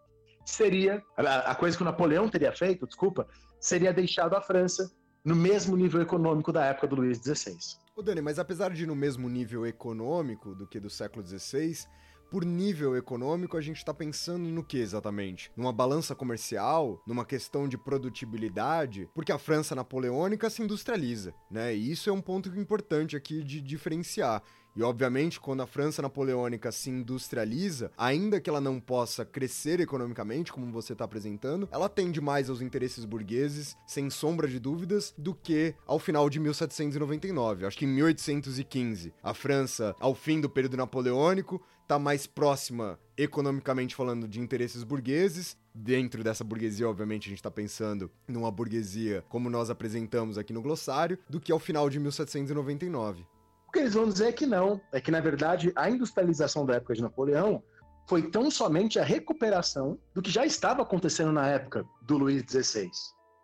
seria, 0.44 1.03
a 1.16 1.55
coisa 1.55 1.76
que 1.76 1.82
o 1.82 1.86
Napoleão 1.86 2.28
teria 2.28 2.53
feito, 2.53 2.86
desculpa, 2.86 3.28
seria 3.61 3.92
deixado 3.92 4.34
a 4.34 4.40
França 4.40 4.92
no 5.24 5.34
mesmo 5.34 5.76
nível 5.76 6.00
econômico 6.00 6.52
da 6.52 6.64
época 6.64 6.86
do 6.86 6.96
Luís 6.96 7.18
XVI. 7.18 7.57
Ô 7.96 8.02
Dani, 8.02 8.20
mas 8.20 8.38
apesar 8.38 8.70
de 8.72 8.86
no 8.86 8.94
mesmo 8.94 9.28
nível 9.28 9.66
econômico 9.66 10.54
do 10.54 10.66
que 10.66 10.78
do 10.78 10.88
século 10.88 11.26
XVI, 11.26 11.86
por 12.30 12.44
nível 12.44 12.96
econômico, 12.96 13.57
a 13.57 13.61
gente 13.61 13.78
está 13.78 13.94
pensando 13.94 14.44
no 14.48 14.64
que 14.64 14.78
exatamente? 14.78 15.50
Numa 15.57 15.72
balança 15.72 16.14
comercial? 16.14 17.00
Numa 17.07 17.24
questão 17.24 17.68
de 17.68 17.78
produtibilidade? 17.78 19.09
Porque 19.14 19.32
a 19.32 19.38
França 19.38 19.74
napoleônica 19.74 20.50
se 20.50 20.62
industrializa, 20.62 21.32
né? 21.50 21.74
E 21.74 21.90
isso 21.90 22.11
é 22.11 22.12
um 22.12 22.20
ponto 22.20 22.48
importante 22.59 23.16
aqui 23.16 23.42
de 23.42 23.61
diferenciar. 23.61 24.42
E 24.77 24.83
obviamente, 24.83 25.41
quando 25.41 25.62
a 25.62 25.66
França 25.66 26.03
napoleônica 26.03 26.70
se 26.70 26.91
industrializa, 26.91 27.91
ainda 27.97 28.39
que 28.39 28.51
ela 28.51 28.61
não 28.61 28.79
possa 28.79 29.24
crescer 29.24 29.81
economicamente, 29.81 30.53
como 30.53 30.70
você 30.70 30.93
está 30.93 31.07
apresentando, 31.07 31.66
ela 31.72 31.89
tende 31.89 32.20
mais 32.20 32.51
aos 32.51 32.61
interesses 32.61 33.07
burgueses, 33.07 33.74
sem 33.87 34.11
sombra 34.11 34.47
de 34.47 34.61
dúvidas, 34.61 35.14
do 35.16 35.35
que 35.35 35.74
ao 35.87 35.99
final 35.99 36.29
de 36.29 36.39
1799. 36.39 37.64
Acho 37.64 37.79
que 37.79 37.87
em 37.87 37.89
1815, 37.89 39.14
a 39.22 39.33
França, 39.33 39.97
ao 39.99 40.14
fim 40.14 40.43
do 40.43 40.51
período 40.51 40.77
napoleônico, 40.77 41.62
está 41.83 41.99
mais 41.99 42.27
próxima 42.27 42.99
economicamente 43.16 43.95
falando 43.95 44.29
de 44.29 44.41
interesses 44.41 44.83
burgueses. 44.83 45.57
Dentro 45.74 46.22
dessa 46.22 46.45
burguesia, 46.45 46.89
obviamente, 46.89 47.29
a 47.29 47.31
gente 47.31 47.39
está 47.39 47.51
pensando 47.51 48.11
numa 48.29 48.51
burguesia 48.51 49.24
como 49.29 49.49
nós 49.49 49.70
apresentamos 49.70 50.37
aqui 50.37 50.53
no 50.53 50.61
glossário, 50.61 51.18
do 51.31 51.41
que 51.41 51.53
ao 51.53 51.59
final 51.59 51.89
de 51.89 51.99
1799 51.99 53.27
que 53.77 53.83
eles 53.83 53.95
vão 53.95 54.09
dizer 54.09 54.29
é 54.29 54.33
que 54.33 54.47
não. 54.47 54.81
É 54.91 55.01
que, 55.01 55.11
na 55.11 55.20
verdade, 55.20 55.70
a 55.77 55.91
industrialização 55.91 56.64
da 56.64 56.77
época 56.77 56.95
de 56.95 57.03
Napoleão 57.03 57.62
foi 58.09 58.31
tão 58.31 58.51
somente 58.51 58.99
a 58.99 59.05
recuperação 59.05 59.99
do 60.14 60.22
que 60.22 60.31
já 60.31 60.47
estava 60.47 60.81
acontecendo 60.81 61.31
na 61.31 61.47
época 61.47 61.85
do 62.01 62.16
Luís 62.16 62.43
XVI. 62.49 62.91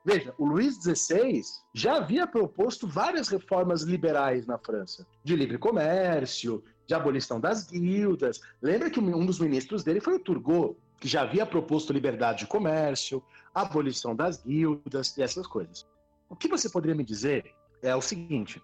Veja, 0.04 0.34
o 0.38 0.46
Luís 0.46 0.76
XVI 0.76 1.42
já 1.74 1.96
havia 1.96 2.26
proposto 2.26 2.88
várias 2.88 3.28
reformas 3.28 3.82
liberais 3.82 4.46
na 4.46 4.56
França, 4.56 5.06
de 5.22 5.36
livre 5.36 5.58
comércio, 5.58 6.64
de 6.86 6.94
abolição 6.94 7.38
das 7.38 7.68
guildas. 7.68 8.40
Lembra 8.62 8.90
que 8.90 9.00
um 9.00 9.26
dos 9.26 9.38
ministros 9.38 9.84
dele 9.84 10.00
foi 10.00 10.14
o 10.14 10.18
Turgot, 10.18 10.76
que 10.98 11.08
já 11.08 11.22
havia 11.22 11.44
proposto 11.44 11.92
liberdade 11.92 12.40
de 12.40 12.46
comércio, 12.46 13.22
abolição 13.54 14.16
das 14.16 14.42
guildas 14.42 15.14
e 15.16 15.22
essas 15.22 15.46
coisas. 15.46 15.86
O 16.28 16.34
que 16.34 16.48
você 16.48 16.70
poderia 16.70 16.96
me 16.96 17.04
dizer 17.04 17.52
é 17.82 17.94
o 17.94 18.00
seguinte: 18.00 18.62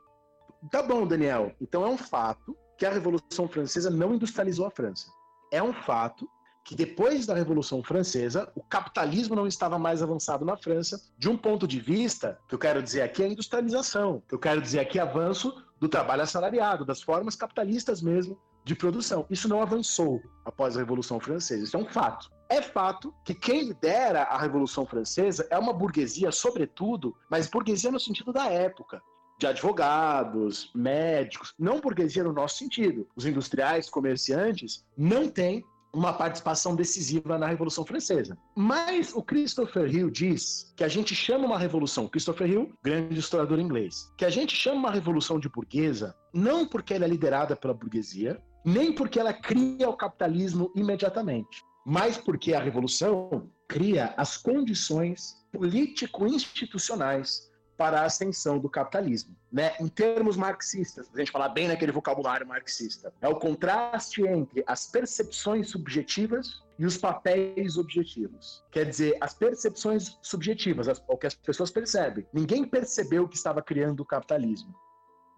Tá 0.71 0.83
bom, 0.83 1.07
Daniel. 1.07 1.53
Então 1.61 1.85
é 1.85 1.89
um 1.89 1.99
fato 1.99 2.57
que 2.77 2.85
a 2.85 2.91
Revolução 2.91 3.49
Francesa 3.49 3.91
não 3.91 4.15
industrializou 4.15 4.67
a 4.67 4.71
França. 4.71 5.09
É 5.53 5.63
um 5.63 5.73
fato 5.73 6.29
que 6.65 6.75
depois 6.75 7.25
da 7.25 7.35
Revolução 7.35 7.83
Francesa, 7.83 8.53
o 8.55 8.63
capitalismo 8.63 9.35
não 9.35 9.47
estava 9.47 9.79
mais 9.79 10.03
avançado 10.03 10.45
na 10.45 10.55
França, 10.57 11.01
de 11.17 11.27
um 11.29 11.37
ponto 11.37 11.67
de 11.67 11.81
vista, 11.81 12.39
que 12.47 12.55
eu 12.55 12.59
quero 12.59 12.83
dizer 12.83 13.01
aqui 13.01 13.23
é 13.23 13.27
a 13.27 13.31
industrialização, 13.31 14.23
que 14.29 14.35
eu 14.35 14.39
quero 14.39 14.61
dizer 14.61 14.81
aqui 14.81 14.99
é 14.99 15.03
avanço 15.03 15.65
do 15.81 15.89
trabalho 15.89 16.23
assalariado, 16.23 16.85
das 16.85 17.01
formas 17.01 17.35
capitalistas 17.35 18.03
mesmo 18.03 18.39
de 18.65 18.75
produção. 18.75 19.25
Isso 19.31 19.49
não 19.49 19.63
avançou 19.63 20.21
após 20.45 20.77
a 20.77 20.81
Revolução 20.81 21.19
Francesa, 21.19 21.65
isso 21.65 21.77
é 21.77 21.81
um 21.81 21.89
fato. 21.89 22.31
É 22.51 22.61
fato 22.61 23.15
que 23.25 23.35
quem 23.35 23.63
lidera 23.63 24.25
a 24.25 24.37
Revolução 24.37 24.85
Francesa 24.85 25.47
é 25.51 25.59
uma 25.59 25.73
burguesia, 25.73 26.31
sobretudo, 26.31 27.17
mas 27.31 27.49
burguesia 27.49 27.91
no 27.91 27.99
sentido 27.99 28.31
da 28.31 28.47
época 28.47 29.01
de 29.39 29.47
advogados, 29.47 30.71
médicos, 30.75 31.55
não 31.59 31.81
burguesia 31.81 32.25
no 32.25 32.33
nosso 32.33 32.59
sentido. 32.59 33.07
Os 33.15 33.25
industriais, 33.25 33.89
comerciantes, 33.89 34.85
não 34.97 35.29
têm 35.29 35.65
uma 35.93 36.13
participação 36.13 36.77
decisiva 36.77 37.39
na 37.39 37.47
Revolução 37.47 37.85
Francesa. 37.85 38.37
Mas 38.55 39.15
o 39.15 39.23
Christopher 39.23 39.93
Hill 39.93 40.11
diz 40.11 40.73
que 40.77 40.85
a 40.85 40.89
gente 40.89 41.15
chama 41.15 41.47
uma 41.47 41.59
revolução, 41.59 42.07
Christopher 42.09 42.51
Hill, 42.51 42.73
grande 42.83 43.19
historiador 43.19 43.59
inglês, 43.59 44.13
que 44.17 44.25
a 44.25 44.31
gente 44.31 44.55
chama 44.55 44.81
uma 44.81 44.91
revolução 44.91 45.39
de 45.39 45.49
burguesa 45.49 46.15
não 46.33 46.67
porque 46.67 46.93
ela 46.93 47.05
é 47.05 47.09
liderada 47.09 47.57
pela 47.57 47.73
burguesia, 47.73 48.41
nem 48.65 48.93
porque 48.93 49.19
ela 49.19 49.33
cria 49.33 49.89
o 49.89 49.97
capitalismo 49.97 50.71
imediatamente, 50.77 51.63
mas 51.87 52.19
porque 52.19 52.53
a 52.53 52.61
revolução 52.61 53.49
cria 53.67 54.13
as 54.17 54.37
condições 54.37 55.37
político-institucionais 55.53 57.48
para 57.79 58.01
a 58.01 58.05
ascensão 58.05 58.59
do 58.59 58.69
capitalismo. 58.69 59.35
Né? 59.51 59.73
Em 59.81 59.87
termos 59.87 60.37
marxistas, 60.37 61.09
a 61.15 61.19
gente 61.19 61.31
falar 61.31 61.49
bem 61.51 61.69
naquele 61.69 61.93
vocabulário 61.93 62.47
marxista, 62.47 63.15
é 63.23 63.29
o 63.29 63.37
contraste 63.37 64.23
entre 64.23 64.65
as 64.67 64.89
percepções 64.89 65.71
subjetivas 65.71 66.63
e 66.77 66.85
os 66.85 66.99
papéis 66.99 67.79
objetivos. 67.79 68.65
Quer 68.73 68.85
dizer, 68.85 69.17
as 69.21 69.33
percepções 69.33 70.19
subjetivas, 70.21 70.89
o 71.07 71.17
que 71.17 71.29
as 71.29 71.35
pessoas 71.35 71.71
percebem. 71.71 72.27
Ninguém 72.33 72.65
percebeu 72.65 73.29
que 73.29 73.37
estava 73.37 73.63
criando 73.63 74.01
o 74.01 74.05
capitalismo. 74.05 74.75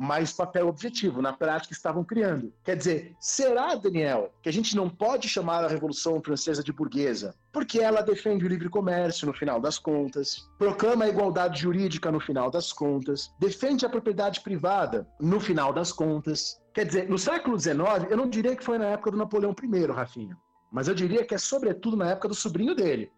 Mas 0.01 0.33
papel 0.33 0.67
objetivo. 0.67 1.21
Na 1.21 1.31
prática, 1.31 1.75
estavam 1.75 2.03
criando. 2.03 2.51
Quer 2.65 2.75
dizer, 2.75 3.15
será, 3.21 3.75
Daniel, 3.75 4.33
que 4.43 4.49
a 4.49 4.53
gente 4.53 4.75
não 4.75 4.89
pode 4.89 5.29
chamar 5.29 5.63
a 5.63 5.69
Revolução 5.69 6.23
Francesa 6.23 6.65
de 6.65 6.73
burguesa? 6.73 7.35
Porque 7.53 7.81
ela 7.81 8.01
defende 8.01 8.47
o 8.47 8.49
livre 8.49 8.71
comércio 8.71 9.27
no 9.27 9.35
final 9.35 9.61
das 9.61 9.79
contas, 9.79 10.49
proclama 10.59 11.05
a 11.05 11.09
igualdade 11.09 11.61
jurídica 11.61 12.11
no 12.11 12.19
final 12.19 12.51
das 12.51 12.73
contas, 12.73 13.31
defende 13.39 13.85
a 13.85 13.91
propriedade 13.91 14.41
privada 14.41 15.07
no 15.21 15.39
final 15.39 15.71
das 15.71 15.93
contas. 15.93 16.59
Quer 16.73 16.87
dizer, 16.87 17.07
no 17.07 17.19
século 17.19 17.61
XIX, 17.61 18.09
eu 18.09 18.17
não 18.17 18.27
diria 18.27 18.57
que 18.57 18.65
foi 18.65 18.79
na 18.79 18.87
época 18.87 19.11
do 19.11 19.19
Napoleão 19.19 19.55
I, 19.63 19.87
Rafinha, 19.87 20.35
mas 20.73 20.89
eu 20.89 20.95
diria 20.95 21.27
que 21.27 21.35
é 21.35 21.39
sobretudo 21.39 21.99
na 21.99 22.13
época 22.13 22.29
do 22.29 22.35
sobrinho 22.35 22.75
dele, 22.75 23.13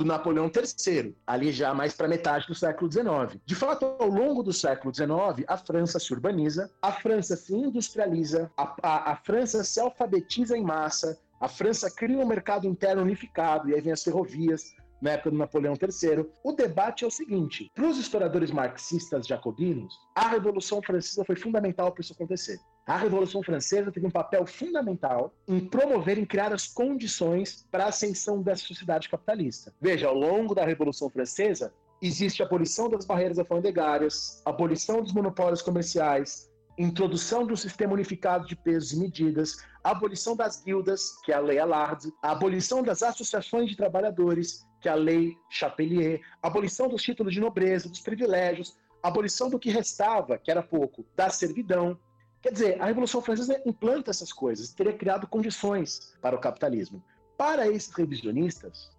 do 0.00 0.06
Napoleão 0.06 0.50
III, 0.50 1.14
ali 1.26 1.52
já 1.52 1.74
mais 1.74 1.92
para 1.92 2.08
metade 2.08 2.46
do 2.46 2.54
século 2.54 2.90
XIX. 2.90 3.38
De 3.44 3.54
fato, 3.54 3.84
ao 3.84 4.08
longo 4.08 4.42
do 4.42 4.50
século 4.50 4.94
XIX, 4.94 5.44
a 5.46 5.58
França 5.58 5.98
se 5.98 6.10
urbaniza, 6.14 6.70
a 6.80 6.90
França 6.90 7.36
se 7.36 7.54
industrializa, 7.54 8.50
a, 8.56 8.74
a, 8.82 9.12
a 9.12 9.16
França 9.16 9.62
se 9.62 9.78
alfabetiza 9.78 10.56
em 10.56 10.64
massa, 10.64 11.18
a 11.38 11.48
França 11.48 11.90
cria 11.90 12.18
um 12.18 12.26
mercado 12.26 12.66
interno 12.66 13.02
unificado, 13.02 13.68
e 13.68 13.74
aí 13.74 13.80
vem 13.82 13.92
as 13.92 14.02
ferrovias, 14.02 14.74
na 15.02 15.12
época 15.12 15.30
do 15.30 15.36
Napoleão 15.36 15.74
III. 15.74 16.26
O 16.44 16.52
debate 16.52 17.04
é 17.04 17.06
o 17.06 17.10
seguinte: 17.10 17.70
para 17.74 17.86
os 17.86 17.98
historiadores 17.98 18.50
marxistas 18.50 19.26
jacobinos, 19.26 19.94
a 20.14 20.28
Revolução 20.28 20.82
Francesa 20.82 21.24
foi 21.24 21.36
fundamental 21.36 21.92
para 21.92 22.00
isso 22.00 22.12
acontecer. 22.12 22.58
A 22.90 22.96
Revolução 22.96 23.40
Francesa 23.40 23.92
teve 23.92 24.08
um 24.08 24.10
papel 24.10 24.44
fundamental 24.44 25.32
em 25.46 25.60
promover, 25.60 26.18
em 26.18 26.24
criar 26.26 26.52
as 26.52 26.66
condições 26.66 27.64
para 27.70 27.84
a 27.84 27.88
ascensão 27.90 28.42
dessa 28.42 28.64
sociedade 28.64 29.08
capitalista. 29.08 29.72
Veja, 29.80 30.08
ao 30.08 30.14
longo 30.16 30.56
da 30.56 30.64
Revolução 30.64 31.08
Francesa, 31.08 31.72
existe 32.02 32.42
a 32.42 32.46
abolição 32.46 32.88
das 32.88 33.04
barreiras 33.04 33.38
alfandegárias, 33.38 34.42
abolição 34.44 35.00
dos 35.04 35.12
monopólios 35.12 35.62
comerciais, 35.62 36.50
introdução 36.76 37.46
do 37.46 37.56
sistema 37.56 37.92
unificado 37.92 38.44
de 38.48 38.56
pesos 38.56 38.90
e 38.90 38.98
medidas, 38.98 39.64
abolição 39.84 40.34
das 40.34 40.60
guildas, 40.60 41.12
que 41.24 41.30
é 41.30 41.36
a 41.36 41.40
Lei 41.40 41.60
Allard, 41.60 42.12
a 42.20 42.32
abolição 42.32 42.82
das 42.82 43.04
associações 43.04 43.70
de 43.70 43.76
trabalhadores, 43.76 44.66
que 44.80 44.88
é 44.88 44.90
a 44.90 44.96
Lei 44.96 45.36
Chapelier, 45.48 46.22
abolição 46.42 46.88
dos 46.88 47.04
títulos 47.04 47.34
de 47.34 47.40
nobreza, 47.40 47.88
dos 47.88 48.00
privilégios, 48.00 48.76
abolição 49.00 49.48
do 49.48 49.60
que 49.60 49.70
restava, 49.70 50.36
que 50.38 50.50
era 50.50 50.60
pouco, 50.60 51.06
da 51.14 51.30
servidão, 51.30 51.96
Quer 52.42 52.52
dizer, 52.52 52.80
a 52.80 52.86
Revolução 52.86 53.20
Francesa 53.20 53.60
implanta 53.66 54.10
essas 54.10 54.32
coisas, 54.32 54.72
teria 54.72 54.96
criado 54.96 55.26
condições 55.26 56.16
para 56.22 56.34
o 56.34 56.40
capitalismo. 56.40 57.02
Para 57.36 57.68
esses 57.68 57.92
revisionistas, 57.92 58.90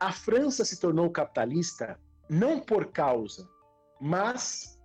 a 0.00 0.12
França 0.12 0.64
se 0.64 0.80
tornou 0.80 1.10
capitalista 1.10 1.98
não 2.28 2.60
por 2.60 2.86
causa, 2.86 3.48
mas 4.00 4.78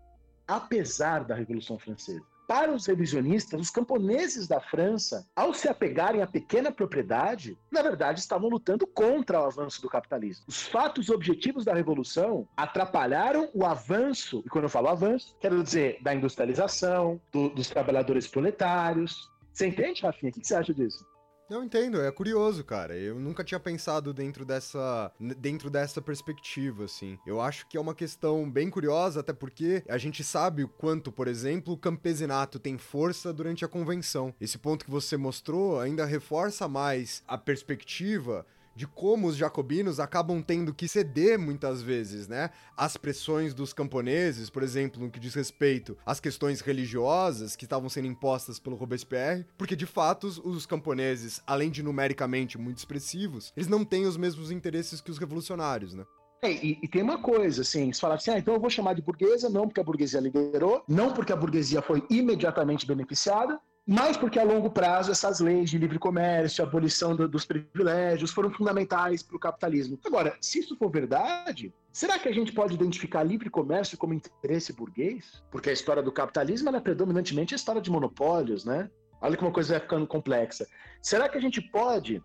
apesar 0.47 1.23
da 1.23 1.35
Revolução 1.35 1.77
Francesa. 1.79 2.25
Para 2.47 2.73
os 2.73 2.85
revisionistas, 2.85 3.59
os 3.59 3.69
camponeses 3.69 4.47
da 4.47 4.59
França, 4.59 5.25
ao 5.35 5.53
se 5.53 5.67
apegarem 5.67 6.21
à 6.21 6.27
pequena 6.27 6.71
propriedade, 6.71 7.57
na 7.71 7.81
verdade 7.81 8.19
estavam 8.19 8.49
lutando 8.49 8.85
contra 8.85 9.41
o 9.41 9.45
avanço 9.45 9.81
do 9.81 9.89
capitalismo. 9.89 10.45
Os 10.47 10.63
fatos 10.67 11.09
objetivos 11.09 11.63
da 11.63 11.73
revolução 11.73 12.47
atrapalharam 12.55 13.49
o 13.53 13.65
avanço, 13.65 14.43
e 14.45 14.49
quando 14.49 14.65
eu 14.65 14.69
falo 14.69 14.89
avanço, 14.89 15.35
quero 15.39 15.63
dizer 15.63 15.99
da 16.01 16.13
industrialização, 16.13 17.19
do, 17.31 17.49
dos 17.49 17.69
trabalhadores 17.69 18.27
proletários. 18.27 19.31
Você 19.51 19.67
entende, 19.67 20.01
Rafinha? 20.01 20.31
O 20.31 20.33
que 20.33 20.45
você 20.45 20.55
acha 20.55 20.73
disso? 20.73 21.12
Eu 21.49 21.61
entendo, 21.61 22.01
é 22.01 22.09
curioso, 22.11 22.63
cara. 22.63 22.95
Eu 22.95 23.19
nunca 23.19 23.43
tinha 23.43 23.59
pensado 23.59 24.13
dentro 24.13 24.45
dessa, 24.45 25.11
dentro 25.19 25.69
dessa 25.69 26.01
perspectiva, 26.01 26.85
assim. 26.85 27.19
Eu 27.27 27.41
acho 27.41 27.67
que 27.67 27.77
é 27.77 27.81
uma 27.81 27.93
questão 27.93 28.49
bem 28.49 28.69
curiosa, 28.69 29.19
até 29.19 29.33
porque 29.33 29.83
a 29.89 29.97
gente 29.97 30.23
sabe 30.23 30.63
o 30.63 30.69
quanto, 30.69 31.11
por 31.11 31.27
exemplo, 31.27 31.73
o 31.73 31.77
campesinato 31.77 32.59
tem 32.59 32.77
força 32.77 33.33
durante 33.33 33.65
a 33.65 33.67
convenção. 33.67 34.33
Esse 34.39 34.57
ponto 34.57 34.85
que 34.85 34.91
você 34.91 35.17
mostrou 35.17 35.79
ainda 35.79 36.05
reforça 36.05 36.67
mais 36.67 37.21
a 37.27 37.37
perspectiva 37.37 38.45
de 38.75 38.87
como 38.87 39.27
os 39.27 39.35
jacobinos 39.35 39.99
acabam 39.99 40.41
tendo 40.41 40.73
que 40.73 40.87
ceder 40.87 41.37
muitas 41.37 41.81
vezes, 41.81 42.27
né? 42.27 42.49
Às 42.75 42.97
pressões 42.97 43.53
dos 43.53 43.73
camponeses, 43.73 44.49
por 44.49 44.63
exemplo, 44.63 45.01
no 45.01 45.11
que 45.11 45.19
diz 45.19 45.33
respeito 45.33 45.97
às 46.05 46.19
questões 46.19 46.61
religiosas 46.61 47.55
que 47.55 47.65
estavam 47.65 47.89
sendo 47.89 48.07
impostas 48.07 48.59
pelo 48.59 48.75
Robespierre, 48.75 49.45
porque 49.57 49.75
de 49.75 49.85
fato 49.85 50.27
os 50.27 50.65
camponeses, 50.65 51.41
além 51.45 51.69
de 51.69 51.83
numericamente 51.83 52.57
muito 52.57 52.77
expressivos, 52.77 53.53
eles 53.55 53.67
não 53.67 53.85
têm 53.85 54.05
os 54.05 54.17
mesmos 54.17 54.51
interesses 54.51 55.01
que 55.01 55.11
os 55.11 55.17
revolucionários, 55.17 55.93
né? 55.93 56.05
É, 56.43 56.51
e, 56.51 56.77
e, 56.83 56.87
tem 56.89 57.01
uma 57.01 57.17
coisa, 57.17 57.61
assim, 57.61 57.93
você 57.93 58.01
fala 58.01 58.15
assim, 58.15 58.31
ah, 58.31 58.37
então 58.37 58.53
eu 58.53 58.59
vou 58.59 58.69
chamar 58.69 58.93
de 58.95 59.01
burguesa, 59.01 59.49
não 59.49 59.65
porque 59.65 59.79
a 59.79 59.83
burguesia 59.83 60.19
liderou, 60.19 60.83
não 60.89 61.13
porque 61.13 61.31
a 61.31 61.37
burguesia 61.37 61.81
foi 61.81 62.03
imediatamente 62.09 62.85
beneficiada, 62.85 63.57
mas 63.85 64.15
porque 64.15 64.39
a 64.39 64.43
longo 64.43 64.69
prazo 64.69 65.11
essas 65.11 65.41
leis 65.41 65.69
de 65.69 65.77
livre 65.77 65.99
comércio, 65.99 66.63
abolição 66.63 67.15
do, 67.15 67.27
dos 67.27 67.45
privilégios 67.45 68.31
foram 68.31 68.49
fundamentais 68.49 69.21
para 69.21 69.35
o 69.35 69.39
capitalismo. 69.39 69.99
Agora, 70.05 70.37
se 70.39 70.59
isso 70.59 70.77
for 70.77 70.89
verdade, 70.89 71.73
será 71.91 72.17
que 72.17 72.29
a 72.29 72.31
gente 72.31 72.53
pode 72.53 72.73
identificar 72.73 73.23
livre 73.23 73.49
comércio 73.49 73.97
como 73.97 74.13
interesse 74.13 74.71
burguês? 74.71 75.43
Porque 75.51 75.69
a 75.69 75.73
história 75.73 76.01
do 76.01 76.13
capitalismo 76.13 76.69
é 76.69 76.79
predominantemente 76.79 77.53
a 77.53 77.57
história 77.57 77.81
de 77.81 77.91
monopólios, 77.91 78.63
né? 78.63 78.89
Olha 79.21 79.35
como 79.35 79.51
a 79.51 79.53
coisa 79.53 79.73
vai 79.73 79.81
ficando 79.81 80.07
complexa. 80.07 80.65
Será 81.01 81.27
que 81.27 81.37
a 81.37 81.41
gente 81.41 81.61
pode. 81.61 82.23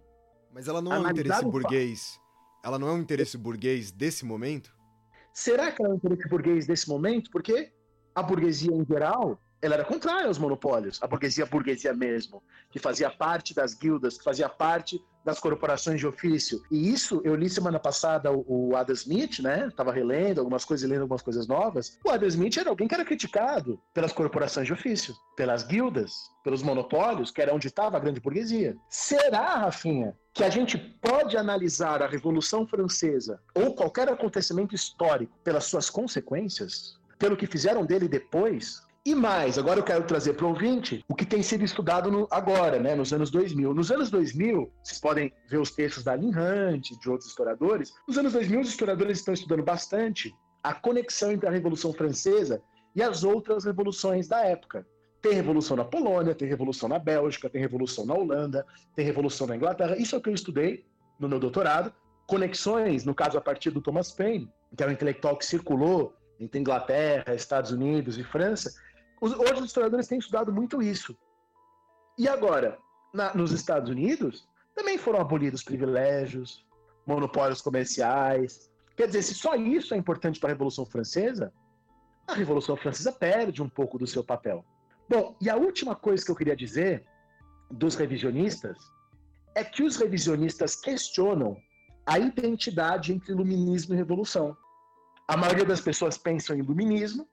Mas 0.53 0.69
ela 0.69 0.81
não 0.81 0.93
é 0.93 1.01
um 1.01 1.11
interesse 1.11 1.45
burguês. 1.45 2.21
Ela 2.65 2.79
não 2.79 2.89
é 2.89 2.93
um 2.93 2.99
interesse 2.99 3.37
burguês 3.37 3.91
desse 3.91 4.25
momento? 4.25 4.73
Será 5.33 5.71
que 5.71 5.83
ela 5.83 5.91
é 5.91 5.93
um 5.95 5.97
interesse 5.97 6.29
burguês 6.29 6.67
desse 6.67 6.89
momento? 6.89 7.31
Porque 7.31 7.73
a 8.15 8.23
burguesia 8.23 8.73
em 8.73 8.85
geral 8.85 9.41
ela 9.61 9.75
era 9.75 9.85
contrária 9.85 10.27
aos 10.27 10.39
monopólios, 10.39 11.03
a 11.03 11.07
burguesia, 11.07 11.45
a 11.45 11.47
burguesia 11.47 11.93
mesmo, 11.93 12.43
que 12.71 12.79
fazia 12.79 13.11
parte 13.11 13.55
das 13.55 13.75
guildas, 13.75 14.17
que 14.17 14.25
fazia 14.25 14.49
parte 14.49 15.03
das 15.25 15.41
corporações 15.41 16.01
de 16.01 16.07
ofício. 16.07 16.63
E 16.71 16.91
isso, 16.91 17.21
eu 17.25 17.35
li 17.35 17.51
semana 17.51 17.79
passada 17.79 18.33
o, 18.33 18.75
Adam 18.77 18.95
Smith, 18.95 19.41
né? 19.41 19.71
Tava 19.77 19.93
relendo 19.93 20.39
algumas 20.39 20.65
coisas 20.65 20.89
e 20.89 20.91
lendo 20.91 21.03
algumas 21.03 21.23
coisas 21.23 21.47
novas. 21.47 21.99
O 22.05 22.11
Adam 22.11 22.29
Smith 22.29 22.57
era 22.57 22.71
alguém 22.71 22.89
que 22.89 22.95
era 22.95 23.05
criticado 23.05 23.79
pelas 23.93 24.13
corporações 24.13 24.67
de 24.67 24.73
ofício, 24.73 25.15
pelas 25.37 25.65
guildas, 25.65 26.13
pelos 26.43 26.63
monopólios, 26.63 27.31
que 27.31 27.43
era 27.43 27.55
onde 27.55 27.67
estava 27.67 27.97
a 27.97 28.01
grande 28.01 28.21
burguesia. 28.21 28.77
Será, 28.89 29.57
Rafinha, 29.57 30.17
que 30.33 30.45
a 30.45 30.51
gente 30.51 30.79
pode 30.79 31.37
analisar 31.37 32.01
a 32.03 32.07
Revolução 32.07 32.67
Francesa 32.67 33.41
ou 33.55 33.75
qualquer 33.75 34.09
acontecimento 34.09 34.75
histórico 34.75 35.37
pelas 35.45 35.65
suas 35.65 35.91
consequências? 35.91 36.97
Pelo 37.19 37.37
que 37.37 37.47
fizeram 37.47 37.85
dele 37.85 38.09
depois, 38.09 38.81
e 39.05 39.15
mais, 39.15 39.59
agora 39.59 39.81
eu 39.81 39.85
quero 39.85 40.05
trazer 40.05 40.35
para 40.35 40.45
o 40.45 40.51
ouvinte 40.51 41.05
o 41.09 41.15
que 41.15 41.25
tem 41.25 41.43
sido 41.43 41.65
estudado 41.65 42.11
no, 42.11 42.29
agora, 42.31 42.79
né, 42.79 42.95
nos 42.95 43.13
anos 43.13 43.31
2000. 43.31 43.73
Nos 43.73 43.91
anos 43.91 44.11
2000, 44.11 44.71
vocês 44.83 45.01
podem 45.01 45.33
ver 45.49 45.59
os 45.59 45.71
textos 45.71 46.05
da 46.05 46.15
Lynn 46.15 46.33
Hunt, 46.33 46.91
de 47.01 47.09
outros 47.09 47.31
historiadores. 47.31 47.93
Nos 48.07 48.19
anos 48.19 48.33
2000, 48.33 48.61
os 48.61 48.69
historiadores 48.69 49.19
estão 49.19 49.33
estudando 49.33 49.63
bastante 49.63 50.35
a 50.63 50.75
conexão 50.75 51.33
entre 51.33 51.49
a 51.49 51.53
Revolução 51.53 51.93
Francesa 51.93 52.61
e 52.95 53.03
as 53.03 53.25
outras 53.25 53.65
revoluções 53.65 54.29
da 54.29 54.41
época. 54.45 54.87
Tem 55.23 55.33
revolução 55.33 55.77
na 55.77 55.85
Polônia, 55.85 56.35
tem 56.35 56.49
revolução 56.49 56.89
na 56.89 56.99
Bélgica, 56.99 57.49
tem 57.49 57.61
revolução 57.61 58.05
na 58.05 58.15
Holanda, 58.15 58.67
tem 58.95 59.05
revolução 59.05 59.47
na 59.47 59.57
Inglaterra. 59.57 59.97
Isso 59.97 60.15
é 60.15 60.19
o 60.19 60.21
que 60.21 60.29
eu 60.29 60.35
estudei 60.35 60.85
no 61.19 61.29
meu 61.29 61.39
doutorado. 61.39 61.93
Conexões, 62.27 63.05
no 63.05 63.15
caso 63.15 63.39
a 63.39 63.41
partir 63.41 63.71
do 63.71 63.81
Thomas 63.81 64.13
Paine, 64.13 64.51
que 64.77 64.83
é 64.83 64.87
um 64.87 64.93
intelectual 64.93 65.37
que 65.37 65.47
circulou 65.47 66.15
entre 66.39 66.61
Inglaterra, 66.61 67.35
Estados 67.35 67.73
Unidos 67.73 68.17
e 68.19 68.23
França, 68.23 68.73
Hoje 69.21 69.61
os 69.61 69.67
historiadores 69.67 70.07
têm 70.07 70.19
estudado 70.19 70.53
muito 70.53 70.83
isso. 70.83 71.17
E 72.17 72.29
agora, 72.29 72.79
na, 73.13 73.35
nos 73.35 73.53
Estados 73.53 73.91
Unidos, 73.91 74.49
também 74.75 74.99
foram 74.99 75.21
abolidos 75.21 75.63
privilégios, 75.63 76.65
monopólios 77.07 77.61
comerciais. 77.61 78.71
Quer 78.97 79.07
dizer, 79.07 79.23
se 79.23 79.35
só 79.35 79.55
isso 79.55 79.95
é 79.95 79.97
importante 79.97 80.39
para 80.39 80.51
a 80.51 80.53
Revolução 80.53 80.85
Francesa, 80.85 81.53
a 82.27 82.35
Revolução 82.35 82.77
Francesa 82.77 83.11
perde 83.13 83.63
um 83.63 83.69
pouco 83.69 83.99
do 83.99 84.07
seu 84.07 84.23
papel. 84.23 84.65
Bom, 85.09 85.37
e 85.41 85.49
a 85.49 85.57
última 85.57 85.97
coisa 85.97 86.25
que 86.25 86.31
eu 86.31 86.37
queria 86.37 86.55
dizer 86.55 87.05
dos 87.71 87.95
revisionistas 87.95 88.77
é 89.55 89.65
que 89.65 89.83
os 89.83 89.97
revisionistas 89.97 90.77
questionam 90.77 91.57
a 92.07 92.19
identidade 92.19 93.13
entre 93.13 93.33
iluminismo 93.33 93.95
e 93.95 93.97
revolução. 93.97 94.57
A 95.27 95.37
maioria 95.37 95.65
das 95.65 95.81
pessoas 95.81 96.17
pensam 96.17 96.57
em 96.57 96.61
iluminismo 96.61 97.29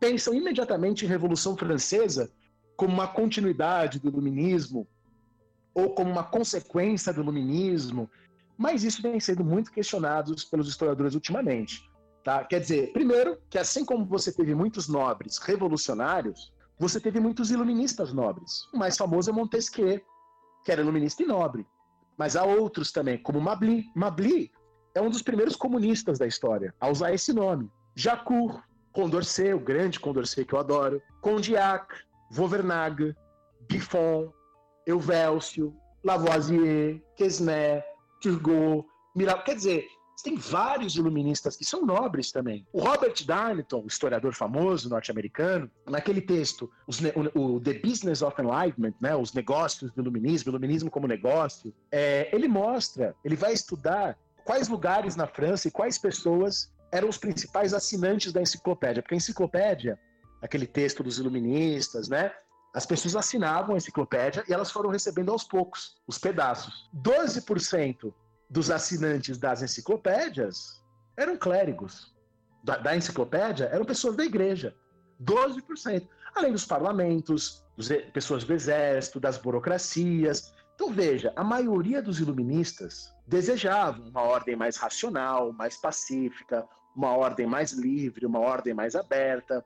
pensam 0.00 0.34
imediatamente 0.34 1.04
em 1.04 1.08
Revolução 1.08 1.56
Francesa 1.56 2.32
como 2.74 2.94
uma 2.94 3.06
continuidade 3.06 4.00
do 4.00 4.08
iluminismo 4.08 4.88
ou 5.74 5.90
como 5.94 6.10
uma 6.10 6.24
consequência 6.24 7.12
do 7.12 7.20
iluminismo, 7.20 8.10
mas 8.56 8.82
isso 8.82 9.02
vem 9.02 9.20
sendo 9.20 9.44
muito 9.44 9.70
questionado 9.70 10.34
pelos 10.50 10.68
historiadores 10.68 11.14
ultimamente. 11.14 11.88
Tá? 12.24 12.44
Quer 12.44 12.60
dizer, 12.60 12.92
primeiro, 12.92 13.38
que 13.48 13.58
assim 13.58 13.84
como 13.84 14.04
você 14.04 14.32
teve 14.32 14.54
muitos 14.54 14.88
nobres 14.88 15.38
revolucionários, 15.38 16.52
você 16.78 16.98
teve 16.98 17.20
muitos 17.20 17.50
iluministas 17.50 18.12
nobres. 18.12 18.66
O 18.72 18.78
mais 18.78 18.96
famoso 18.96 19.30
é 19.30 19.32
Montesquieu, 19.32 20.00
que 20.64 20.72
era 20.72 20.80
iluminista 20.80 21.22
e 21.22 21.26
nobre. 21.26 21.66
Mas 22.16 22.36
há 22.36 22.44
outros 22.44 22.90
também, 22.90 23.18
como 23.18 23.40
Mably. 23.40 23.90
Mably 23.94 24.50
é 24.94 25.00
um 25.00 25.10
dos 25.10 25.22
primeiros 25.22 25.56
comunistas 25.56 26.18
da 26.18 26.26
história 26.26 26.74
a 26.80 26.88
usar 26.88 27.12
esse 27.12 27.32
nome. 27.32 27.70
Jacour, 27.94 28.62
Condorcet, 28.92 29.54
o 29.54 29.60
grande 29.60 30.00
Condorcet 30.00 30.44
que 30.44 30.54
eu 30.54 30.58
adoro, 30.58 31.02
Condillac, 31.20 31.94
Vauvernague, 32.30 33.14
Buffon, 33.68 34.32
Euvélcio, 34.86 35.74
Lavoisier, 36.02 37.02
Quesnay, 37.16 37.82
Turgot, 38.20 38.84
Mirabeau. 39.14 39.44
Quer 39.44 39.54
dizer, 39.56 39.86
tem 40.22 40.36
vários 40.36 40.96
iluministas 40.96 41.56
que 41.56 41.64
são 41.64 41.84
nobres 41.84 42.30
também. 42.30 42.66
O 42.72 42.80
Robert 42.80 43.14
Darnton, 43.24 43.84
historiador 43.86 44.34
famoso 44.34 44.88
norte-americano, 44.88 45.70
naquele 45.86 46.20
texto, 46.20 46.70
o, 47.34 47.60
The 47.60 47.74
Business 47.74 48.22
of 48.22 48.40
Enlightenment, 48.40 48.94
né, 49.00 49.14
os 49.16 49.32
negócios 49.32 49.92
do 49.92 50.02
iluminismo, 50.02 50.50
iluminismo 50.50 50.90
como 50.90 51.06
negócio, 51.06 51.72
é, 51.90 52.28
ele 52.34 52.48
mostra, 52.48 53.14
ele 53.24 53.36
vai 53.36 53.52
estudar 53.52 54.18
quais 54.44 54.68
lugares 54.68 55.16
na 55.16 55.26
França 55.26 55.68
e 55.68 55.70
quais 55.70 55.98
pessoas 55.98 56.70
eram 56.92 57.08
os 57.08 57.18
principais 57.18 57.72
assinantes 57.72 58.32
da 58.32 58.40
enciclopédia. 58.40 59.02
Porque 59.02 59.14
a 59.14 59.16
enciclopédia, 59.16 59.98
aquele 60.42 60.66
texto 60.66 61.02
dos 61.02 61.18
iluministas, 61.18 62.08
né, 62.08 62.32
as 62.74 62.86
pessoas 62.86 63.16
assinavam 63.16 63.74
a 63.74 63.78
enciclopédia 63.78 64.44
e 64.48 64.52
elas 64.52 64.70
foram 64.70 64.90
recebendo 64.90 65.30
aos 65.30 65.44
poucos 65.44 65.96
os 66.06 66.18
pedaços. 66.18 66.88
12% 66.94 68.12
dos 68.48 68.70
assinantes 68.70 69.38
das 69.38 69.62
enciclopédias 69.62 70.82
eram 71.16 71.36
clérigos. 71.36 72.14
Da, 72.62 72.76
da, 72.76 72.96
enciclopédia 72.96 73.66
eram 73.66 73.84
pessoas 73.84 74.16
da 74.16 74.24
igreja. 74.24 74.74
12%. 75.22 76.06
Além 76.34 76.52
dos 76.52 76.64
parlamentos, 76.64 77.64
dos, 77.76 77.88
pessoas 78.12 78.44
do 78.44 78.52
exército, 78.52 79.18
das 79.18 79.36
burocracias. 79.38 80.52
Então 80.74 80.92
veja, 80.92 81.32
a 81.36 81.42
maioria 81.42 82.00
dos 82.00 82.20
iluministas 82.20 83.12
desejavam 83.26 84.08
uma 84.08 84.22
ordem 84.22 84.56
mais 84.56 84.76
racional, 84.76 85.52
mais 85.52 85.76
pacífica, 85.76 86.66
uma 86.94 87.16
ordem 87.16 87.46
mais 87.46 87.72
livre, 87.72 88.26
uma 88.26 88.38
ordem 88.38 88.74
mais 88.74 88.94
aberta. 88.94 89.64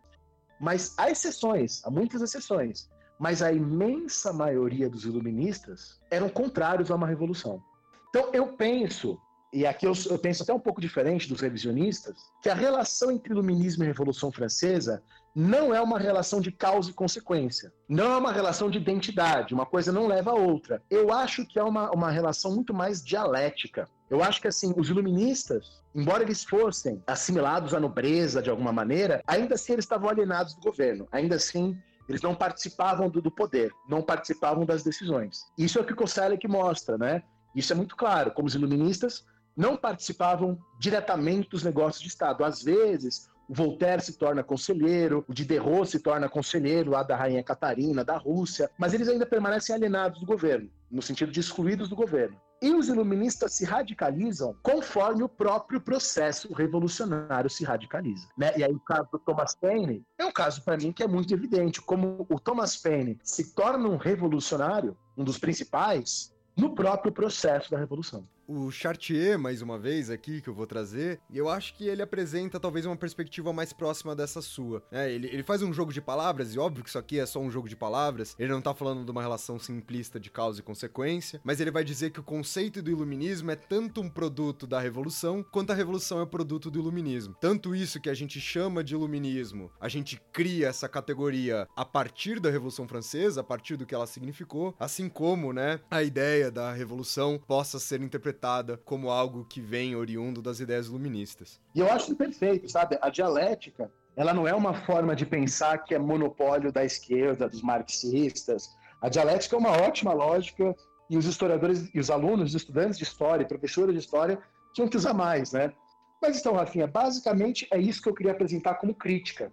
Mas 0.60 0.94
há 0.96 1.10
exceções, 1.10 1.82
há 1.84 1.90
muitas 1.90 2.22
exceções 2.22 2.88
mas 3.18 3.42
a 3.42 3.52
imensa 3.52 4.32
maioria 4.32 4.88
dos 4.88 5.04
iluministas 5.04 6.00
eram 6.10 6.28
contrários 6.28 6.90
a 6.90 6.94
uma 6.94 7.06
revolução. 7.06 7.62
Então 8.08 8.30
eu 8.32 8.48
penso, 8.48 9.18
e 9.52 9.66
aqui 9.66 9.86
eu, 9.86 9.92
eu, 10.10 10.18
penso 10.18 10.42
até 10.42 10.52
um 10.52 10.60
pouco 10.60 10.80
diferente 10.80 11.28
dos 11.28 11.40
revisionistas, 11.40 12.16
que 12.42 12.48
a 12.48 12.54
relação 12.54 13.10
entre 13.10 13.32
iluminismo 13.32 13.84
e 13.84 13.86
Revolução 13.86 14.30
Francesa 14.30 15.02
não 15.34 15.74
é 15.74 15.80
uma 15.80 15.98
relação 15.98 16.40
de 16.40 16.52
causa 16.52 16.90
e 16.90 16.94
consequência, 16.94 17.72
não 17.88 18.12
é 18.12 18.16
uma 18.16 18.32
relação 18.32 18.70
de 18.70 18.78
identidade, 18.78 19.52
uma 19.52 19.66
coisa 19.66 19.90
não 19.90 20.06
leva 20.06 20.30
a 20.30 20.34
outra. 20.34 20.82
Eu 20.88 21.12
acho 21.12 21.44
que 21.44 21.58
é 21.58 21.64
uma, 21.64 21.90
uma 21.90 22.10
relação 22.10 22.54
muito 22.54 22.72
mais 22.72 23.02
dialética. 23.02 23.88
Eu 24.10 24.22
acho 24.22 24.40
que 24.40 24.48
assim, 24.48 24.72
os 24.76 24.88
iluministas, 24.88 25.82
embora 25.94 26.22
eles 26.22 26.44
fossem 26.44 27.02
assimilados 27.06 27.74
à 27.74 27.80
nobreza 27.80 28.42
de 28.42 28.50
alguma 28.50 28.72
maneira, 28.72 29.22
ainda 29.26 29.54
assim 29.54 29.72
eles 29.72 29.84
estavam 29.84 30.08
alienados 30.08 30.54
do 30.54 30.60
governo, 30.60 31.08
ainda 31.10 31.36
assim 31.36 31.76
eles 32.08 32.20
não 32.20 32.34
participavam 32.34 33.08
do, 33.08 33.22
do, 33.22 33.30
poder, 33.30 33.72
não 33.88 34.02
participavam 34.02 34.66
das 34.66 34.82
decisões. 34.82 35.46
Isso 35.56 35.78
é 35.78 35.82
o 35.82 35.84
que 35.84 35.94
o 35.94 35.96
Koselleck 35.96 36.46
mostra, 36.46 36.98
né? 36.98 37.22
Isso 37.54 37.72
é 37.72 37.76
muito 37.76 37.96
claro, 37.96 38.30
como 38.32 38.46
os 38.46 38.54
iluministas 38.54 39.24
não 39.56 39.76
participavam 39.76 40.58
diretamente 40.78 41.48
dos 41.48 41.62
negócios 41.62 42.02
de 42.02 42.08
Estado. 42.08 42.44
Às 42.44 42.62
vezes, 42.62 43.28
o 43.48 43.54
Voltaire 43.54 44.02
se 44.02 44.18
torna 44.18 44.42
conselheiro, 44.42 45.24
o 45.28 45.32
Diderot 45.32 45.86
se 45.88 46.00
torna 46.00 46.28
conselheiro 46.28 46.90
lá 46.90 47.02
da 47.02 47.16
rainha 47.16 47.42
Catarina, 47.42 48.04
da 48.04 48.16
Rússia, 48.16 48.70
mas 48.78 48.92
eles 48.92 49.08
ainda 49.08 49.24
permanecem 49.24 49.74
alienados 49.74 50.20
do 50.20 50.26
governo, 50.26 50.68
no 50.90 51.02
sentido 51.02 51.30
de 51.30 51.40
excluídos 51.40 51.88
do 51.88 51.96
governo. 51.96 52.36
E 52.64 52.74
os 52.74 52.88
iluministas 52.88 53.52
se 53.52 53.62
radicalizam 53.62 54.56
conforme 54.62 55.22
o 55.22 55.28
próprio 55.28 55.78
processo 55.78 56.50
revolucionário 56.54 57.50
se 57.50 57.62
radicaliza. 57.62 58.26
Né? 58.38 58.54
E 58.56 58.64
aí 58.64 58.72
o 58.72 58.80
caso 58.80 59.06
do 59.12 59.18
Thomas 59.18 59.54
Paine 59.54 60.02
é 60.16 60.24
um 60.24 60.32
caso 60.32 60.62
para 60.62 60.78
mim 60.78 60.90
que 60.90 61.02
é 61.02 61.06
muito 61.06 61.34
evidente, 61.34 61.82
como 61.82 62.26
o 62.26 62.40
Thomas 62.40 62.74
Paine 62.74 63.18
se 63.22 63.54
torna 63.54 63.86
um 63.86 63.98
revolucionário, 63.98 64.96
um 65.14 65.22
dos 65.22 65.36
principais, 65.36 66.34
no 66.56 66.74
próprio 66.74 67.12
processo 67.12 67.70
da 67.70 67.76
revolução 67.76 68.26
o 68.46 68.70
Chartier, 68.70 69.38
mais 69.38 69.62
uma 69.62 69.78
vez, 69.78 70.10
aqui, 70.10 70.40
que 70.40 70.48
eu 70.48 70.54
vou 70.54 70.66
trazer, 70.66 71.20
eu 71.32 71.48
acho 71.48 71.74
que 71.76 71.86
ele 71.86 72.02
apresenta 72.02 72.60
talvez 72.60 72.86
uma 72.86 72.96
perspectiva 72.96 73.52
mais 73.52 73.72
próxima 73.72 74.14
dessa 74.14 74.42
sua. 74.42 74.82
É, 74.90 75.10
ele, 75.10 75.28
ele 75.28 75.42
faz 75.42 75.62
um 75.62 75.72
jogo 75.72 75.92
de 75.92 76.00
palavras, 76.00 76.54
e 76.54 76.58
óbvio 76.58 76.82
que 76.82 76.88
isso 76.88 76.98
aqui 76.98 77.18
é 77.18 77.26
só 77.26 77.40
um 77.40 77.50
jogo 77.50 77.68
de 77.68 77.76
palavras, 77.76 78.34
ele 78.38 78.52
não 78.52 78.60
tá 78.60 78.74
falando 78.74 79.04
de 79.04 79.10
uma 79.10 79.22
relação 79.22 79.58
simplista 79.58 80.20
de 80.20 80.30
causa 80.30 80.60
e 80.60 80.62
consequência, 80.62 81.40
mas 81.44 81.60
ele 81.60 81.70
vai 81.70 81.84
dizer 81.84 82.10
que 82.10 82.20
o 82.20 82.24
conceito 82.24 82.82
do 82.82 82.90
iluminismo 82.90 83.50
é 83.50 83.56
tanto 83.56 84.00
um 84.00 84.08
produto 84.08 84.66
da 84.66 84.80
revolução, 84.80 85.42
quanto 85.42 85.70
a 85.70 85.74
revolução 85.74 86.20
é 86.20 86.26
produto 86.26 86.70
do 86.70 86.78
iluminismo. 86.78 87.34
Tanto 87.40 87.74
isso 87.74 88.00
que 88.00 88.10
a 88.10 88.14
gente 88.14 88.40
chama 88.40 88.84
de 88.84 88.94
iluminismo, 88.94 89.70
a 89.80 89.88
gente 89.88 90.20
cria 90.32 90.68
essa 90.68 90.88
categoria 90.88 91.66
a 91.76 91.84
partir 91.84 92.40
da 92.40 92.50
Revolução 92.50 92.86
Francesa, 92.86 93.40
a 93.40 93.44
partir 93.44 93.76
do 93.76 93.86
que 93.86 93.94
ela 93.94 94.06
significou, 94.06 94.74
assim 94.78 95.08
como, 95.08 95.52
né, 95.52 95.80
a 95.90 96.02
ideia 96.02 96.50
da 96.50 96.72
revolução 96.72 97.40
possa 97.46 97.78
ser 97.78 98.00
interpretada 98.02 98.33
interpretada 98.34 98.76
como 98.84 99.10
algo 99.10 99.44
que 99.44 99.60
vem 99.60 99.94
oriundo 99.94 100.42
das 100.42 100.60
ideias 100.60 100.86
iluministas. 100.86 101.60
E 101.74 101.80
eu 101.80 101.90
acho 101.90 102.14
perfeito, 102.16 102.68
sabe? 102.68 102.98
A 103.00 103.08
dialética, 103.08 103.90
ela 104.16 104.34
não 104.34 104.46
é 104.46 104.54
uma 104.54 104.74
forma 104.74 105.14
de 105.14 105.24
pensar 105.24 105.78
que 105.78 105.94
é 105.94 105.98
monopólio 105.98 106.72
da 106.72 106.84
esquerda, 106.84 107.48
dos 107.48 107.62
marxistas. 107.62 108.68
A 109.00 109.08
dialética 109.08 109.56
é 109.56 109.58
uma 109.58 109.70
ótima 109.70 110.12
lógica 110.12 110.74
e 111.08 111.16
os 111.16 111.26
historiadores 111.26 111.88
e 111.94 112.00
os 112.00 112.10
alunos, 112.10 112.50
os 112.50 112.54
estudantes 112.54 112.98
de 112.98 113.04
história, 113.04 113.46
professores 113.46 113.94
de 113.94 114.00
história, 114.00 114.38
tinham 114.72 114.88
que 114.88 114.96
usar 114.96 115.14
mais, 115.14 115.52
né? 115.52 115.72
Mas 116.20 116.40
então, 116.40 116.54
Rafinha, 116.54 116.86
basicamente 116.86 117.66
é 117.70 117.78
isso 117.78 118.02
que 118.02 118.08
eu 118.08 118.14
queria 118.14 118.32
apresentar 118.32 118.74
como 118.74 118.94
crítica 118.94 119.52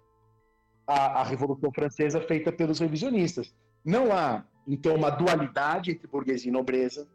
à, 0.86 1.20
à 1.20 1.22
Revolução 1.22 1.70
Francesa 1.72 2.20
feita 2.20 2.50
pelos 2.50 2.80
revisionistas. 2.80 3.54
Não 3.84 4.12
há, 4.12 4.44
então, 4.66 4.94
uma 4.94 5.10
dualidade 5.10 5.90
entre 5.90 6.06
burguesia 6.06 6.48
e 6.48 6.52
nobreza, 6.52 7.06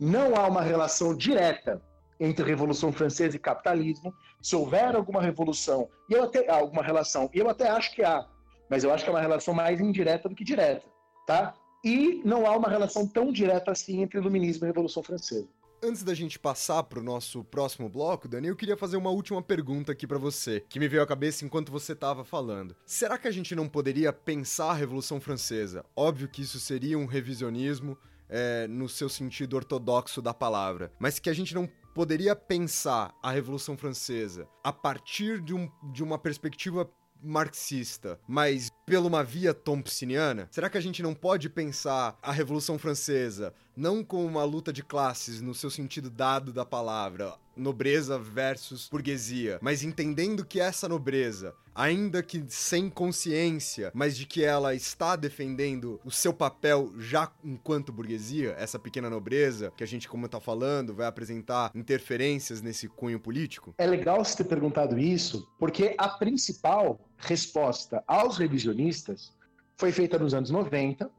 não 0.00 0.34
há 0.34 0.48
uma 0.48 0.62
relação 0.62 1.14
direta 1.14 1.80
entre 2.18 2.44
Revolução 2.44 2.90
Francesa 2.90 3.36
e 3.36 3.38
capitalismo. 3.38 4.14
Se 4.40 4.56
houver 4.56 4.96
alguma 4.96 5.20
revolução, 5.20 5.88
e 6.08 6.14
eu 6.14 6.24
até 6.24 6.50
alguma 6.50 6.82
relação, 6.82 7.30
e 7.34 7.38
eu 7.38 7.48
até 7.48 7.68
acho 7.68 7.94
que 7.94 8.02
há, 8.02 8.26
mas 8.68 8.82
eu 8.82 8.92
acho 8.92 9.04
que 9.04 9.10
é 9.10 9.12
uma 9.12 9.20
relação 9.20 9.52
mais 9.52 9.80
indireta 9.80 10.28
do 10.28 10.34
que 10.34 10.44
direta, 10.44 10.86
tá? 11.26 11.54
E 11.84 12.22
não 12.24 12.46
há 12.46 12.56
uma 12.56 12.68
relação 12.68 13.06
tão 13.06 13.30
direta 13.30 13.70
assim 13.70 14.02
entre 14.02 14.18
Iluminismo 14.18 14.64
e 14.64 14.68
Revolução 14.68 15.02
Francesa. 15.02 15.48
Antes 15.82 16.02
da 16.02 16.12
gente 16.12 16.38
passar 16.38 16.82
para 16.82 17.00
o 17.00 17.02
nosso 17.02 17.42
próximo 17.42 17.88
bloco, 17.88 18.28
Dani, 18.28 18.48
eu 18.48 18.56
queria 18.56 18.76
fazer 18.76 18.98
uma 18.98 19.08
última 19.08 19.40
pergunta 19.40 19.92
aqui 19.92 20.06
para 20.06 20.18
você, 20.18 20.62
que 20.68 20.78
me 20.78 20.86
veio 20.86 21.02
à 21.02 21.06
cabeça 21.06 21.42
enquanto 21.42 21.72
você 21.72 21.94
estava 21.94 22.22
falando. 22.22 22.76
Será 22.84 23.16
que 23.16 23.26
a 23.26 23.30
gente 23.30 23.54
não 23.54 23.66
poderia 23.66 24.12
pensar 24.12 24.72
a 24.72 24.74
Revolução 24.74 25.18
Francesa? 25.18 25.82
Óbvio 25.96 26.28
que 26.28 26.42
isso 26.42 26.60
seria 26.60 26.98
um 26.98 27.06
revisionismo, 27.06 27.96
é, 28.30 28.66
no 28.68 28.88
seu 28.88 29.08
sentido 29.08 29.56
ortodoxo 29.56 30.22
da 30.22 30.32
palavra, 30.32 30.92
mas 30.98 31.18
que 31.18 31.28
a 31.28 31.34
gente 31.34 31.54
não 31.54 31.68
poderia 31.94 32.36
pensar 32.36 33.12
a 33.22 33.30
Revolução 33.30 33.76
Francesa 33.76 34.48
a 34.62 34.72
partir 34.72 35.40
de, 35.40 35.52
um, 35.52 35.68
de 35.92 36.02
uma 36.02 36.18
perspectiva 36.18 36.88
marxista, 37.22 38.18
mas 38.26 38.70
pela 38.86 39.06
uma 39.06 39.22
via 39.22 39.52
thompsoniana? 39.52 40.48
Será 40.50 40.70
que 40.70 40.78
a 40.78 40.80
gente 40.80 41.02
não 41.02 41.14
pode 41.14 41.48
pensar 41.50 42.18
a 42.22 42.32
Revolução 42.32 42.78
Francesa 42.78 43.52
não 43.76 44.02
como 44.02 44.26
uma 44.26 44.44
luta 44.44 44.72
de 44.72 44.82
classes 44.82 45.40
no 45.40 45.54
seu 45.54 45.70
sentido 45.70 46.10
dado 46.10 46.52
da 46.52 46.64
palavra, 46.64 47.34
nobreza 47.60 48.18
versus 48.18 48.88
burguesia, 48.90 49.58
mas 49.60 49.82
entendendo 49.82 50.44
que 50.44 50.60
essa 50.60 50.88
nobreza, 50.88 51.54
ainda 51.74 52.22
que 52.22 52.44
sem 52.48 52.88
consciência, 52.88 53.90
mas 53.94 54.16
de 54.16 54.26
que 54.26 54.42
ela 54.44 54.74
está 54.74 55.14
defendendo 55.14 56.00
o 56.04 56.10
seu 56.10 56.32
papel 56.32 56.92
já 56.98 57.30
enquanto 57.44 57.92
burguesia, 57.92 58.54
essa 58.58 58.78
pequena 58.78 59.10
nobreza, 59.10 59.72
que 59.76 59.84
a 59.84 59.86
gente, 59.86 60.08
como 60.08 60.26
está 60.26 60.40
falando, 60.40 60.94
vai 60.94 61.06
apresentar 61.06 61.70
interferências 61.74 62.62
nesse 62.62 62.88
cunho 62.88 63.20
político? 63.20 63.74
É 63.78 63.86
legal 63.86 64.24
você 64.24 64.42
ter 64.42 64.48
perguntado 64.48 64.98
isso, 64.98 65.46
porque 65.58 65.94
a 65.98 66.08
principal 66.08 66.98
resposta 67.16 68.02
aos 68.06 68.38
revisionistas 68.38 69.32
foi 69.76 69.92
feita 69.92 70.18
nos 70.18 70.34
anos 70.34 70.50
90 70.50 71.10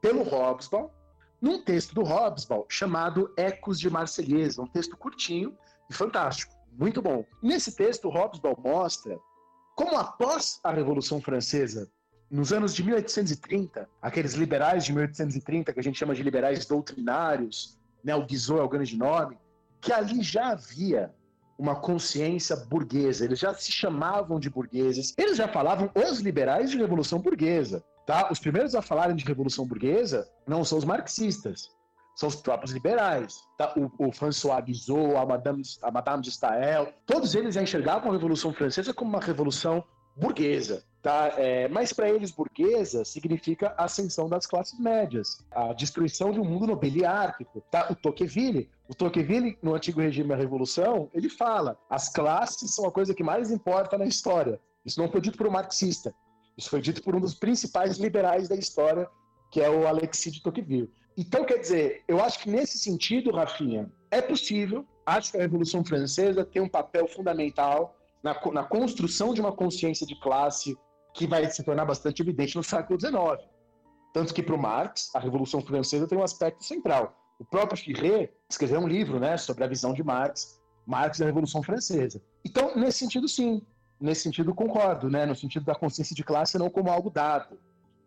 pelo 0.00 0.22
Hobsbawm, 0.22 0.88
num 1.40 1.62
texto 1.62 1.94
do 1.94 2.02
Hobsbawm 2.02 2.64
chamado 2.68 3.32
Ecos 3.36 3.78
de 3.78 3.90
Marselhesa, 3.90 4.62
um 4.62 4.66
texto 4.66 4.96
curtinho 4.96 5.56
fantástico, 5.90 6.52
muito 6.72 7.02
bom. 7.02 7.24
Nesse 7.42 7.74
texto, 7.74 8.08
Hobsbawm 8.08 8.56
mostra 8.58 9.18
como 9.74 9.96
após 9.96 10.60
a 10.62 10.70
Revolução 10.70 11.20
Francesa, 11.20 11.90
nos 12.30 12.52
anos 12.52 12.74
de 12.74 12.82
1830, 12.82 13.88
aqueles 14.00 14.34
liberais 14.34 14.84
de 14.84 14.92
1830 14.92 15.72
que 15.72 15.80
a 15.80 15.82
gente 15.82 15.98
chama 15.98 16.14
de 16.14 16.22
liberais 16.22 16.64
doutrinários, 16.64 17.78
né, 18.02 18.14
o 18.14 18.24
Guizot 18.24 18.58
é 18.58 18.62
o 18.62 18.68
grande 18.68 18.96
nome, 18.96 19.38
que 19.80 19.92
ali 19.92 20.22
já 20.22 20.48
havia 20.48 21.12
uma 21.58 21.76
consciência 21.76 22.56
burguesa, 22.56 23.24
eles 23.24 23.38
já 23.38 23.54
se 23.54 23.70
chamavam 23.70 24.40
de 24.40 24.50
burgueses, 24.50 25.14
eles 25.16 25.36
já 25.36 25.46
falavam 25.46 25.90
os 25.94 26.20
liberais 26.20 26.70
de 26.70 26.78
revolução 26.78 27.20
burguesa, 27.20 27.84
tá? 28.06 28.30
Os 28.32 28.38
primeiros 28.38 28.74
a 28.74 28.82
falarem 28.82 29.14
de 29.14 29.24
revolução 29.24 29.66
burguesa 29.66 30.28
não 30.46 30.64
são 30.64 30.78
os 30.78 30.84
marxistas, 30.84 31.68
são 32.14 32.28
os 32.28 32.36
próprios 32.36 32.72
liberais. 32.72 33.42
Tá? 33.56 33.74
O, 33.76 34.08
o 34.08 34.12
François 34.12 34.62
Guizot, 34.62 35.16
a 35.16 35.24
Madame, 35.26 35.62
a 35.82 35.90
Madame 35.90 36.22
de 36.22 36.30
Staël, 36.30 36.92
todos 37.06 37.34
eles 37.34 37.54
já 37.54 37.62
enxergavam 37.62 38.10
a 38.10 38.12
Revolução 38.12 38.52
Francesa 38.52 38.92
como 38.92 39.10
uma 39.10 39.20
revolução 39.20 39.84
burguesa. 40.16 40.84
Tá? 41.02 41.32
É, 41.36 41.66
mas 41.68 41.92
para 41.92 42.08
eles, 42.08 42.30
burguesa 42.30 43.04
significa 43.04 43.74
a 43.76 43.84
ascensão 43.84 44.28
das 44.28 44.46
classes 44.46 44.78
médias, 44.78 45.44
a 45.50 45.72
destruição 45.72 46.30
de 46.30 46.38
um 46.38 46.44
mundo 46.44 46.66
nobiliárquico. 46.66 47.60
Tá? 47.72 47.88
O 47.90 47.96
Tocqueville, 47.96 48.70
o 48.88 48.94
Tocqueville, 48.94 49.58
no 49.60 49.74
antigo 49.74 50.00
regime 50.00 50.28
da 50.28 50.36
Revolução, 50.36 51.10
ele 51.12 51.28
fala: 51.28 51.76
as 51.90 52.08
classes 52.08 52.72
são 52.72 52.86
a 52.86 52.92
coisa 52.92 53.14
que 53.14 53.24
mais 53.24 53.50
importa 53.50 53.98
na 53.98 54.04
história. 54.04 54.60
Isso 54.84 55.00
não 55.00 55.10
foi 55.10 55.20
dito 55.20 55.36
por 55.36 55.46
um 55.48 55.50
marxista, 55.50 56.14
isso 56.56 56.70
foi 56.70 56.80
dito 56.80 57.02
por 57.02 57.16
um 57.16 57.20
dos 57.20 57.34
principais 57.34 57.98
liberais 57.98 58.48
da 58.48 58.54
história, 58.54 59.08
que 59.50 59.60
é 59.60 59.68
o 59.68 59.88
Alexis 59.88 60.32
de 60.32 60.42
Tocqueville. 60.42 60.90
Então, 61.16 61.44
quer 61.44 61.58
dizer, 61.58 62.04
eu 62.08 62.22
acho 62.22 62.38
que 62.38 62.50
nesse 62.50 62.78
sentido, 62.78 63.30
Rafinha, 63.30 63.90
é 64.10 64.20
possível. 64.20 64.86
Acho 65.04 65.32
que 65.32 65.38
a 65.38 65.42
Revolução 65.42 65.84
Francesa 65.84 66.44
tem 66.44 66.62
um 66.62 66.68
papel 66.68 67.06
fundamental 67.06 67.96
na, 68.22 68.38
na 68.52 68.64
construção 68.64 69.34
de 69.34 69.40
uma 69.40 69.52
consciência 69.52 70.06
de 70.06 70.18
classe 70.20 70.76
que 71.12 71.26
vai 71.26 71.48
se 71.50 71.62
tornar 71.62 71.84
bastante 71.84 72.22
evidente 72.22 72.56
no 72.56 72.62
século 72.62 72.98
XIX. 72.98 73.46
Tanto 74.12 74.32
que 74.32 74.42
para 74.42 74.54
o 74.54 74.58
Marx, 74.58 75.10
a 75.14 75.18
Revolução 75.18 75.60
Francesa 75.60 76.06
tem 76.06 76.16
um 76.16 76.22
aspecto 76.22 76.64
central. 76.64 77.18
O 77.38 77.44
próprio 77.44 77.82
Firret 77.82 78.30
escreveu 78.48 78.80
um 78.80 78.86
livro 78.86 79.18
né, 79.18 79.36
sobre 79.36 79.64
a 79.64 79.66
visão 79.66 79.92
de 79.92 80.02
Marx, 80.02 80.60
Marx 80.86 81.18
e 81.18 81.22
a 81.22 81.26
Revolução 81.26 81.62
Francesa. 81.62 82.22
Então, 82.44 82.76
nesse 82.76 83.00
sentido, 83.00 83.28
sim. 83.28 83.62
Nesse 84.00 84.22
sentido, 84.22 84.54
concordo, 84.54 85.08
né? 85.08 85.24
no 85.24 85.34
sentido 85.34 85.64
da 85.64 85.74
consciência 85.74 86.14
de 86.14 86.24
classe 86.24 86.58
não 86.58 86.68
como 86.68 86.90
algo 86.90 87.08
dado, 87.08 87.56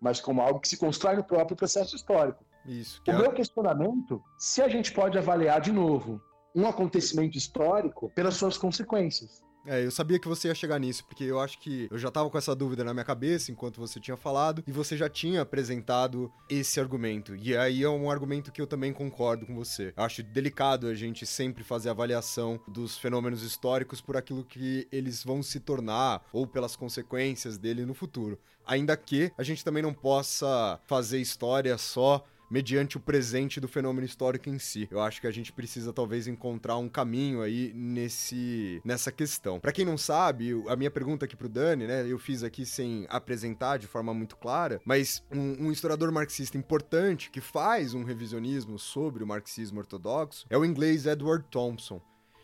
mas 0.02 0.20
como 0.20 0.42
algo 0.42 0.60
que 0.60 0.68
se 0.68 0.76
constrói 0.76 1.16
no 1.16 1.24
próprio 1.24 1.56
processo 1.56 1.96
histórico. 1.96 2.44
Isso. 2.66 3.02
O 3.08 3.12
é- 3.12 3.18
meu 3.18 3.32
questionamento, 3.32 4.22
se 4.38 4.62
a 4.62 4.68
gente 4.68 4.92
pode 4.92 5.18
avaliar 5.18 5.62
de 5.62 5.72
novo 5.72 6.22
um 6.56 6.68
acontecimento 6.68 7.38
histórico 7.38 8.10
pelas 8.16 8.36
suas 8.36 8.58
consequências. 8.58 9.44
É, 9.68 9.84
eu 9.84 9.90
sabia 9.90 10.20
que 10.20 10.28
você 10.28 10.48
ia 10.48 10.54
chegar 10.54 10.80
nisso, 10.80 11.04
porque 11.06 11.24
eu 11.24 11.40
acho 11.40 11.60
que 11.60 11.88
eu 11.90 11.98
já 11.98 12.12
tava 12.12 12.30
com 12.30 12.38
essa 12.38 12.56
dúvida 12.56 12.84
na 12.84 12.94
minha 12.94 13.04
cabeça 13.04 13.52
enquanto 13.52 13.80
você 13.80 14.00
tinha 14.00 14.16
falado, 14.16 14.64
e 14.66 14.72
você 14.72 14.96
já 14.96 15.10
tinha 15.10 15.42
apresentado 15.42 16.32
esse 16.48 16.80
argumento. 16.80 17.36
E 17.36 17.58
aí 17.58 17.82
é 17.82 17.90
um 17.90 18.12
argumento 18.12 18.52
que 18.52 18.62
eu 18.62 18.68
também 18.68 18.94
concordo 18.94 19.46
com 19.46 19.56
você. 19.56 19.92
Eu 19.98 20.04
acho 20.04 20.22
delicado 20.22 20.88
a 20.88 20.94
gente 20.94 21.26
sempre 21.26 21.64
fazer 21.64 21.90
avaliação 21.90 22.60
dos 22.68 22.96
fenômenos 22.96 23.42
históricos 23.42 24.02
por 24.02 24.16
aquilo 24.16 24.44
que 24.44 24.88
eles 24.92 25.24
vão 25.24 25.42
se 25.42 25.60
tornar 25.60 26.24
ou 26.32 26.46
pelas 26.46 26.76
consequências 26.76 27.58
dele 27.58 27.86
no 27.86 27.96
futuro. 27.96 28.40
Ainda 28.68 28.96
que 28.96 29.32
a 29.36 29.44
gente 29.44 29.66
também 29.66 29.82
não 29.82 29.94
possa 29.94 30.80
fazer 30.86 31.20
história 31.20 31.76
só 31.78 32.24
mediante 32.50 32.98
o 32.98 33.00
presente 33.00 33.60
do 33.60 33.68
fenômeno 33.68 34.06
histórico 34.06 34.50
em 34.50 34.60
si. 34.60 34.88
Eu 34.92 35.02
acho 35.02 35.22
que 35.22 35.28
a 35.28 35.32
gente 35.32 35.52
precisa 35.52 35.92
talvez 35.92 36.28
encontrar 36.28 36.78
um 36.78 36.90
caminho 36.90 37.42
aí 37.42 37.72
nesse 37.74 38.82
nessa 38.84 39.12
questão. 39.12 39.60
Para 39.60 39.72
quem 39.72 39.86
não 39.86 39.98
sabe, 39.98 40.52
a 40.68 40.76
minha 40.76 40.92
pergunta 40.92 41.26
aqui 41.26 41.36
pro 41.36 41.50
Dani, 41.50 41.88
né, 41.88 42.06
eu 42.10 42.20
fiz 42.20 42.44
aqui 42.44 42.66
sem 42.66 43.06
apresentar 43.10 43.78
de 43.78 43.88
forma 43.88 44.14
muito 44.14 44.36
clara, 44.38 44.82
mas 44.86 45.24
um, 45.32 45.68
um 45.68 45.72
historiador 45.72 46.12
marxista 46.12 46.58
importante 46.58 47.30
que 47.30 47.42
faz 47.42 47.94
um 47.94 48.04
revisionismo 48.04 48.78
sobre 48.78 49.24
o 49.24 49.28
marxismo 49.28 49.80
ortodoxo 49.80 50.46
é 50.50 50.58
o 50.58 50.66
inglês 50.66 51.06
Edward 51.06 51.46
Thompson. 51.50 52.02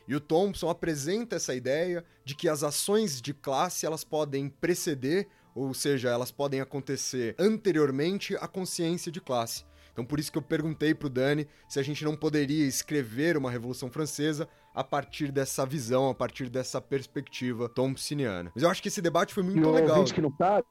E 0.07 0.15
o 0.15 0.19
Thompson 0.19 0.69
apresenta 0.69 1.35
essa 1.35 1.55
ideia 1.55 2.03
de 2.25 2.35
que 2.35 2.49
as 2.49 2.63
ações 2.63 3.21
de 3.21 3.33
classe 3.33 3.85
elas 3.85 4.03
podem 4.03 4.49
preceder, 4.49 5.27
ou 5.55 5.73
seja, 5.73 6.09
elas 6.09 6.31
podem 6.31 6.59
acontecer 6.59 7.35
anteriormente 7.37 8.35
à 8.35 8.47
consciência 8.47 9.11
de 9.11 9.21
classe. 9.21 9.63
Então 10.01 10.05
por 10.07 10.19
isso 10.19 10.31
que 10.31 10.37
eu 10.37 10.41
perguntei 10.41 10.95
pro 10.95 11.07
Dani 11.09 11.47
se 11.69 11.79
a 11.79 11.83
gente 11.83 12.03
não 12.03 12.15
poderia 12.15 12.65
escrever 12.65 13.37
uma 13.37 13.51
Revolução 13.51 13.89
Francesa 13.91 14.49
a 14.73 14.83
partir 14.83 15.31
dessa 15.31 15.63
visão, 15.63 16.09
a 16.09 16.15
partir 16.15 16.49
dessa 16.49 16.81
perspectiva 16.81 17.69
thompsoniana. 17.69 18.51
Mas 18.55 18.63
eu 18.63 18.69
acho 18.69 18.81
que 18.81 18.87
esse 18.87 19.01
debate 19.01 19.31
foi 19.31 19.43
E 19.43 19.45
muito 19.45 19.69
o 19.69 19.71
legal. 19.71 20.03
que 20.05 20.21
não 20.21 20.33
sabe, 20.35 20.65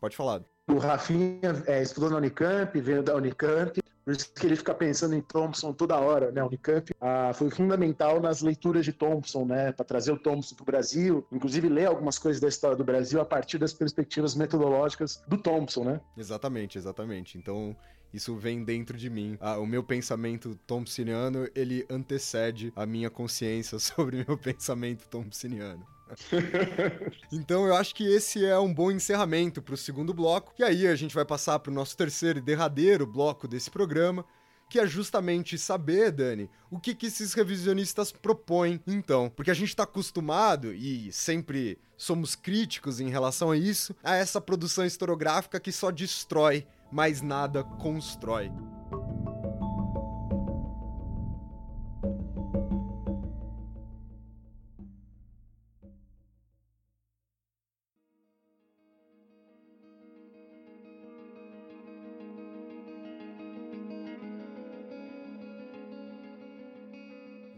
Pode 0.00 0.16
falar. 0.16 0.42
o 0.70 0.78
Rafinha 0.78 1.64
é, 1.66 1.82
estudou 1.82 2.10
na 2.10 2.18
Unicamp, 2.18 2.80
veio 2.80 3.02
da 3.02 3.16
Unicamp, 3.16 3.80
por 4.04 4.12
isso 4.12 4.32
que 4.32 4.46
ele 4.46 4.54
fica 4.54 4.72
pensando 4.72 5.16
em 5.16 5.20
Thompson 5.20 5.72
toda 5.72 5.98
hora, 5.98 6.30
né? 6.30 6.40
A 6.40 6.46
Unicamp 6.46 6.92
ah, 7.00 7.32
foi 7.34 7.50
fundamental 7.50 8.20
nas 8.20 8.40
leituras 8.40 8.84
de 8.84 8.92
Thompson, 8.92 9.44
né? 9.44 9.72
Para 9.72 9.84
trazer 9.84 10.12
o 10.12 10.16
Thompson 10.16 10.54
para 10.54 10.62
o 10.62 10.66
Brasil, 10.66 11.26
inclusive 11.32 11.68
ler 11.68 11.86
algumas 11.86 12.16
coisas 12.16 12.40
da 12.40 12.46
história 12.46 12.76
do 12.76 12.84
Brasil 12.84 13.20
a 13.20 13.24
partir 13.24 13.58
das 13.58 13.72
perspectivas 13.72 14.36
metodológicas 14.36 15.20
do 15.26 15.36
Thompson, 15.36 15.82
né? 15.82 16.00
Exatamente, 16.16 16.78
exatamente. 16.78 17.36
Então, 17.36 17.74
isso 18.16 18.34
vem 18.34 18.64
dentro 18.64 18.96
de 18.96 19.08
mim. 19.10 19.36
Ah, 19.40 19.58
o 19.58 19.66
meu 19.66 19.82
pensamento 19.82 20.58
thompsoniano, 20.66 21.48
ele 21.54 21.86
antecede 21.88 22.72
a 22.74 22.86
minha 22.86 23.10
consciência 23.10 23.78
sobre 23.80 24.22
o 24.22 24.24
meu 24.26 24.38
pensamento 24.38 25.06
thompsoniano. 25.08 25.86
então 27.32 27.66
eu 27.66 27.74
acho 27.74 27.92
que 27.94 28.06
esse 28.06 28.44
é 28.44 28.56
um 28.58 28.72
bom 28.72 28.92
encerramento 28.92 29.60
para 29.60 29.74
o 29.74 29.78
segundo 29.78 30.14
bloco. 30.14 30.52
E 30.58 30.62
aí 30.62 30.86
a 30.86 30.96
gente 30.96 31.14
vai 31.14 31.24
passar 31.24 31.58
para 31.58 31.70
o 31.70 31.74
nosso 31.74 31.96
terceiro 31.96 32.38
e 32.38 32.42
derradeiro 32.42 33.06
bloco 33.06 33.46
desse 33.46 33.70
programa, 33.70 34.24
que 34.68 34.78
é 34.78 34.86
justamente 34.86 35.58
saber, 35.58 36.10
Dani, 36.10 36.50
o 36.70 36.78
que, 36.78 36.94
que 36.94 37.06
esses 37.06 37.32
revisionistas 37.34 38.10
propõem, 38.10 38.80
então. 38.86 39.30
Porque 39.34 39.50
a 39.50 39.54
gente 39.54 39.68
está 39.68 39.84
acostumado, 39.84 40.72
e 40.74 41.12
sempre 41.12 41.78
somos 41.96 42.34
críticos 42.34 43.00
em 43.00 43.08
relação 43.08 43.50
a 43.50 43.56
isso, 43.56 43.94
a 44.02 44.16
essa 44.16 44.40
produção 44.40 44.84
historiográfica 44.84 45.60
que 45.60 45.70
só 45.70 45.90
destrói, 45.90 46.66
mas 46.90 47.22
nada 47.22 47.62
constrói. 47.64 48.50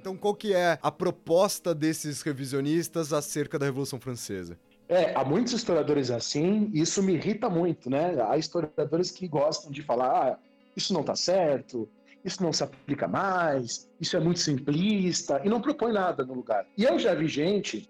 Então, 0.09 0.17
qual 0.17 0.35
que 0.35 0.55
é 0.55 0.79
a 0.81 0.91
proposta 0.91 1.75
desses 1.75 2.23
revisionistas 2.23 3.13
acerca 3.13 3.59
da 3.59 3.67
Revolução 3.67 4.01
Francesa? 4.01 4.59
É, 4.89 5.13
há 5.15 5.23
muitos 5.23 5.53
historiadores 5.53 6.11
assim, 6.11 6.71
e 6.73 6.81
isso 6.81 7.03
me 7.03 7.13
irrita 7.13 7.51
muito, 7.51 7.91
né? 7.91 8.17
Há 8.27 8.39
historiadores 8.39 9.11
que 9.11 9.29
gostam 9.29 9.71
de 9.71 9.83
falar, 9.83 10.33
ah, 10.33 10.39
isso 10.75 10.95
não 10.95 11.03
tá 11.03 11.15
certo, 11.15 11.87
isso 12.25 12.43
não 12.43 12.53
se 12.53 12.65
aplica 12.65 13.07
mais, 13.07 13.87
isso 14.01 14.17
é 14.17 14.21
muito 14.21 14.41
simplista, 14.41 15.43
e 15.45 15.49
não 15.51 15.61
propõe 15.61 15.93
nada 15.93 16.25
no 16.25 16.33
lugar. 16.33 16.67
E 16.77 16.85
eu 16.85 16.99
já 16.99 17.15
vi 17.15 17.29
gente, 17.29 17.89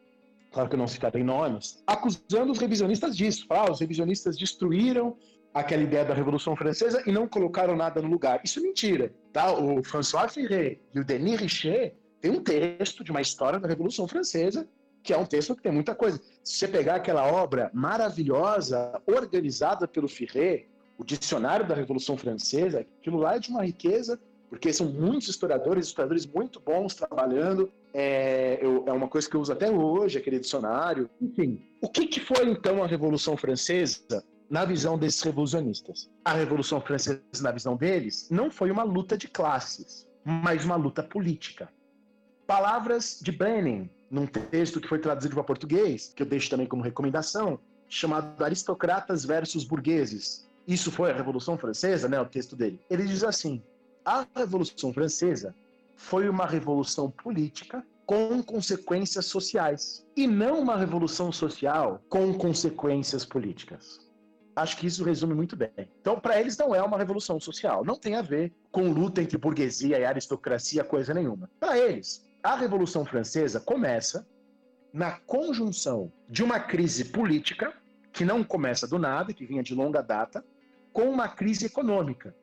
claro 0.51 0.69
que 0.69 0.75
eu 0.75 0.79
não 0.79 0.89
citarei 0.89 1.23
nomes, 1.23 1.83
acusando 1.87 2.51
os 2.51 2.59
revisionistas 2.59 3.17
disso. 3.17 3.47
Ah, 3.49 3.71
os 3.71 3.81
revisionistas 3.81 4.37
destruíram 4.37 5.17
aquela 5.55 5.85
ideia 5.85 6.05
da 6.05 6.15
Revolução 6.15 6.57
Francesa 6.57 7.03
e 7.07 7.13
não 7.13 7.29
colocaram 7.29 7.77
nada 7.77 8.03
no 8.03 8.09
lugar. 8.09 8.41
Isso 8.45 8.59
é 8.59 8.63
mentira, 8.63 9.13
tá? 9.33 9.53
O 9.53 9.85
François 9.85 10.33
Ferré 10.33 10.79
e 10.93 10.99
o 10.99 11.05
Denis 11.05 11.41
Richer 11.41 11.95
têm 12.21 12.33
um 12.33 12.43
texto 12.43 13.05
de 13.05 13.13
uma 13.13 13.21
história 13.21 13.61
da 13.61 13.69
Revolução 13.69 14.09
Francesa 14.09 14.69
que 15.09 15.15
é 15.15 15.17
um 15.17 15.25
texto 15.25 15.57
que 15.57 15.63
tem 15.63 15.73
muita 15.73 15.95
coisa. 15.95 16.21
Se 16.45 16.59
você 16.59 16.69
pegar 16.69 16.97
aquela 16.97 17.25
obra 17.33 17.71
maravilhosa, 17.73 19.01
organizada 19.07 19.89
pelo 19.89 20.07
Ferré, 20.07 20.67
o 20.99 21.05
Dicionário 21.05 21.67
da 21.67 21.75
Revolução 21.75 22.15
Francesa, 22.15 22.81
aquilo 22.81 23.17
lá 23.17 23.37
é 23.37 23.39
de 23.39 23.49
uma 23.49 23.65
riqueza, 23.65 24.21
porque 24.51 24.71
são 24.71 24.87
muitos 24.87 25.29
historiadores, 25.31 25.87
historiadores 25.87 26.27
muito 26.27 26.61
bons 26.61 26.95
trabalhando. 26.95 27.73
É, 27.95 28.59
eu, 28.61 28.85
é 28.87 28.93
uma 28.93 29.09
coisa 29.09 29.27
que 29.27 29.35
eu 29.35 29.41
uso 29.41 29.51
até 29.51 29.71
hoje, 29.71 30.19
aquele 30.19 30.39
dicionário. 30.39 31.09
Enfim, 31.23 31.59
o 31.81 31.89
que, 31.89 32.07
que 32.07 32.21
foi 32.21 32.47
então 32.47 32.85
a 32.85 32.87
Revolução 32.87 33.35
Francesa 33.35 34.23
na 34.51 34.67
visão 34.67 34.99
desses 34.99 35.23
revolucionistas? 35.23 36.11
A 36.23 36.35
Revolução 36.35 36.83
Francesa, 36.83 37.23
na 37.41 37.51
visão 37.51 37.79
deles, 37.79 38.29
não 38.31 38.51
foi 38.51 38.71
uma 38.71 38.83
luta 38.83 39.17
de 39.17 39.27
classes, 39.27 40.07
mas 40.23 40.67
uma 40.67 40.77
luta 40.77 41.03
política. 41.03 41.67
Palavras 42.47 43.21
de 43.23 43.33
Brenin, 43.33 43.91
num 44.11 44.27
texto 44.27 44.81
que 44.81 44.89
foi 44.89 44.99
traduzido 44.99 45.35
para 45.35 45.45
português, 45.45 46.13
que 46.15 46.23
eu 46.23 46.27
deixo 46.27 46.51
também 46.51 46.67
como 46.67 46.83
recomendação, 46.83 47.59
chamado 47.89 48.43
Aristocratas 48.43 49.25
versus 49.25 49.65
Burgueses. 49.65 50.49
Isso 50.67 50.91
foi 50.91 51.11
a 51.11 51.15
Revolução 51.15 51.57
Francesa, 51.57 52.09
né, 52.09 52.21
o 52.21 52.27
texto 52.27 52.55
dele. 52.55 52.81
Ele 52.91 53.05
diz 53.05 53.25
assim: 53.25 53.63
a 54.05 54.27
Revolução 54.35 54.93
Francesa 54.93 55.55
foi 55.97 56.29
uma 56.29 56.47
revolução 56.47 57.11
política 57.11 57.85
com 58.07 58.43
consequências 58.43 59.27
sociais 59.27 60.07
e 60.17 60.27
não 60.27 60.61
uma 60.61 60.77
revolução 60.77 61.31
social 61.31 62.01
com 62.09 62.33
consequências 62.33 63.25
políticas. 63.25 64.01
Acho 64.57 64.77
que 64.77 64.87
isso 64.87 65.05
resume 65.05 65.35
muito 65.35 65.57
bem. 65.57 65.71
Então, 66.01 66.19
para 66.19 66.41
eles, 66.41 66.57
não 66.57 66.75
é 66.75 66.83
uma 66.83 66.97
revolução 66.97 67.39
social. 67.39 67.85
Não 67.85 67.97
tem 67.97 68.15
a 68.15 68.23
ver 68.23 68.53
com 68.73 68.91
luta 68.93 69.21
entre 69.21 69.37
burguesia 69.37 69.99
e 69.99 70.05
aristocracia, 70.05 70.83
coisa 70.83 71.13
nenhuma. 71.13 71.51
Para 71.61 71.79
eles, 71.79 72.25
a 72.43 72.57
Revolução 72.57 73.05
Francesa 73.05 73.61
começa 73.61 74.27
na 74.93 75.13
conjunção 75.13 76.13
de 76.29 76.43
uma 76.43 76.61
crise 76.61 77.07
política, 77.07 77.73
que 78.13 78.25
não 78.25 78.43
começa 78.43 78.87
do 78.87 78.99
nada, 78.99 79.33
que 79.33 79.47
vinha 79.47 79.63
de 79.63 79.75
longa 79.75 80.03
data, 80.03 80.45
com 80.93 81.11
uma 81.11 81.29
crise 81.29 81.67
econômica. 81.67 82.35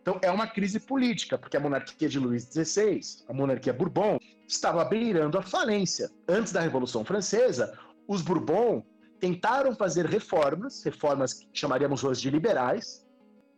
Então, 0.00 0.18
é 0.20 0.30
uma 0.30 0.48
crise 0.48 0.80
política, 0.80 1.38
porque 1.38 1.56
a 1.56 1.60
monarquia 1.60 2.08
de 2.08 2.18
Luís 2.18 2.42
XVI, 2.44 3.00
a 3.28 3.32
monarquia 3.32 3.72
Bourbon, 3.72 4.18
estava 4.48 4.84
beirando 4.84 5.38
a 5.38 5.42
falência. 5.42 6.10
Antes 6.28 6.52
da 6.52 6.60
Revolução 6.60 7.04
Francesa, 7.04 7.78
os 8.08 8.20
Bourbon 8.20 8.84
tentaram 9.20 9.74
fazer 9.76 10.04
reformas, 10.06 10.82
reformas 10.82 11.34
que 11.34 11.48
chamaríamos 11.52 12.02
hoje 12.02 12.22
de 12.22 12.30
liberais, 12.30 13.06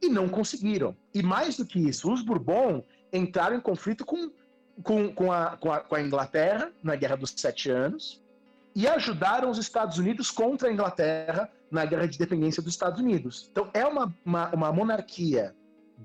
e 0.03 0.09
não 0.11 0.29
conseguiram. 0.29 0.95
E 1.15 1.23
mais 1.23 1.57
do 1.57 1.65
que 1.65 1.79
isso, 1.79 2.13
os 2.13 2.21
Bourbon 2.21 2.85
entraram 3.11 3.57
em 3.57 3.61
conflito 3.61 4.05
com, 4.05 4.31
com, 4.83 5.13
com, 5.13 5.33
a, 5.33 5.57
com, 5.57 5.73
a, 5.73 5.81
com 5.81 5.95
a 5.95 6.03
Inglaterra 6.03 6.73
na 6.83 6.97
Guerra 6.97 7.17
dos 7.17 7.33
Sete 7.37 7.71
Anos 7.71 8.23
e 8.75 8.89
ajudaram 8.89 9.51
os 9.51 9.59
Estados 9.59 9.99
Unidos 9.99 10.31
contra 10.31 10.69
a 10.69 10.73
Inglaterra 10.73 11.51
na 11.71 11.85
Guerra 11.85 12.07
de 12.07 12.17
Independência 12.17 12.63
dos 12.63 12.73
Estados 12.73 13.01
Unidos. 13.01 13.49
Então 13.51 13.71
é 13.73 13.87
uma, 13.87 14.13
uma, 14.25 14.55
uma 14.55 14.73
monarquia 14.73 15.55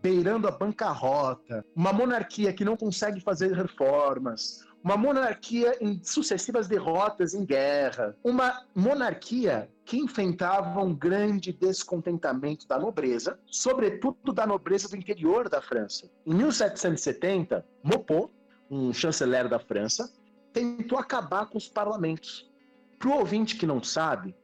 beirando 0.01 0.47
a 0.47 0.51
bancarrota, 0.51 1.65
uma 1.75 1.91
monarquia 1.91 2.53
que 2.53 2.63
não 2.63 2.77
consegue 2.77 3.19
fazer 3.19 3.51
reformas, 3.53 4.63
uma 4.83 4.95
monarquia 4.95 5.77
em 5.81 6.01
sucessivas 6.03 6.67
derrotas 6.67 7.33
em 7.33 7.43
guerra, 7.43 8.15
uma 8.23 8.63
monarquia 8.73 9.69
que 9.83 9.97
enfrentava 9.97 10.81
um 10.81 10.93
grande 10.93 11.51
descontentamento 11.51 12.67
da 12.67 12.79
nobreza, 12.79 13.37
sobretudo 13.45 14.31
da 14.31 14.47
nobreza 14.47 14.87
do 14.87 14.95
interior 14.95 15.49
da 15.49 15.61
França. 15.61 16.09
Em 16.25 16.33
1770, 16.33 17.65
Maupeou, 17.83 18.31
um 18.69 18.93
chanceler 18.93 19.47
da 19.47 19.59
França, 19.59 20.11
tentou 20.53 20.97
acabar 20.97 21.45
com 21.47 21.57
os 21.57 21.67
parlamentos. 21.67 22.49
Para 22.97 23.09
o 23.09 23.19
ouvinte 23.19 23.55
que 23.55 23.65
não 23.65 23.81
sabe, 23.81 24.35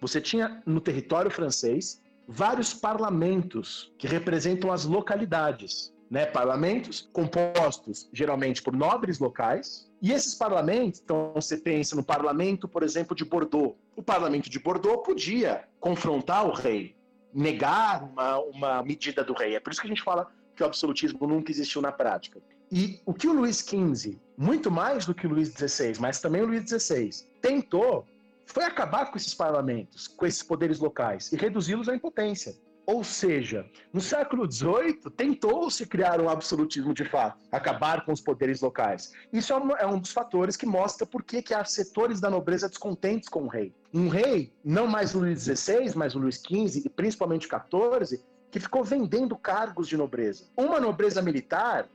você 0.00 0.20
tinha 0.20 0.62
no 0.66 0.80
território 0.80 1.30
francês 1.30 2.02
vários 2.26 2.74
parlamentos 2.74 3.92
que 3.98 4.06
representam 4.06 4.72
as 4.72 4.84
localidades 4.84 5.92
né, 6.12 6.26
parlamentos 6.26 7.08
compostos 7.10 8.06
geralmente 8.12 8.62
por 8.62 8.76
nobres 8.76 9.18
locais. 9.18 9.90
E 10.02 10.12
esses 10.12 10.34
parlamentos, 10.34 11.00
então 11.02 11.32
você 11.34 11.56
pensa 11.56 11.96
no 11.96 12.04
parlamento, 12.04 12.68
por 12.68 12.82
exemplo, 12.82 13.16
de 13.16 13.24
Bordeaux. 13.24 13.78
O 13.96 14.02
parlamento 14.02 14.50
de 14.50 14.58
Bordeaux 14.58 15.02
podia 15.02 15.64
confrontar 15.80 16.46
o 16.46 16.52
rei, 16.52 16.94
negar 17.32 18.04
uma, 18.04 18.38
uma 18.40 18.82
medida 18.82 19.24
do 19.24 19.32
rei. 19.32 19.54
É 19.56 19.60
por 19.60 19.72
isso 19.72 19.80
que 19.80 19.86
a 19.86 19.88
gente 19.88 20.02
fala 20.02 20.30
que 20.54 20.62
o 20.62 20.66
absolutismo 20.66 21.26
nunca 21.26 21.50
existiu 21.50 21.80
na 21.80 21.90
prática. 21.90 22.42
E 22.74 23.02
o 23.04 23.12
que 23.12 23.28
o 23.28 23.34
Luís 23.34 23.58
XV, 23.58 24.18
muito 24.34 24.70
mais 24.70 25.04
do 25.04 25.14
que 25.14 25.26
o 25.26 25.30
Luís 25.30 25.50
XVI, 25.50 26.00
mas 26.00 26.22
também 26.22 26.40
o 26.40 26.46
Luís 26.46 26.64
XVI, 26.66 27.10
tentou 27.42 28.06
foi 28.46 28.64
acabar 28.64 29.10
com 29.10 29.18
esses 29.18 29.34
parlamentos, 29.34 30.08
com 30.08 30.24
esses 30.24 30.42
poderes 30.42 30.78
locais 30.78 31.30
e 31.32 31.36
reduzi-los 31.36 31.88
à 31.90 31.94
impotência. 31.94 32.54
Ou 32.86 33.04
seja, 33.04 33.66
no 33.92 34.00
século 34.00 34.50
XVIII 34.50 35.10
tentou-se 35.14 35.84
criar 35.86 36.18
um 36.18 36.30
absolutismo 36.30 36.94
de 36.94 37.04
fato, 37.04 37.38
acabar 37.52 38.06
com 38.06 38.12
os 38.12 38.22
poderes 38.22 38.62
locais. 38.62 39.12
Isso 39.30 39.52
é 39.52 39.56
um, 39.56 39.76
é 39.76 39.86
um 39.86 40.00
dos 40.00 40.10
fatores 40.10 40.56
que 40.56 40.66
mostra 40.66 41.06
por 41.06 41.22
que, 41.22 41.42
que 41.42 41.52
há 41.52 41.64
setores 41.66 42.20
da 42.20 42.30
nobreza 42.30 42.70
descontentes 42.70 43.28
com 43.28 43.44
o 43.44 43.48
rei. 43.48 43.74
Um 43.92 44.08
rei, 44.08 44.50
não 44.64 44.86
mais 44.86 45.14
o 45.14 45.20
Luís 45.20 45.42
XVI, 45.42 45.92
mas 45.94 46.14
o 46.14 46.18
Luís 46.18 46.36
XV 46.36 46.82
e 46.86 46.88
principalmente 46.88 47.46
o 47.46 47.50
XIV, 47.50 48.20
que 48.50 48.58
ficou 48.58 48.82
vendendo 48.82 49.36
cargos 49.36 49.88
de 49.88 49.96
nobreza. 49.96 50.46
Uma 50.56 50.80
nobreza 50.80 51.22
militar 51.22 51.88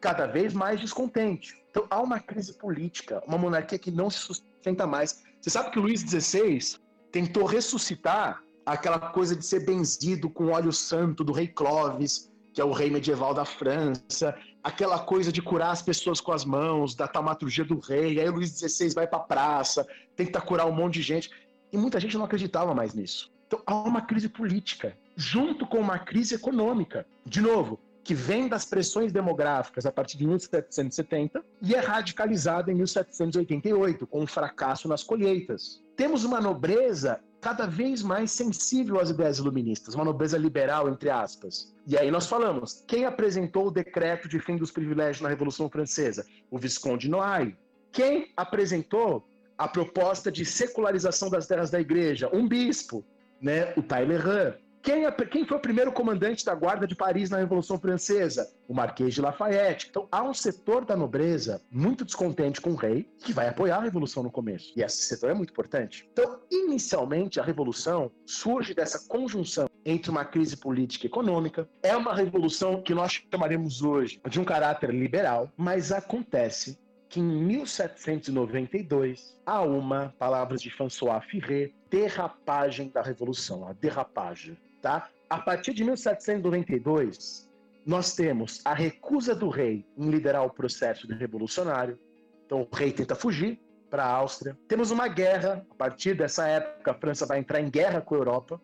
cada 0.00 0.26
vez 0.26 0.52
mais 0.52 0.80
descontente. 0.80 1.60
Então 1.70 1.86
há 1.90 2.00
uma 2.00 2.20
crise 2.20 2.54
política, 2.54 3.22
uma 3.26 3.38
monarquia 3.38 3.78
que 3.78 3.90
não 3.90 4.10
se 4.10 4.18
sustenta 4.18 4.86
mais. 4.86 5.22
Você 5.40 5.50
sabe 5.50 5.70
que 5.70 5.78
o 5.78 5.82
Luís 5.82 6.00
XVI 6.00 6.78
tentou 7.12 7.44
ressuscitar 7.44 8.42
aquela 8.64 8.98
coisa 8.98 9.34
de 9.34 9.44
ser 9.44 9.64
benzido 9.64 10.28
com 10.28 10.48
óleo 10.48 10.72
santo 10.72 11.24
do 11.24 11.32
rei 11.32 11.48
Clovis, 11.48 12.30
que 12.52 12.60
é 12.60 12.64
o 12.64 12.72
rei 12.72 12.90
medieval 12.90 13.32
da 13.32 13.44
França, 13.44 14.36
aquela 14.62 14.98
coisa 14.98 15.30
de 15.30 15.40
curar 15.40 15.70
as 15.70 15.80
pessoas 15.80 16.20
com 16.20 16.32
as 16.32 16.44
mãos, 16.44 16.94
da 16.94 17.06
taumaturgia 17.06 17.64
do 17.64 17.78
rei, 17.78 18.20
aí 18.20 18.28
o 18.28 18.32
Luís 18.32 18.50
XVI 18.58 18.90
vai 18.94 19.06
para 19.06 19.18
a 19.18 19.22
praça, 19.22 19.86
tenta 20.16 20.40
curar 20.40 20.66
um 20.66 20.72
monte 20.72 20.94
de 20.94 21.02
gente, 21.02 21.30
e 21.72 21.78
muita 21.78 22.00
gente 22.00 22.16
não 22.16 22.24
acreditava 22.24 22.74
mais 22.74 22.94
nisso. 22.94 23.32
Então 23.46 23.62
há 23.64 23.74
uma 23.74 24.02
crise 24.02 24.28
política, 24.28 24.96
junto 25.16 25.66
com 25.66 25.78
uma 25.78 25.98
crise 25.98 26.34
econômica. 26.34 27.06
De 27.24 27.40
novo, 27.40 27.80
que 28.08 28.14
vem 28.14 28.48
das 28.48 28.64
pressões 28.64 29.12
demográficas 29.12 29.84
a 29.84 29.92
partir 29.92 30.16
de 30.16 30.26
1770 30.26 31.44
e 31.60 31.74
é 31.74 31.78
radicalizada 31.78 32.72
em 32.72 32.74
1788, 32.74 34.06
com 34.06 34.22
um 34.22 34.26
fracasso 34.26 34.88
nas 34.88 35.02
colheitas. 35.02 35.84
Temos 35.94 36.24
uma 36.24 36.40
nobreza 36.40 37.20
cada 37.38 37.66
vez 37.66 38.02
mais 38.02 38.32
sensível 38.32 38.98
às 38.98 39.10
ideias 39.10 39.36
iluministas, 39.36 39.94
uma 39.94 40.06
nobreza 40.06 40.38
liberal, 40.38 40.88
entre 40.88 41.10
aspas. 41.10 41.70
E 41.86 41.98
aí 41.98 42.10
nós 42.10 42.26
falamos, 42.26 42.82
quem 42.86 43.04
apresentou 43.04 43.66
o 43.66 43.70
decreto 43.70 44.26
de 44.26 44.38
fim 44.38 44.56
dos 44.56 44.70
privilégios 44.70 45.20
na 45.20 45.28
Revolução 45.28 45.68
Francesa? 45.68 46.24
O 46.50 46.58
Visconde 46.58 47.10
Noailles. 47.10 47.56
Quem 47.92 48.32
apresentou 48.34 49.22
a 49.58 49.68
proposta 49.68 50.32
de 50.32 50.46
secularização 50.46 51.28
das 51.28 51.46
terras 51.46 51.68
da 51.68 51.78
igreja? 51.78 52.30
Um 52.32 52.48
bispo, 52.48 53.04
né? 53.38 53.74
o 53.76 53.82
Talleyrand. 53.82 54.54
Quem, 54.88 55.04
é, 55.04 55.10
quem, 55.10 55.44
foi 55.44 55.58
o 55.58 55.60
primeiro 55.60 55.92
comandante 55.92 56.42
da 56.42 56.54
Guarda 56.54 56.86
de 56.86 56.94
Paris 56.94 57.28
na 57.28 57.36
Revolução 57.36 57.78
Francesa? 57.78 58.50
O 58.66 58.72
Marquês 58.72 59.12
de 59.12 59.20
Lafayette. 59.20 59.88
Então, 59.90 60.08
há 60.10 60.22
um 60.22 60.32
setor 60.32 60.82
da 60.82 60.96
nobreza 60.96 61.60
muito 61.70 62.06
descontente 62.06 62.58
com 62.58 62.70
o 62.70 62.74
rei 62.74 63.06
que 63.22 63.30
vai 63.30 63.48
apoiar 63.48 63.76
a 63.76 63.82
Revolução 63.82 64.22
no 64.22 64.30
começo. 64.30 64.72
E 64.74 64.82
esse 64.82 65.02
setor 65.02 65.28
é 65.28 65.34
muito 65.34 65.50
importante. 65.50 66.08
Então, 66.10 66.40
inicialmente, 66.50 67.38
a 67.38 67.42
Revolução 67.42 68.10
surge 68.24 68.72
dessa 68.72 69.06
conjunção 69.06 69.68
entre 69.84 70.10
uma 70.10 70.24
crise 70.24 70.56
política 70.56 71.04
e 71.04 71.08
econômica. 71.08 71.68
É 71.82 71.94
uma 71.94 72.14
revolução 72.14 72.80
que 72.80 72.94
nós 72.94 73.22
chamaremos 73.30 73.82
hoje 73.82 74.18
de 74.26 74.40
um 74.40 74.44
caráter 74.44 74.88
liberal, 74.88 75.52
mas 75.54 75.92
acontece 75.92 76.78
que 77.10 77.20
em 77.20 77.44
1792 77.44 79.38
há 79.44 79.60
uma, 79.60 80.14
palavras 80.18 80.62
de 80.62 80.70
François 80.70 81.22
Firret, 81.26 81.74
derrapagem 81.90 82.88
da 82.88 83.02
Revolução, 83.02 83.68
a 83.68 83.74
derrapagem. 83.74 84.56
Tá? 84.80 85.08
A 85.28 85.38
partir 85.38 85.74
de 85.74 85.84
1792, 85.84 87.48
nós 87.84 88.14
temos 88.14 88.60
a 88.64 88.74
recusa 88.74 89.34
do 89.34 89.48
rei 89.48 89.84
em 89.96 90.10
liderar 90.10 90.44
o 90.44 90.50
processo 90.50 91.06
revolucionário. 91.06 91.98
Então, 92.46 92.66
o 92.70 92.74
rei 92.74 92.92
tenta 92.92 93.14
fugir 93.14 93.60
para 93.90 94.04
a 94.04 94.10
Áustria. 94.10 94.56
Temos 94.68 94.90
uma 94.90 95.08
guerra. 95.08 95.66
A 95.70 95.74
partir 95.74 96.14
dessa 96.14 96.46
época, 96.46 96.90
a 96.90 96.94
França 96.94 97.26
vai 97.26 97.38
entrar 97.38 97.60
em 97.60 97.70
guerra 97.70 98.00
com 98.00 98.14
a 98.14 98.18
Europa, 98.18 98.60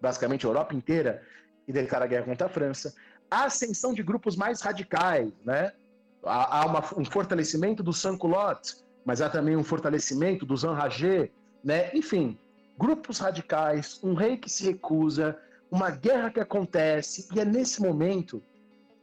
basicamente 0.00 0.46
a 0.46 0.48
Europa 0.48 0.74
inteira, 0.74 1.22
e 1.66 1.72
declara 1.72 2.06
guerra 2.06 2.24
contra 2.24 2.46
a 2.46 2.50
França. 2.50 2.94
A 3.30 3.44
ascensão 3.44 3.92
de 3.92 4.02
grupos 4.02 4.36
mais 4.36 4.60
radicais, 4.60 5.32
né? 5.44 5.72
Há, 6.22 6.66
uma, 6.66 6.80
um 6.96 7.04
fortalecimento 7.04 7.82
do 7.82 7.92
sans-culotte, 7.92 8.76
mas 9.04 9.22
há 9.22 9.30
também 9.30 9.56
um 9.56 9.64
fortalecimento 9.64 10.44
dos 10.44 10.64
enragés, 10.64 11.30
né? 11.64 11.90
Enfim, 11.94 12.38
grupos 12.78 13.18
radicais, 13.18 13.98
um 14.02 14.14
rei 14.14 14.36
que 14.36 14.50
se 14.50 14.64
recusa, 14.64 15.38
uma 15.70 15.90
guerra 15.90 16.30
que 16.30 16.40
acontece, 16.40 17.28
e 17.34 17.40
é 17.40 17.44
nesse 17.44 17.80
momento 17.80 18.42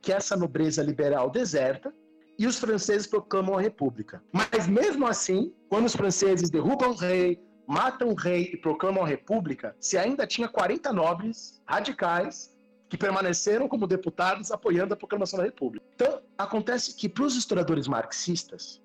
que 0.01 0.11
essa 0.11 0.35
nobreza 0.35 0.83
liberal 0.83 1.29
deserta 1.29 1.93
e 2.37 2.45
os 2.45 2.59
franceses 2.59 3.07
proclamam 3.07 3.57
a 3.57 3.61
república. 3.61 4.21
Mas 4.31 4.67
mesmo 4.67 5.07
assim, 5.07 5.53
quando 5.69 5.85
os 5.85 5.95
franceses 5.95 6.49
derrubam 6.49 6.91
o 6.91 6.95
rei, 6.95 7.41
matam 7.65 8.09
o 8.09 8.13
rei 8.13 8.51
e 8.53 8.57
proclamam 8.57 9.03
a 9.03 9.07
república, 9.07 9.75
se 9.79 9.97
ainda 9.97 10.27
tinha 10.27 10.47
40 10.47 10.93
nobres 10.93 11.61
radicais 11.65 12.55
que 12.89 12.97
permaneceram 12.97 13.67
como 13.67 13.87
deputados 13.87 14.51
apoiando 14.51 14.93
a 14.93 14.97
proclamação 14.97 15.37
da 15.37 15.45
república. 15.45 15.85
Então, 15.95 16.21
acontece 16.37 16.95
que 16.95 17.09
para 17.09 17.25
os 17.25 17.35
historiadores 17.35 17.87
marxistas, 17.87 18.81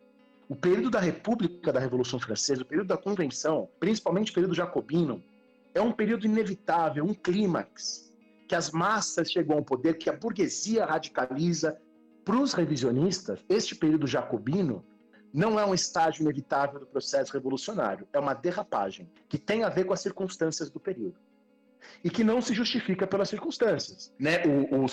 o 0.48 0.56
período 0.56 0.90
da 0.90 0.98
República 0.98 1.72
da 1.72 1.78
Revolução 1.78 2.18
Francesa, 2.18 2.62
o 2.62 2.66
período 2.66 2.88
da 2.88 2.96
Convenção, 2.96 3.68
principalmente 3.78 4.32
o 4.32 4.34
período 4.34 4.54
jacobino, 4.54 5.22
é 5.74 5.80
um 5.80 5.92
período 5.92 6.26
inevitável, 6.26 7.04
um 7.04 7.14
clímax, 7.14 8.12
que 8.48 8.54
as 8.54 8.70
massas 8.70 9.30
chegam 9.30 9.56
ao 9.56 9.64
poder, 9.64 9.94
que 9.94 10.10
a 10.10 10.12
burguesia 10.12 10.84
radicaliza. 10.84 11.78
Para 12.24 12.38
os 12.38 12.52
revisionistas, 12.52 13.40
este 13.48 13.74
período 13.74 14.06
jacobino 14.06 14.84
não 15.32 15.58
é 15.58 15.64
um 15.64 15.74
estágio 15.74 16.22
inevitável 16.22 16.78
do 16.78 16.86
processo 16.86 17.32
revolucionário, 17.32 18.06
é 18.12 18.18
uma 18.18 18.34
derrapagem 18.34 19.10
que 19.28 19.38
tem 19.38 19.64
a 19.64 19.68
ver 19.68 19.84
com 19.84 19.92
as 19.92 20.00
circunstâncias 20.00 20.70
do 20.70 20.78
período 20.78 21.16
e 22.04 22.10
que 22.10 22.22
não 22.22 22.40
se 22.40 22.54
justifica 22.54 23.06
pelas 23.06 23.28
circunstâncias. 23.28 24.14
Né? 24.18 24.42
O, 24.46 24.84
o 24.84 24.88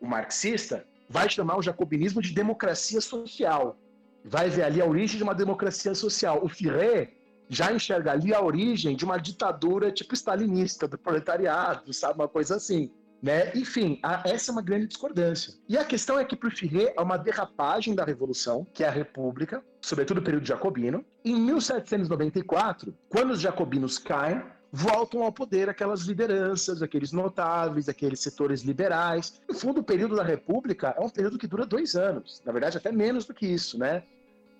o 0.00 0.06
marxista, 0.06 0.86
vai 1.08 1.28
chamar 1.28 1.58
o 1.58 1.62
jacobinismo 1.62 2.22
de 2.22 2.32
democracia 2.32 3.00
social. 3.00 3.76
Vai 4.24 4.48
ver 4.48 4.62
ali 4.62 4.80
a 4.80 4.86
origem 4.86 5.18
de 5.18 5.22
uma 5.22 5.34
democracia 5.34 5.94
social. 5.94 6.42
O 6.42 6.48
Firret 6.48 7.12
já 7.50 7.72
enxerga 7.72 8.12
ali 8.12 8.32
a 8.32 8.40
origem 8.40 8.94
de 8.94 9.04
uma 9.04 9.18
ditadura 9.18 9.90
tipo 9.90 10.14
stalinista, 10.14 10.86
do 10.86 10.96
proletariado, 10.96 11.92
sabe? 11.92 12.14
Uma 12.14 12.28
coisa 12.28 12.56
assim. 12.56 12.90
Né? 13.20 13.52
Enfim, 13.54 13.98
a, 14.02 14.22
essa 14.26 14.50
é 14.50 14.52
uma 14.52 14.62
grande 14.62 14.86
discordância. 14.86 15.52
E 15.68 15.76
a 15.76 15.84
questão 15.84 16.18
é 16.18 16.24
que 16.24 16.36
para 16.36 16.48
o 16.48 16.50
Firret 16.50 16.94
é 16.96 17.00
uma 17.02 17.18
derrapagem 17.18 17.94
da 17.94 18.04
Revolução, 18.04 18.66
que 18.72 18.82
é 18.82 18.88
a 18.88 18.90
República, 18.90 19.62
sobretudo 19.82 20.18
o 20.18 20.22
período 20.22 20.46
jacobino. 20.46 21.04
Em 21.22 21.34
1794, 21.34 22.94
quando 23.10 23.32
os 23.32 23.40
jacobinos 23.40 23.98
caem, 23.98 24.42
voltam 24.72 25.22
ao 25.22 25.32
poder 25.32 25.68
aquelas 25.68 26.02
lideranças, 26.02 26.80
aqueles 26.80 27.12
notáveis, 27.12 27.88
aqueles 27.88 28.20
setores 28.20 28.62
liberais. 28.62 29.40
No 29.48 29.54
fundo, 29.54 29.80
o 29.80 29.84
período 29.84 30.16
da 30.16 30.22
República 30.22 30.94
é 30.96 31.00
um 31.00 31.08
período 31.08 31.36
que 31.36 31.46
dura 31.46 31.66
dois 31.66 31.96
anos, 31.96 32.40
na 32.44 32.52
verdade, 32.52 32.78
até 32.78 32.92
menos 32.92 33.26
do 33.26 33.34
que 33.34 33.46
isso, 33.46 33.76
né? 33.76 34.04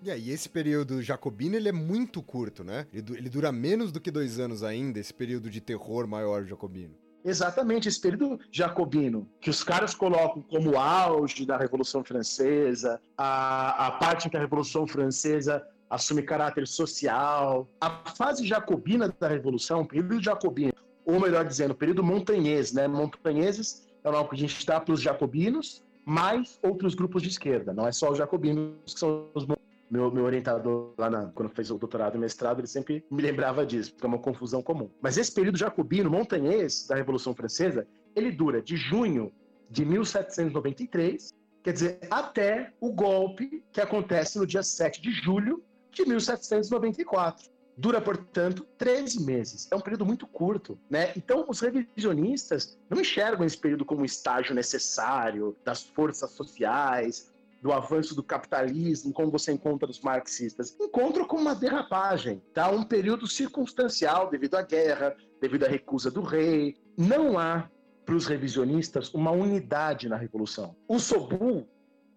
E 0.02 0.10
aí, 0.10 0.30
esse 0.30 0.48
período 0.48 1.02
jacobino, 1.02 1.56
ele 1.56 1.68
é 1.68 1.72
muito 1.72 2.22
curto, 2.22 2.64
né? 2.64 2.86
Ele, 2.92 3.18
ele 3.18 3.28
dura 3.28 3.52
menos 3.52 3.92
do 3.92 4.00
que 4.00 4.10
dois 4.10 4.40
anos 4.40 4.62
ainda, 4.62 4.98
esse 4.98 5.12
período 5.12 5.50
de 5.50 5.60
terror 5.60 6.06
maior 6.06 6.44
jacobino. 6.46 6.94
Exatamente, 7.22 7.86
esse 7.86 8.00
período 8.00 8.40
jacobino, 8.50 9.28
que 9.42 9.50
os 9.50 9.62
caras 9.62 9.94
colocam 9.94 10.40
como 10.40 10.78
auge 10.78 11.44
da 11.44 11.58
Revolução 11.58 12.02
Francesa, 12.02 12.98
a, 13.16 13.88
a 13.88 13.90
parte 13.92 14.26
em 14.26 14.30
que 14.30 14.38
a 14.38 14.40
Revolução 14.40 14.86
Francesa 14.86 15.62
assume 15.90 16.22
caráter 16.22 16.66
social. 16.66 17.68
A 17.78 17.90
fase 18.14 18.46
jacobina 18.46 19.14
da 19.20 19.28
Revolução, 19.28 19.82
o 19.82 19.86
período 19.86 20.22
jacobino, 20.22 20.72
ou 21.04 21.20
melhor 21.20 21.44
dizendo, 21.44 21.72
o 21.72 21.76
período 21.76 22.02
montanhês, 22.02 22.72
né? 22.72 22.88
Montanheses 22.88 23.86
é 24.02 24.08
o 24.08 24.12
nome 24.12 24.30
que 24.30 24.36
a 24.36 24.38
gente 24.38 24.64
dá 24.64 24.80
para 24.80 24.94
os 24.94 25.02
jacobinos, 25.02 25.84
mais 26.06 26.58
outros 26.62 26.94
grupos 26.94 27.22
de 27.22 27.28
esquerda, 27.28 27.74
não 27.74 27.86
é 27.86 27.92
só 27.92 28.10
os 28.10 28.16
jacobinos 28.16 28.94
que 28.94 28.98
são 28.98 29.28
os 29.34 29.46
meu, 29.90 30.10
meu 30.10 30.24
orientador 30.24 30.94
lá 30.96 31.10
na, 31.10 31.26
quando 31.26 31.48
fez 31.50 31.70
o 31.70 31.78
doutorado 31.78 32.16
e 32.16 32.20
mestrado, 32.20 32.60
ele 32.60 32.68
sempre 32.68 33.04
me 33.10 33.20
lembrava 33.20 33.66
disso, 33.66 33.92
porque 33.92 34.06
é 34.06 34.08
uma 34.08 34.18
confusão 34.18 34.62
comum. 34.62 34.88
Mas 35.00 35.18
esse 35.18 35.32
período 35.32 35.58
jacobino, 35.58 36.08
montanhês 36.08 36.86
da 36.86 36.94
Revolução 36.94 37.34
Francesa, 37.34 37.86
ele 38.14 38.30
dura 38.30 38.62
de 38.62 38.76
junho 38.76 39.32
de 39.68 39.84
1793, 39.84 41.34
quer 41.62 41.72
dizer, 41.72 41.98
até 42.10 42.72
o 42.80 42.92
golpe 42.92 43.64
que 43.72 43.80
acontece 43.80 44.38
no 44.38 44.46
dia 44.46 44.62
7 44.62 45.02
de 45.02 45.10
julho 45.10 45.62
de 45.90 46.06
1794. 46.06 47.50
Dura, 47.76 48.00
portanto, 48.00 48.66
13 48.76 49.24
meses. 49.24 49.66
É 49.70 49.76
um 49.76 49.80
período 49.80 50.04
muito 50.04 50.26
curto, 50.26 50.78
né? 50.88 51.12
Então, 51.16 51.46
os 51.48 51.60
revisionistas 51.60 52.78
não 52.90 53.00
enxergam 53.00 53.46
esse 53.46 53.56
período 53.56 53.86
como 53.86 54.02
um 54.02 54.04
estágio 54.04 54.54
necessário 54.54 55.56
das 55.64 55.82
forças 55.82 56.30
sociais, 56.32 57.32
do 57.60 57.72
avanço 57.72 58.14
do 58.14 58.22
capitalismo, 58.22 59.12
como 59.12 59.30
você 59.30 59.52
encontra 59.52 59.86
dos 59.86 60.00
marxistas. 60.00 60.74
Encontram 60.80 61.26
como 61.26 61.42
uma 61.42 61.54
derrapagem, 61.54 62.42
tá? 62.54 62.70
Um 62.70 62.82
período 62.82 63.26
circunstancial 63.26 64.30
devido 64.30 64.54
à 64.54 64.62
guerra, 64.62 65.14
devido 65.40 65.64
à 65.64 65.68
recusa 65.68 66.10
do 66.10 66.22
rei. 66.22 66.76
Não 66.96 67.38
há 67.38 67.68
para 68.06 68.14
os 68.14 68.26
revisionistas 68.26 69.12
uma 69.12 69.30
unidade 69.30 70.08
na 70.08 70.16
revolução. 70.16 70.74
O 70.88 70.98
Sobu, 70.98 71.68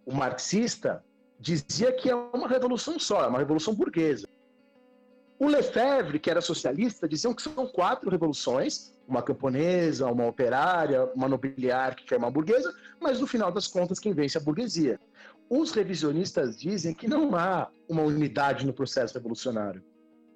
o 0.05 0.13
marxista, 0.13 1.03
dizia 1.39 1.91
que 1.91 2.09
é 2.09 2.15
uma 2.15 2.47
revolução 2.47 2.97
só, 2.97 3.25
é 3.25 3.27
uma 3.27 3.39
revolução 3.39 3.75
burguesa. 3.75 4.27
O 5.37 5.47
Lefebvre, 5.47 6.19
que 6.19 6.29
era 6.29 6.39
socialista, 6.39 7.05
diziam 7.05 7.33
que 7.33 7.41
são 7.41 7.67
quatro 7.67 8.09
revoluções, 8.09 8.93
uma 9.05 9.21
camponesa, 9.21 10.09
uma 10.09 10.25
operária, 10.25 11.03
uma 11.13 11.27
nobiliárquica 11.27 12.15
e 12.15 12.17
uma 12.17 12.31
burguesa, 12.31 12.73
mas 12.99 13.19
no 13.19 13.27
final 13.27 13.51
das 13.51 13.67
contas 13.67 13.99
quem 13.99 14.13
vence 14.13 14.37
é 14.37 14.41
a 14.41 14.43
burguesia. 14.43 14.99
Os 15.56 15.72
revisionistas 15.72 16.60
dizem 16.60 16.95
que 16.95 17.08
não 17.08 17.36
há 17.36 17.70
uma 17.88 18.01
unidade 18.01 18.66
no 18.66 18.74
processo 18.74 19.14
revolucionário, 19.14 19.84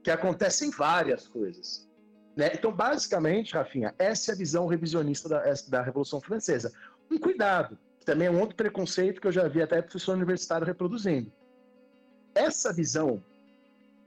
que 0.03 0.11
acontecem 0.11 0.69
várias 0.69 1.27
coisas. 1.27 1.89
Né? 2.35 2.51
Então, 2.53 2.71
basicamente, 2.71 3.55
Rafinha, 3.55 3.95
essa 3.97 4.31
é 4.31 4.33
a 4.35 4.37
visão 4.37 4.67
revisionista 4.67 5.27
da, 5.27 5.41
da 5.69 5.81
Revolução 5.81 6.21
Francesa. 6.21 6.71
Um 7.09 7.17
cuidado, 7.17 7.79
que 7.99 8.05
também 8.05 8.27
é 8.27 8.31
um 8.31 8.39
outro 8.39 8.55
preconceito 8.55 9.19
que 9.19 9.25
eu 9.25 9.31
já 9.31 9.47
vi 9.47 9.59
até 9.59 9.81
professor 9.81 10.15
universitário 10.15 10.67
reproduzindo. 10.67 11.33
Essa 12.35 12.71
visão 12.71 13.23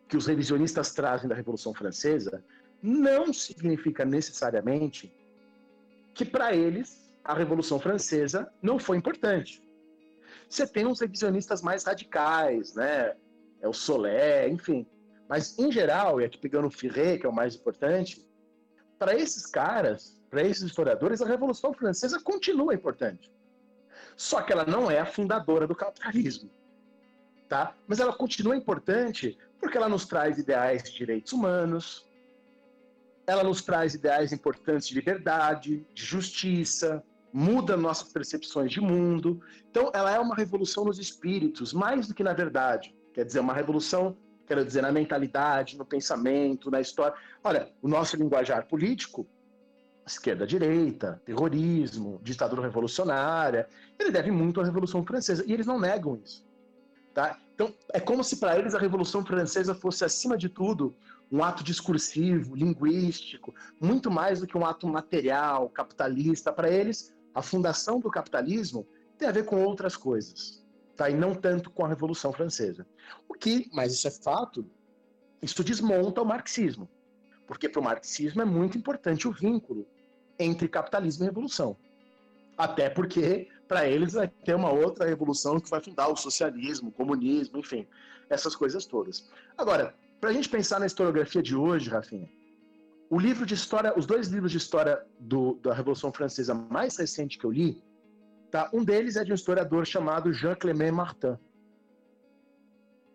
que 0.08 0.16
os 0.16 0.26
revisionistas 0.26 0.94
trazem 0.94 1.28
da 1.28 1.34
Revolução 1.34 1.74
Francesa 1.74 2.40
não 2.80 3.32
significa 3.32 4.04
necessariamente 4.04 5.12
que 6.14 6.24
para 6.24 6.54
eles 6.54 7.10
a 7.24 7.34
Revolução 7.34 7.80
Francesa 7.80 8.48
não 8.62 8.78
foi 8.78 8.96
importante. 8.96 9.60
Você 10.50 10.66
tem 10.66 10.84
uns 10.84 11.00
revisionistas 11.00 11.62
mais 11.62 11.84
radicais, 11.84 12.74
né? 12.74 13.14
É 13.62 13.68
o 13.68 13.72
Solé, 13.72 14.48
enfim. 14.48 14.84
Mas, 15.28 15.56
em 15.56 15.70
geral, 15.70 16.20
e 16.20 16.24
aqui 16.24 16.36
pegando 16.36 16.66
o 16.66 16.70
Firret, 16.70 17.20
que 17.20 17.26
é 17.26 17.28
o 17.28 17.32
mais 17.32 17.54
importante, 17.54 18.28
para 18.98 19.14
esses 19.14 19.46
caras, 19.46 20.20
para 20.28 20.42
esses 20.42 20.64
historiadores, 20.64 21.22
a 21.22 21.26
Revolução 21.26 21.72
Francesa 21.72 22.20
continua 22.20 22.74
importante. 22.74 23.32
Só 24.16 24.42
que 24.42 24.52
ela 24.52 24.64
não 24.64 24.90
é 24.90 24.98
a 24.98 25.06
fundadora 25.06 25.68
do 25.68 25.74
capitalismo. 25.74 26.50
Tá? 27.48 27.76
Mas 27.86 28.00
ela 28.00 28.12
continua 28.12 28.56
importante 28.56 29.38
porque 29.60 29.76
ela 29.76 29.88
nos 29.88 30.04
traz 30.04 30.36
ideais 30.36 30.82
de 30.82 30.96
direitos 30.96 31.32
humanos, 31.32 32.04
ela 33.24 33.44
nos 33.44 33.62
traz 33.62 33.94
ideais 33.94 34.32
importantes 34.32 34.88
de 34.88 34.94
liberdade, 34.96 35.86
de 35.94 36.04
justiça, 36.04 37.04
muda 37.32 37.76
nossas 37.76 38.12
percepções 38.12 38.70
de 38.70 38.80
mundo. 38.80 39.40
Então, 39.70 39.90
ela 39.94 40.14
é 40.14 40.18
uma 40.18 40.34
revolução 40.34 40.84
nos 40.84 40.98
espíritos, 40.98 41.72
mais 41.72 42.08
do 42.08 42.14
que 42.14 42.22
na 42.22 42.32
verdade. 42.32 42.94
Quer 43.12 43.24
dizer, 43.24 43.40
uma 43.40 43.54
revolução, 43.54 44.16
quero 44.46 44.64
dizer, 44.64 44.82
na 44.82 44.92
mentalidade, 44.92 45.76
no 45.76 45.84
pensamento, 45.84 46.70
na 46.70 46.80
história. 46.80 47.16
Olha, 47.42 47.70
o 47.82 47.88
nosso 47.88 48.16
linguajar 48.16 48.66
político, 48.66 49.26
esquerda-direita, 50.06 51.20
terrorismo, 51.24 52.20
ditadura 52.22 52.62
revolucionária, 52.62 53.68
ele 53.98 54.10
deve 54.10 54.30
muito 54.30 54.60
à 54.60 54.64
Revolução 54.64 55.04
Francesa, 55.04 55.44
e 55.46 55.52
eles 55.52 55.66
não 55.66 55.78
negam 55.78 56.20
isso. 56.24 56.44
Tá? 57.14 57.38
Então, 57.54 57.74
é 57.92 58.00
como 58.00 58.24
se 58.24 58.38
para 58.38 58.58
eles 58.58 58.74
a 58.74 58.78
Revolução 58.78 59.24
Francesa 59.24 59.74
fosse, 59.74 60.04
acima 60.04 60.36
de 60.36 60.48
tudo, 60.48 60.96
um 61.30 61.44
ato 61.44 61.62
discursivo, 61.62 62.56
linguístico, 62.56 63.54
muito 63.80 64.10
mais 64.10 64.40
do 64.40 64.46
que 64.46 64.58
um 64.58 64.66
ato 64.66 64.86
material, 64.88 65.68
capitalista. 65.68 66.52
Para 66.52 66.68
eles, 66.68 67.14
a 67.34 67.42
fundação 67.42 68.00
do 68.00 68.10
capitalismo 68.10 68.86
tem 69.18 69.28
a 69.28 69.32
ver 69.32 69.44
com 69.44 69.62
outras 69.62 69.96
coisas, 69.96 70.64
tá? 70.96 71.10
e 71.10 71.14
não 71.14 71.34
tanto 71.34 71.70
com 71.70 71.84
a 71.84 71.88
Revolução 71.88 72.32
Francesa. 72.32 72.86
O 73.28 73.34
que, 73.34 73.68
mas 73.72 73.92
isso 73.92 74.08
é 74.08 74.10
fato, 74.10 74.68
isso 75.42 75.62
desmonta 75.62 76.22
o 76.22 76.26
marxismo, 76.26 76.88
porque 77.46 77.68
para 77.68 77.80
o 77.80 77.84
marxismo 77.84 78.42
é 78.42 78.44
muito 78.44 78.76
importante 78.76 79.28
o 79.28 79.32
vínculo 79.32 79.86
entre 80.38 80.68
capitalismo 80.68 81.24
e 81.24 81.26
revolução. 81.26 81.76
Até 82.56 82.90
porque, 82.90 83.48
para 83.66 83.88
eles, 83.88 84.12
vai 84.12 84.28
ter 84.28 84.54
uma 84.54 84.70
outra 84.70 85.06
revolução 85.06 85.58
que 85.58 85.70
vai 85.70 85.82
fundar 85.82 86.08
o 86.08 86.16
socialismo, 86.16 86.90
o 86.90 86.92
comunismo, 86.92 87.58
enfim, 87.58 87.86
essas 88.28 88.54
coisas 88.54 88.84
todas. 88.84 89.30
Agora, 89.56 89.94
para 90.20 90.30
a 90.30 90.32
gente 90.32 90.48
pensar 90.48 90.78
na 90.78 90.86
historiografia 90.86 91.42
de 91.42 91.56
hoje, 91.56 91.88
Rafinha, 91.88 92.28
o 93.10 93.18
livro 93.18 93.44
de 93.44 93.54
história, 93.54 93.92
os 93.98 94.06
dois 94.06 94.28
livros 94.28 94.52
de 94.52 94.58
história 94.58 95.04
do, 95.18 95.54
da 95.56 95.74
Revolução 95.74 96.12
Francesa 96.12 96.54
mais 96.54 96.96
recente 96.96 97.36
que 97.36 97.44
eu 97.44 97.50
li, 97.50 97.82
tá? 98.52 98.70
um 98.72 98.84
deles 98.84 99.16
é 99.16 99.24
de 99.24 99.32
um 99.32 99.34
historiador 99.34 99.84
chamado 99.84 100.32
Jean-Clément 100.32 100.92
Martin. 100.92 101.36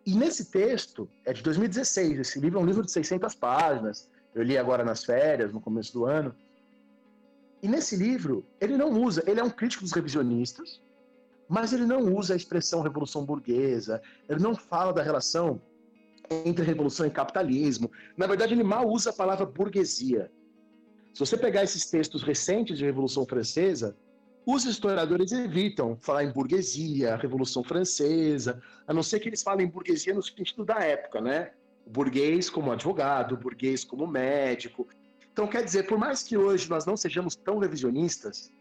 E 0.06 0.14
nesse 0.14 0.52
texto, 0.52 1.10
é 1.24 1.32
de 1.32 1.42
2016, 1.42 2.20
esse 2.20 2.40
livro 2.42 2.60
é 2.60 2.62
um 2.62 2.66
livro 2.66 2.84
de 2.84 2.92
600 2.92 3.34
páginas, 3.36 4.12
eu 4.36 4.44
li 4.44 4.58
agora 4.58 4.84
nas 4.84 5.06
férias, 5.06 5.54
no 5.54 5.62
começo 5.62 5.94
do 5.94 6.04
ano, 6.04 6.36
e 7.64 7.68
nesse 7.70 7.96
livro, 7.96 8.46
ele 8.60 8.76
não 8.76 9.02
usa, 9.02 9.24
ele 9.26 9.40
é 9.40 9.44
um 9.44 9.50
crítico 9.50 9.84
dos 9.84 9.94
revisionistas, 9.94 10.82
mas 11.48 11.72
ele 11.72 11.86
não 11.86 12.14
usa 12.14 12.34
a 12.34 12.38
expressão 12.38 12.82
revolução 12.82 13.24
burguesa, 13.24 14.02
ele 14.28 14.42
não 14.42 14.56
fala 14.56 14.92
da 14.92 15.02
relação 15.02 15.62
entre 16.30 16.66
revolução 16.66 17.06
e 17.06 17.10
capitalismo. 17.12 17.92
Na 18.18 18.28
verdade, 18.28 18.54
ele 18.54 18.64
mal 18.64 18.88
usa 18.88 19.10
a 19.10 19.14
palavra 19.14 19.46
burguesia. 19.46 20.32
Se 21.14 21.20
você 21.20 21.38
pegar 21.38 21.64
esses 21.64 21.90
textos 21.90 22.24
recentes 22.24 22.78
de 22.78 22.86
Revolução 22.86 23.26
Francesa, 23.26 23.96
os 24.46 24.66
historiadores 24.66 25.32
evitam 25.32 25.98
falar 26.02 26.24
em 26.24 26.32
burguesia, 26.32 27.16
Revolução 27.16 27.64
Francesa, 27.64 28.62
a 28.88 28.94
não 28.94 29.02
ser 29.02 29.20
que 29.20 29.30
eles 29.30 29.42
falem 29.42 29.68
burguesia 29.68 30.14
no 30.14 30.22
sentido 30.22 30.64
da 30.64 30.80
época, 30.80 31.20
né? 31.22 31.52
O 31.86 31.90
burguês 31.90 32.50
como 32.50 32.72
advogado, 32.72 33.38
burguês 33.38 33.84
como 33.84 34.06
médico. 34.06 34.88
Então, 35.32 35.48
quer 35.48 35.64
dizer, 35.64 35.88
por 35.88 35.98
mais 35.98 36.22
que 36.22 36.38
hoje 36.38 36.70
nós 36.70 36.86
não 36.86 36.96
sejamos 36.96 37.36
tão 37.36 37.58
revisionistas, 37.58 38.52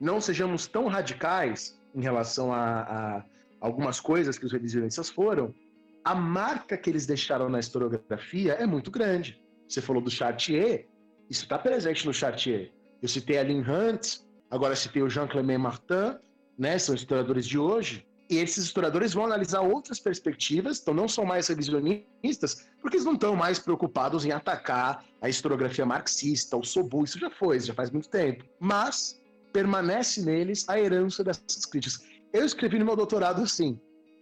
não 0.00 0.20
sejamos 0.20 0.66
tão 0.66 0.86
radicais 0.88 1.80
em 1.94 2.02
relação 2.02 2.52
a, 2.52 2.80
a 2.80 3.24
algumas 3.60 4.00
coisas 4.00 4.38
que 4.38 4.44
os 4.44 4.52
revisionistas 4.52 5.08
foram, 5.08 5.54
a 6.04 6.14
marca 6.14 6.76
que 6.76 6.88
eles 6.88 7.06
deixaram 7.06 7.48
na 7.48 7.60
historiografia 7.60 8.54
é 8.54 8.66
muito 8.66 8.90
grande. 8.90 9.40
Você 9.68 9.80
falou 9.80 10.02
do 10.02 10.10
Chartier, 10.10 10.88
isso 11.28 11.42
está 11.42 11.58
presente 11.58 12.06
no 12.06 12.14
Chartier. 12.14 12.72
Eu 13.02 13.08
citei 13.08 13.38
a 13.38 13.42
Lynn 13.42 13.62
Hunt, 13.62 14.20
agora 14.50 14.74
citei 14.74 15.02
o 15.02 15.10
Jean-Clément 15.10 15.58
Martin, 15.58 16.18
né, 16.58 16.78
são 16.78 16.94
historiadores 16.94 17.46
de 17.46 17.58
hoje, 17.58 18.06
e 18.30 18.36
esses 18.36 18.64
historiadores 18.64 19.14
vão 19.14 19.24
analisar 19.24 19.60
outras 19.60 19.98
perspectivas, 19.98 20.80
então 20.80 20.92
não 20.92 21.08
são 21.08 21.24
mais 21.24 21.48
revisionistas, 21.48 22.68
porque 22.80 22.96
eles 22.96 23.06
não 23.06 23.14
estão 23.14 23.34
mais 23.34 23.58
preocupados 23.58 24.24
em 24.24 24.32
atacar 24.32 25.04
a 25.20 25.28
historiografia 25.28 25.86
marxista, 25.86 26.56
o 26.56 26.64
Sobu, 26.64 27.04
isso 27.04 27.18
já 27.18 27.30
foi, 27.30 27.56
isso 27.56 27.68
já 27.68 27.74
faz 27.74 27.90
muito 27.90 28.08
tempo. 28.10 28.44
Mas 28.60 29.18
permanece 29.52 30.22
neles 30.22 30.68
a 30.68 30.78
herança 30.78 31.24
dessas 31.24 31.64
críticas. 31.64 32.06
Eu 32.32 32.44
escrevi 32.44 32.78
no 32.78 32.84
meu 32.84 32.96
doutorado 32.96 33.42
assim: 33.42 33.80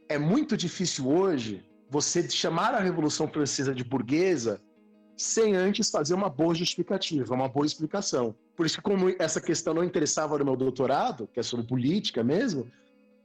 é 0.08 0.18
muito 0.18 0.56
difícil 0.56 1.08
hoje 1.08 1.64
você 1.88 2.28
chamar 2.28 2.74
a 2.74 2.80
Revolução 2.80 3.28
Francesa 3.28 3.74
de 3.74 3.84
burguesa 3.84 4.60
sem 5.16 5.54
antes 5.54 5.90
fazer 5.90 6.14
uma 6.14 6.28
boa 6.28 6.54
justificativa, 6.54 7.34
uma 7.34 7.48
boa 7.48 7.64
explicação. 7.64 8.34
Por 8.54 8.66
isso 8.66 8.76
que 8.76 8.82
como 8.82 9.14
essa 9.18 9.40
questão 9.40 9.72
não 9.72 9.84
interessava 9.84 10.38
no 10.38 10.44
meu 10.44 10.56
doutorado, 10.56 11.28
que 11.32 11.40
é 11.40 11.42
sobre 11.42 11.66
política 11.66 12.22
mesmo, 12.22 12.70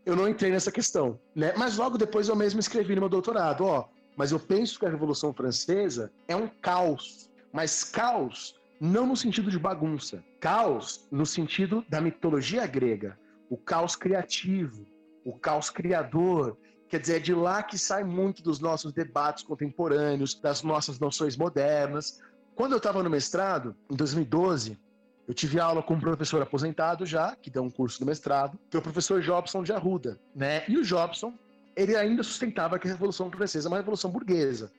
eu 0.05 0.15
não 0.15 0.27
entrei 0.27 0.51
nessa 0.51 0.71
questão, 0.71 1.19
né? 1.35 1.53
Mas 1.57 1.77
logo 1.77 1.97
depois 1.97 2.27
eu 2.27 2.35
mesmo 2.35 2.59
escrevi 2.59 2.95
no 2.95 3.01
meu 3.01 3.09
doutorado, 3.09 3.65
ó, 3.65 3.87
mas 4.15 4.31
eu 4.31 4.39
penso 4.39 4.79
que 4.79 4.85
a 4.85 4.89
Revolução 4.89 5.33
Francesa 5.33 6.11
é 6.27 6.35
um 6.35 6.47
caos, 6.47 7.29
mas 7.51 7.83
caos 7.83 8.55
não 8.79 9.05
no 9.05 9.15
sentido 9.15 9.51
de 9.51 9.59
bagunça, 9.59 10.23
caos 10.39 11.07
no 11.11 11.25
sentido 11.25 11.85
da 11.87 12.01
mitologia 12.01 12.65
grega, 12.65 13.17
o 13.49 13.57
caos 13.57 13.95
criativo, 13.95 14.87
o 15.23 15.37
caos 15.37 15.69
criador, 15.69 16.57
Quer 16.91 16.99
dizer, 16.99 17.15
é 17.15 17.19
de 17.19 17.33
lá 17.33 17.63
que 17.63 17.77
sai 17.77 18.03
muito 18.03 18.43
dos 18.43 18.59
nossos 18.59 18.91
debates 18.91 19.45
contemporâneos, 19.45 20.35
das 20.35 20.61
nossas 20.61 20.99
noções 20.99 21.37
modernas. 21.37 22.19
Quando 22.53 22.73
eu 22.73 22.79
estava 22.79 23.01
no 23.01 23.09
mestrado, 23.09 23.73
em 23.89 23.95
2012, 23.95 24.77
eu 25.25 25.33
tive 25.33 25.57
aula 25.57 25.81
com 25.81 25.93
um 25.93 25.99
professor 26.01 26.41
aposentado 26.41 27.05
já, 27.05 27.33
que 27.33 27.49
deu 27.49 27.63
um 27.63 27.69
curso 27.69 27.97
do 27.97 28.05
mestrado, 28.05 28.59
que 28.69 28.75
é 28.75 28.79
o 28.81 28.83
professor 28.83 29.21
Jobson 29.21 29.63
de 29.63 29.71
Arruda, 29.71 30.19
né? 30.35 30.65
E 30.67 30.77
o 30.77 30.83
Jobson, 30.83 31.33
ele 31.77 31.95
ainda 31.95 32.23
sustentava 32.23 32.77
que 32.77 32.89
a 32.89 32.91
Revolução 32.91 33.31
Francesa 33.31 33.69
é 33.69 33.71
uma 33.71 33.77
revolução 33.77 34.11
burguesa. 34.11 34.69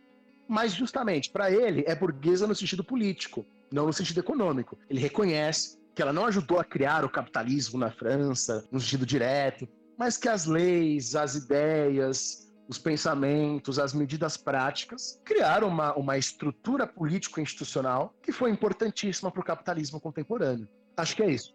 Mas 0.47 0.75
justamente, 0.75 1.31
para 1.31 1.51
ele, 1.51 1.83
é 1.87 1.95
burguesa 1.95 2.47
no 2.47 2.55
sentido 2.55 2.85
político, 2.85 3.47
não 3.73 3.87
no 3.87 3.93
sentido 3.93 4.21
econômico. 4.21 4.77
Ele 4.91 5.01
reconhece 5.01 5.79
que 5.95 6.03
ela 6.03 6.13
não 6.13 6.27
ajudou 6.27 6.61
a 6.61 6.65
criar 6.65 7.07
o 7.07 7.09
capitalismo 7.09 7.79
na 7.79 7.91
França, 7.91 8.69
no 8.71 8.79
sentido 8.79 9.07
direto, 9.07 9.67
mas 10.03 10.17
que 10.17 10.29
as 10.29 10.47
leis, 10.47 11.15
as 11.15 11.37
ideias, 11.37 12.53
os 12.67 12.77
pensamentos, 12.77 13.79
as 13.79 13.95
medidas 13.95 14.37
práticas 14.37 15.23
criaram 15.25 15.69
uma, 15.69 15.95
uma 15.95 16.19
estrutura 16.19 16.89
político-institucional 16.89 18.13
que 18.21 18.33
foi 18.33 18.51
importantíssima 18.51 19.31
para 19.31 19.41
o 19.41 19.45
capitalismo 19.45 20.01
contemporâneo. 20.01 20.69
Acho 20.97 21.15
que 21.15 21.23
é 21.23 21.31
isso. 21.31 21.55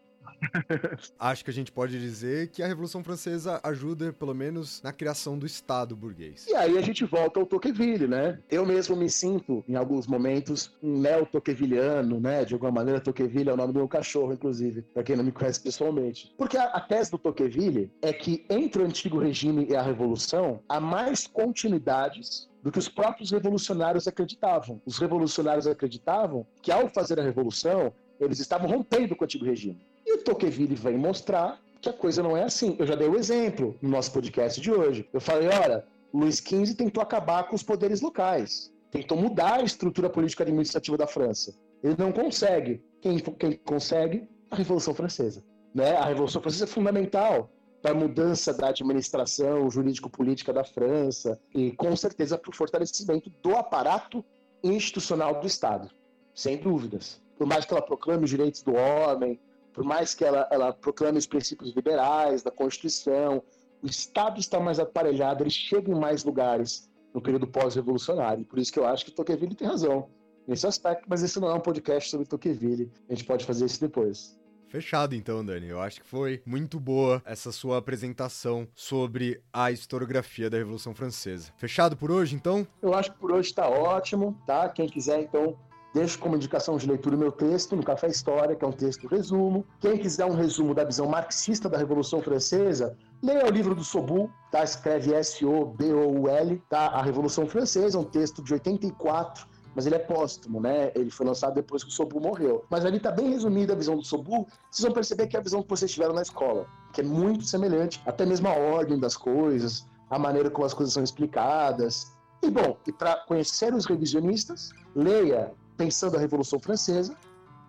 Acho 1.20 1.44
que 1.44 1.50
a 1.50 1.54
gente 1.54 1.72
pode 1.72 2.00
dizer 2.00 2.50
que 2.50 2.62
a 2.62 2.68
Revolução 2.68 3.04
Francesa 3.04 3.60
ajuda, 3.64 4.14
pelo 4.14 4.34
menos, 4.34 4.82
na 4.82 4.94
criação 4.94 5.38
do 5.38 5.46
Estado 5.46 5.96
burguês. 5.96 6.46
E 6.48 6.56
aí 6.56 6.78
a 6.78 6.82
gente 6.82 7.06
volta 7.06 7.40
ao 7.40 7.46
Tocqueville, 7.46 8.08
né? 8.08 8.40
Eu 8.50 8.66
mesmo 8.66 8.96
me 8.96 9.10
sinto, 9.10 9.64
em 9.68 9.76
alguns 9.76 10.08
momentos, 10.08 10.72
um 10.82 11.00
neo-tocquevilliano, 11.00 12.20
né? 12.20 12.46
De 12.46 12.54
alguma 12.54 12.72
maneira, 12.72 13.00
Tocqueville 13.00 13.50
é 13.50 13.54
o 13.54 13.58
nome 13.58 13.74
do 13.74 13.80
meu 13.80 13.88
cachorro, 13.88 14.34
inclusive, 14.34 14.82
para 14.94 15.04
quem 15.04 15.16
não 15.16 15.24
me 15.24 15.32
conhece 15.32 15.62
pessoalmente. 15.62 16.34
Porque 16.38 16.58
a, 16.58 16.66
a 16.66 16.82
tese 16.82 17.12
do 17.12 17.18
Tocqueville 17.18 17.92
é 18.02 18.14
que 18.14 18.46
entre 18.50 18.82
o 18.82 18.86
antigo 18.86 19.20
regime 19.20 19.68
e 19.70 19.76
a 19.76 19.82
Revolução, 19.82 20.62
há 20.70 20.80
mais 20.80 21.28
continuidades 21.28 22.50
do 22.62 22.72
que 22.72 22.80
os 22.80 22.90
próprios 22.90 23.32
revolucionários 23.32 24.08
acreditavam. 24.08 24.82
Os 24.86 24.98
revolucionários 24.98 25.68
acreditavam 25.68 26.46
que, 26.62 26.72
ao 26.72 26.90
fazer 26.90 27.20
a 27.20 27.24
revolução, 27.24 27.94
eles 28.20 28.40
estavam 28.40 28.68
rompendo 28.70 29.16
com 29.16 29.24
o 29.24 29.26
antigo 29.26 29.46
regime. 29.46 29.80
O 30.18 30.24
Tocqueville 30.24 30.74
vem 30.74 30.98
mostrar 30.98 31.62
que 31.80 31.88
a 31.88 31.94
coisa 31.94 32.24
não 32.24 32.36
é 32.36 32.44
assim. 32.44 32.76
Eu 32.80 32.88
já 32.88 32.96
dei 32.96 33.08
o 33.08 33.12
um 33.12 33.16
exemplo 33.16 33.78
no 33.82 33.90
nosso 33.90 34.12
podcast 34.12 34.60
de 34.60 34.72
hoje. 34.72 35.08
Eu 35.14 35.22
falei, 35.22 35.48
olha, 35.48 35.86
Luiz 36.12 36.38
XV 36.38 36.74
tentou 36.74 37.04
acabar 37.04 37.48
com 37.48 37.56
os 37.56 37.62
poderes 37.62 38.02
locais, 38.02 38.74
tentou 38.90 39.16
mudar 39.16 39.60
a 39.60 39.64
estrutura 39.64 40.10
política 40.10 40.44
administrativa 40.44 40.98
da 40.98 41.06
França. 41.06 41.54
Ele 41.84 41.96
não 42.00 42.12
consegue. 42.12 42.84
Quem, 43.00 43.20
quem 43.20 43.54
consegue? 43.58 44.28
A 44.50 44.56
Revolução 44.56 44.94
Francesa. 44.94 45.44
Né? 45.74 45.96
A 45.96 46.06
Revolução 46.06 46.42
Francesa 46.42 46.64
é 46.64 46.68
fundamental 46.68 47.52
para 47.80 47.92
a 47.92 47.96
mudança 47.96 48.52
da 48.52 48.70
administração 48.70 49.70
jurídico-política 49.70 50.52
da 50.52 50.64
França 50.64 51.40
e, 51.54 51.72
com 51.74 51.96
certeza, 51.96 52.40
para 52.40 52.50
o 52.50 52.56
fortalecimento 52.56 53.30
do 53.44 53.56
aparato 53.56 54.26
institucional 54.64 55.40
do 55.40 55.46
Estado, 55.46 55.92
sem 56.34 56.58
dúvidas. 56.58 57.22
Por 57.38 57.46
mais 57.46 57.66
que 57.66 57.74
ela 57.74 57.84
proclame 57.84 58.24
os 58.24 58.32
direitos 58.32 58.64
do 58.64 58.74
homem, 58.74 59.40
por 59.78 59.84
mais 59.84 60.16
que 60.16 60.26
ela, 60.26 60.48
ela 60.50 60.74
proclame 60.74 61.20
os 61.20 61.28
princípios 61.28 61.76
liberais 61.76 62.42
da 62.42 62.50
Constituição, 62.50 63.44
o 63.80 63.86
Estado 63.86 64.40
está 64.40 64.60
mais 64.60 64.80
aparelhado, 64.80 65.44
ele 65.44 65.52
chega 65.52 65.92
em 65.92 65.94
mais 65.94 66.24
lugares 66.24 66.90
no 67.14 67.22
período 67.22 67.46
pós-revolucionário. 67.46 68.44
Por 68.44 68.58
isso 68.58 68.74
que 68.74 68.80
eu 68.80 68.88
acho 68.88 69.06
que 69.06 69.12
Tocqueville 69.12 69.54
tem 69.54 69.68
razão 69.68 70.10
nesse 70.48 70.66
aspecto, 70.66 71.06
mas 71.08 71.22
esse 71.22 71.40
não 71.40 71.52
é 71.52 71.54
um 71.54 71.60
podcast 71.60 72.10
sobre 72.10 72.26
Tocqueville. 72.26 72.92
A 73.08 73.14
gente 73.14 73.24
pode 73.24 73.46
fazer 73.46 73.66
isso 73.66 73.80
depois. 73.80 74.36
Fechado 74.68 75.14
então, 75.14 75.46
Dani. 75.46 75.68
Eu 75.68 75.80
acho 75.80 76.02
que 76.02 76.08
foi 76.08 76.42
muito 76.44 76.80
boa 76.80 77.22
essa 77.24 77.52
sua 77.52 77.78
apresentação 77.78 78.68
sobre 78.74 79.40
a 79.54 79.72
historiografia 79.72 80.50
da 80.50 80.58
Revolução 80.58 80.96
Francesa. 80.96 81.54
Fechado 81.56 81.96
por 81.96 82.10
hoje, 82.10 82.36
então? 82.36 82.66
Eu 82.82 82.96
acho 82.96 83.14
que 83.14 83.20
por 83.20 83.32
hoje 83.32 83.50
está 83.50 83.70
ótimo, 83.70 84.36
tá? 84.48 84.68
Quem 84.70 84.90
quiser, 84.90 85.22
então, 85.22 85.56
Deixo 85.98 86.20
como 86.20 86.36
indicação 86.36 86.78
de 86.78 86.88
leitura 86.88 87.16
o 87.16 87.18
meu 87.18 87.32
texto 87.32 87.76
no 87.76 87.82
Café 87.82 88.06
História, 88.08 88.56
que 88.56 88.64
é 88.64 88.68
um 88.68 88.72
texto 88.72 89.08
resumo. 89.08 89.66
Quem 89.80 89.98
quiser 89.98 90.26
um 90.26 90.36
resumo 90.36 90.76
da 90.76 90.84
visão 90.84 91.08
marxista 91.08 91.68
da 91.68 91.76
Revolução 91.76 92.22
Francesa, 92.22 92.96
leia 93.20 93.48
o 93.48 93.50
livro 93.50 93.74
do 93.74 93.84
Sobul, 93.84 94.30
tá? 94.52 94.64
Escreve 94.64 95.16
S-O-B-O-U-L, 95.16 96.62
tá? 96.70 96.90
A 96.90 97.02
Revolução 97.02 97.48
Francesa, 97.48 97.98
um 97.98 98.04
texto 98.04 98.44
de 98.44 98.54
84, 98.54 99.48
mas 99.74 99.88
ele 99.88 99.96
é 99.96 100.00
póstumo, 100.00 100.62
né? 100.62 100.92
Ele 100.94 101.10
foi 101.10 101.26
lançado 101.26 101.56
depois 101.56 101.84
que 101.84 101.90
o 101.90 101.92
Sobul 101.92 102.22
morreu. 102.22 102.64
Mas 102.70 102.86
ali 102.86 103.00
tá 103.00 103.10
bem 103.10 103.32
resumida 103.32 103.74
a 103.74 103.76
visão 103.76 103.96
do 103.96 104.06
Sobul. 104.06 104.48
Vocês 104.70 104.86
vão 104.86 104.94
perceber 104.94 105.26
que 105.26 105.36
é 105.36 105.40
a 105.40 105.44
visão 105.44 105.64
que 105.64 105.70
vocês 105.70 105.92
tiveram 105.92 106.14
na 106.14 106.22
escola, 106.22 106.68
que 106.94 107.02
é 107.02 107.04
muito 107.04 107.44
semelhante, 107.44 108.00
até 108.06 108.24
mesmo 108.24 108.48
a 108.48 108.54
ordem 108.54 109.00
das 109.00 109.18
coisas, 109.18 109.88
a 110.12 110.20
maneira 110.20 110.52
como 110.52 110.64
as 110.64 110.76
coisas 110.76 110.94
são 110.94 111.04
explicadas. 111.04 112.16
E 112.44 112.52
bom, 112.52 112.78
e 112.86 112.92
para 112.92 113.16
conhecer 113.26 113.74
os 113.74 113.88
revisionistas, 113.88 114.70
leia 114.96 115.52
Pensando 115.78 116.18
a 116.18 116.20
Revolução 116.20 116.60
Francesa, 116.60 117.16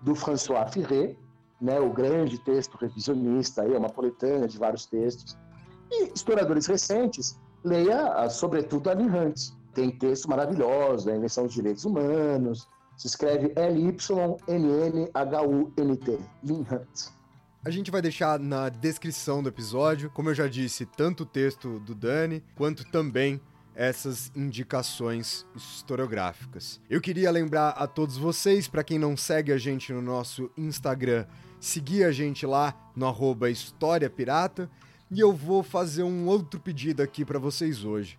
do 0.02 0.14
François 0.14 0.72
Ferré, 0.72 1.14
né, 1.60 1.78
o 1.78 1.92
grande 1.92 2.38
texto 2.38 2.76
revisionista, 2.76 3.62
aí, 3.62 3.76
uma 3.76 3.90
coletânea 3.90 4.48
de 4.48 4.56
vários 4.58 4.86
textos. 4.86 5.36
E 5.90 6.12
historiadores 6.14 6.66
recentes, 6.66 7.38
leia, 7.64 8.28
sobretudo, 8.30 8.88
a 8.90 8.94
Hunt. 8.94 9.50
Tem 9.74 9.90
textos 9.90 10.26
maravilhosos, 10.26 11.08
a 11.08 11.16
Invenção 11.16 11.44
dos 11.44 11.54
Direitos 11.54 11.84
Humanos, 11.84 12.68
se 12.96 13.06
escreve 13.06 13.52
L-Y-N-N-H-U-N-T, 13.54 14.08
Lynn 16.42 16.60
Hunt. 16.60 17.10
A 17.64 17.70
gente 17.70 17.90
vai 17.90 18.00
deixar 18.00 18.38
na 18.38 18.68
descrição 18.68 19.42
do 19.42 19.48
episódio, 19.48 20.10
como 20.10 20.30
eu 20.30 20.34
já 20.34 20.46
disse, 20.48 20.86
tanto 20.86 21.24
o 21.24 21.26
texto 21.26 21.80
do 21.80 21.94
Dani, 21.94 22.42
quanto 22.56 22.84
também 22.90 23.40
essas 23.78 24.32
indicações 24.34 25.46
historiográficas. 25.54 26.80
Eu 26.90 27.00
queria 27.00 27.30
lembrar 27.30 27.70
a 27.70 27.86
todos 27.86 28.16
vocês, 28.16 28.66
para 28.66 28.82
quem 28.82 28.98
não 28.98 29.16
segue 29.16 29.52
a 29.52 29.56
gente 29.56 29.92
no 29.92 30.02
nosso 30.02 30.50
Instagram, 30.56 31.24
seguir 31.60 32.02
a 32.02 32.10
gente 32.10 32.44
lá 32.44 32.74
no 32.96 33.06
arroba 33.06 33.48
História 33.48 34.10
Pirata, 34.10 34.68
e 35.08 35.20
eu 35.20 35.32
vou 35.32 35.62
fazer 35.62 36.02
um 36.02 36.26
outro 36.26 36.58
pedido 36.58 37.04
aqui 37.04 37.24
para 37.24 37.38
vocês 37.38 37.84
hoje. 37.84 38.18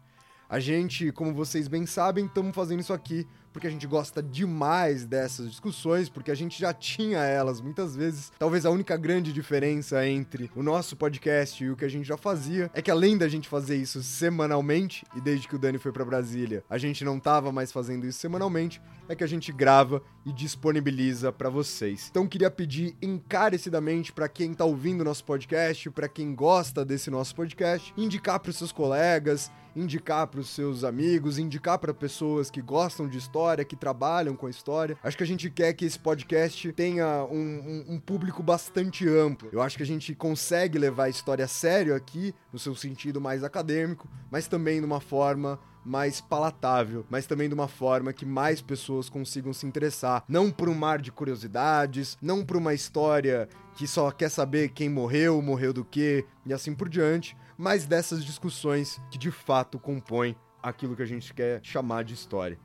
A 0.50 0.60
gente, 0.60 1.12
como 1.12 1.32
vocês 1.32 1.68
bem 1.68 1.86
sabem, 1.86 2.26
estamos 2.26 2.56
fazendo 2.56 2.80
isso 2.80 2.92
aqui 2.92 3.28
porque 3.52 3.68
a 3.68 3.70
gente 3.70 3.88
gosta 3.88 4.22
demais 4.22 5.06
dessas 5.06 5.50
discussões, 5.50 6.10
porque 6.10 6.32
a 6.32 6.36
gente 6.36 6.60
já 6.60 6.74
tinha 6.74 7.20
elas 7.20 7.62
muitas 7.62 7.96
vezes. 7.96 8.32
Talvez 8.38 8.66
a 8.66 8.70
única 8.70 8.96
grande 8.98 9.34
diferença 9.34 10.06
entre 10.08 10.50
o 10.56 10.64
nosso 10.64 10.96
podcast 10.96 11.64
e 11.64 11.70
o 11.70 11.76
que 11.76 11.86
a 11.86 11.90
gente 11.90 12.08
já 12.08 12.18
fazia 12.18 12.70
é 12.74 12.82
que 12.82 12.92
além 12.92 13.18
da 13.18 13.28
gente 13.28 13.48
fazer 13.48 13.76
isso 13.76 14.02
semanalmente, 14.02 15.06
e 15.16 15.22
desde 15.22 15.48
que 15.48 15.56
o 15.56 15.60
Dani 15.60 15.78
foi 15.78 15.92
para 15.92 16.06
Brasília, 16.06 16.64
a 16.70 16.78
gente 16.78 17.04
não 17.04 17.20
tava 17.20 17.52
mais 17.52 17.72
fazendo 17.72 18.06
isso 18.06 18.20
semanalmente, 18.20 18.82
é 19.08 19.16
que 19.16 19.24
a 19.24 19.28
gente 19.28 19.52
grava 19.52 20.02
e 20.26 20.32
disponibiliza 20.32 21.32
para 21.32 21.50
vocês. 21.50 22.08
Então 22.12 22.28
queria 22.28 22.52
pedir 22.52 22.96
encarecidamente 23.02 24.14
para 24.14 24.30
quem 24.30 24.54
tá 24.54 24.66
ouvindo 24.66 25.04
nosso 25.04 25.24
podcast, 25.24 25.90
para 25.90 26.08
quem 26.08 26.36
gosta 26.36 26.86
desse 26.86 27.10
nosso 27.10 27.36
podcast, 27.36 27.94
indicar 27.98 28.40
para 28.40 28.52
seus 28.52 28.72
colegas, 28.72 29.52
indicar 29.76 30.28
para 30.28 30.40
os 30.40 30.50
seus 30.50 30.84
amigos, 30.84 31.38
indicar 31.38 31.78
para 31.78 31.94
pessoas 31.94 32.50
que 32.50 32.62
gostam 32.62 33.08
de 33.08 33.18
história, 33.18 33.66
que 33.66 33.76
trabalham 33.76 34.36
com 34.36 34.48
a 34.48 34.50
história. 34.50 34.98
Acho 35.04 35.18
que 35.18 35.24
a 35.24 35.28
gente 35.28 35.50
quer 35.50 35.74
que 35.74 35.86
esse 35.86 36.00
podcast 36.00 36.72
tenha 36.74 37.26
um, 37.26 37.36
um, 37.38 37.86
um 37.96 38.00
público 38.00 38.42
bastante 38.44 39.08
amplo. 39.08 39.50
Eu 39.52 39.62
acho 39.62 39.78
que 39.78 39.84
a 39.84 39.86
gente 39.86 40.14
consegue 40.16 40.78
levar 40.78 41.06
a 41.06 41.10
história 41.10 41.46
a 41.46 41.48
sério 41.48 41.96
aqui, 41.96 42.34
no 42.52 42.60
seu 42.60 42.76
sentido 42.76 43.22
mais 43.22 43.44
acadêmico, 43.44 44.08
mas 44.32 44.48
também 44.48 44.80
de 44.80 44.86
uma 44.86 45.00
forma 45.00 45.60
mais 45.86 46.22
palatável, 46.22 47.06
mas 47.10 47.26
também 47.26 47.48
de 47.48 47.54
uma 47.54 47.68
forma 47.68 48.14
que 48.14 48.26
mais 48.26 48.62
pessoas 48.62 49.10
consigam 49.10 49.54
se 49.54 49.66
interessar. 49.66 50.24
Não 50.28 50.52
por 50.52 50.70
um 50.70 50.74
mar 50.74 51.00
de 51.00 51.12
curiosidades, 51.12 52.18
não 52.22 52.46
por 52.46 52.58
uma 52.58 52.74
história 52.74 53.48
que 53.76 53.88
só 53.88 54.12
quer 54.12 54.30
saber 54.30 54.70
quem 54.70 54.90
morreu, 54.90 55.42
morreu 55.42 55.74
do 55.74 55.86
que 55.86 56.26
e 56.46 56.54
assim 56.54 56.74
por 56.74 56.90
diante, 56.90 57.36
mas 57.58 57.86
dessas 57.86 58.24
discussões 58.24 59.00
que 59.10 59.18
de 59.18 59.32
fato 59.32 59.80
compõem 59.80 60.36
aquilo 60.62 60.96
que 60.96 61.02
a 61.02 61.06
gente 61.06 61.34
quer 61.34 61.60
chamar 61.64 62.04
de 62.04 62.14
história. 62.14 62.58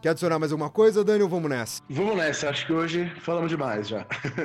Quer 0.00 0.10
adicionar 0.10 0.38
mais 0.38 0.50
alguma 0.50 0.70
coisa, 0.70 1.04
Dani, 1.04 1.22
ou 1.22 1.28
vamos 1.28 1.48
nessa? 1.48 1.82
Vamos 1.88 2.16
nessa, 2.16 2.50
acho 2.50 2.66
que 2.66 2.72
hoje 2.72 3.08
falamos 3.20 3.48
demais 3.48 3.86
já. 3.86 4.04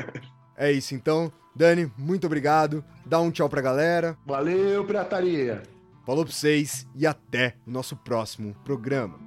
é 0.55 0.71
isso 0.71 0.93
então. 0.93 1.31
Dani, 1.55 1.91
muito 1.97 2.27
obrigado. 2.27 2.85
Dá 3.03 3.19
um 3.19 3.31
tchau 3.31 3.49
pra 3.49 3.61
galera. 3.61 4.15
Valeu, 4.23 4.85
pirataria. 4.85 5.63
Falou 6.07 6.23
pra 6.23 6.33
vocês 6.33 6.87
e 6.95 7.05
até 7.05 7.57
o 7.67 7.69
nosso 7.69 7.93
próximo 7.93 8.55
programa. 8.63 9.26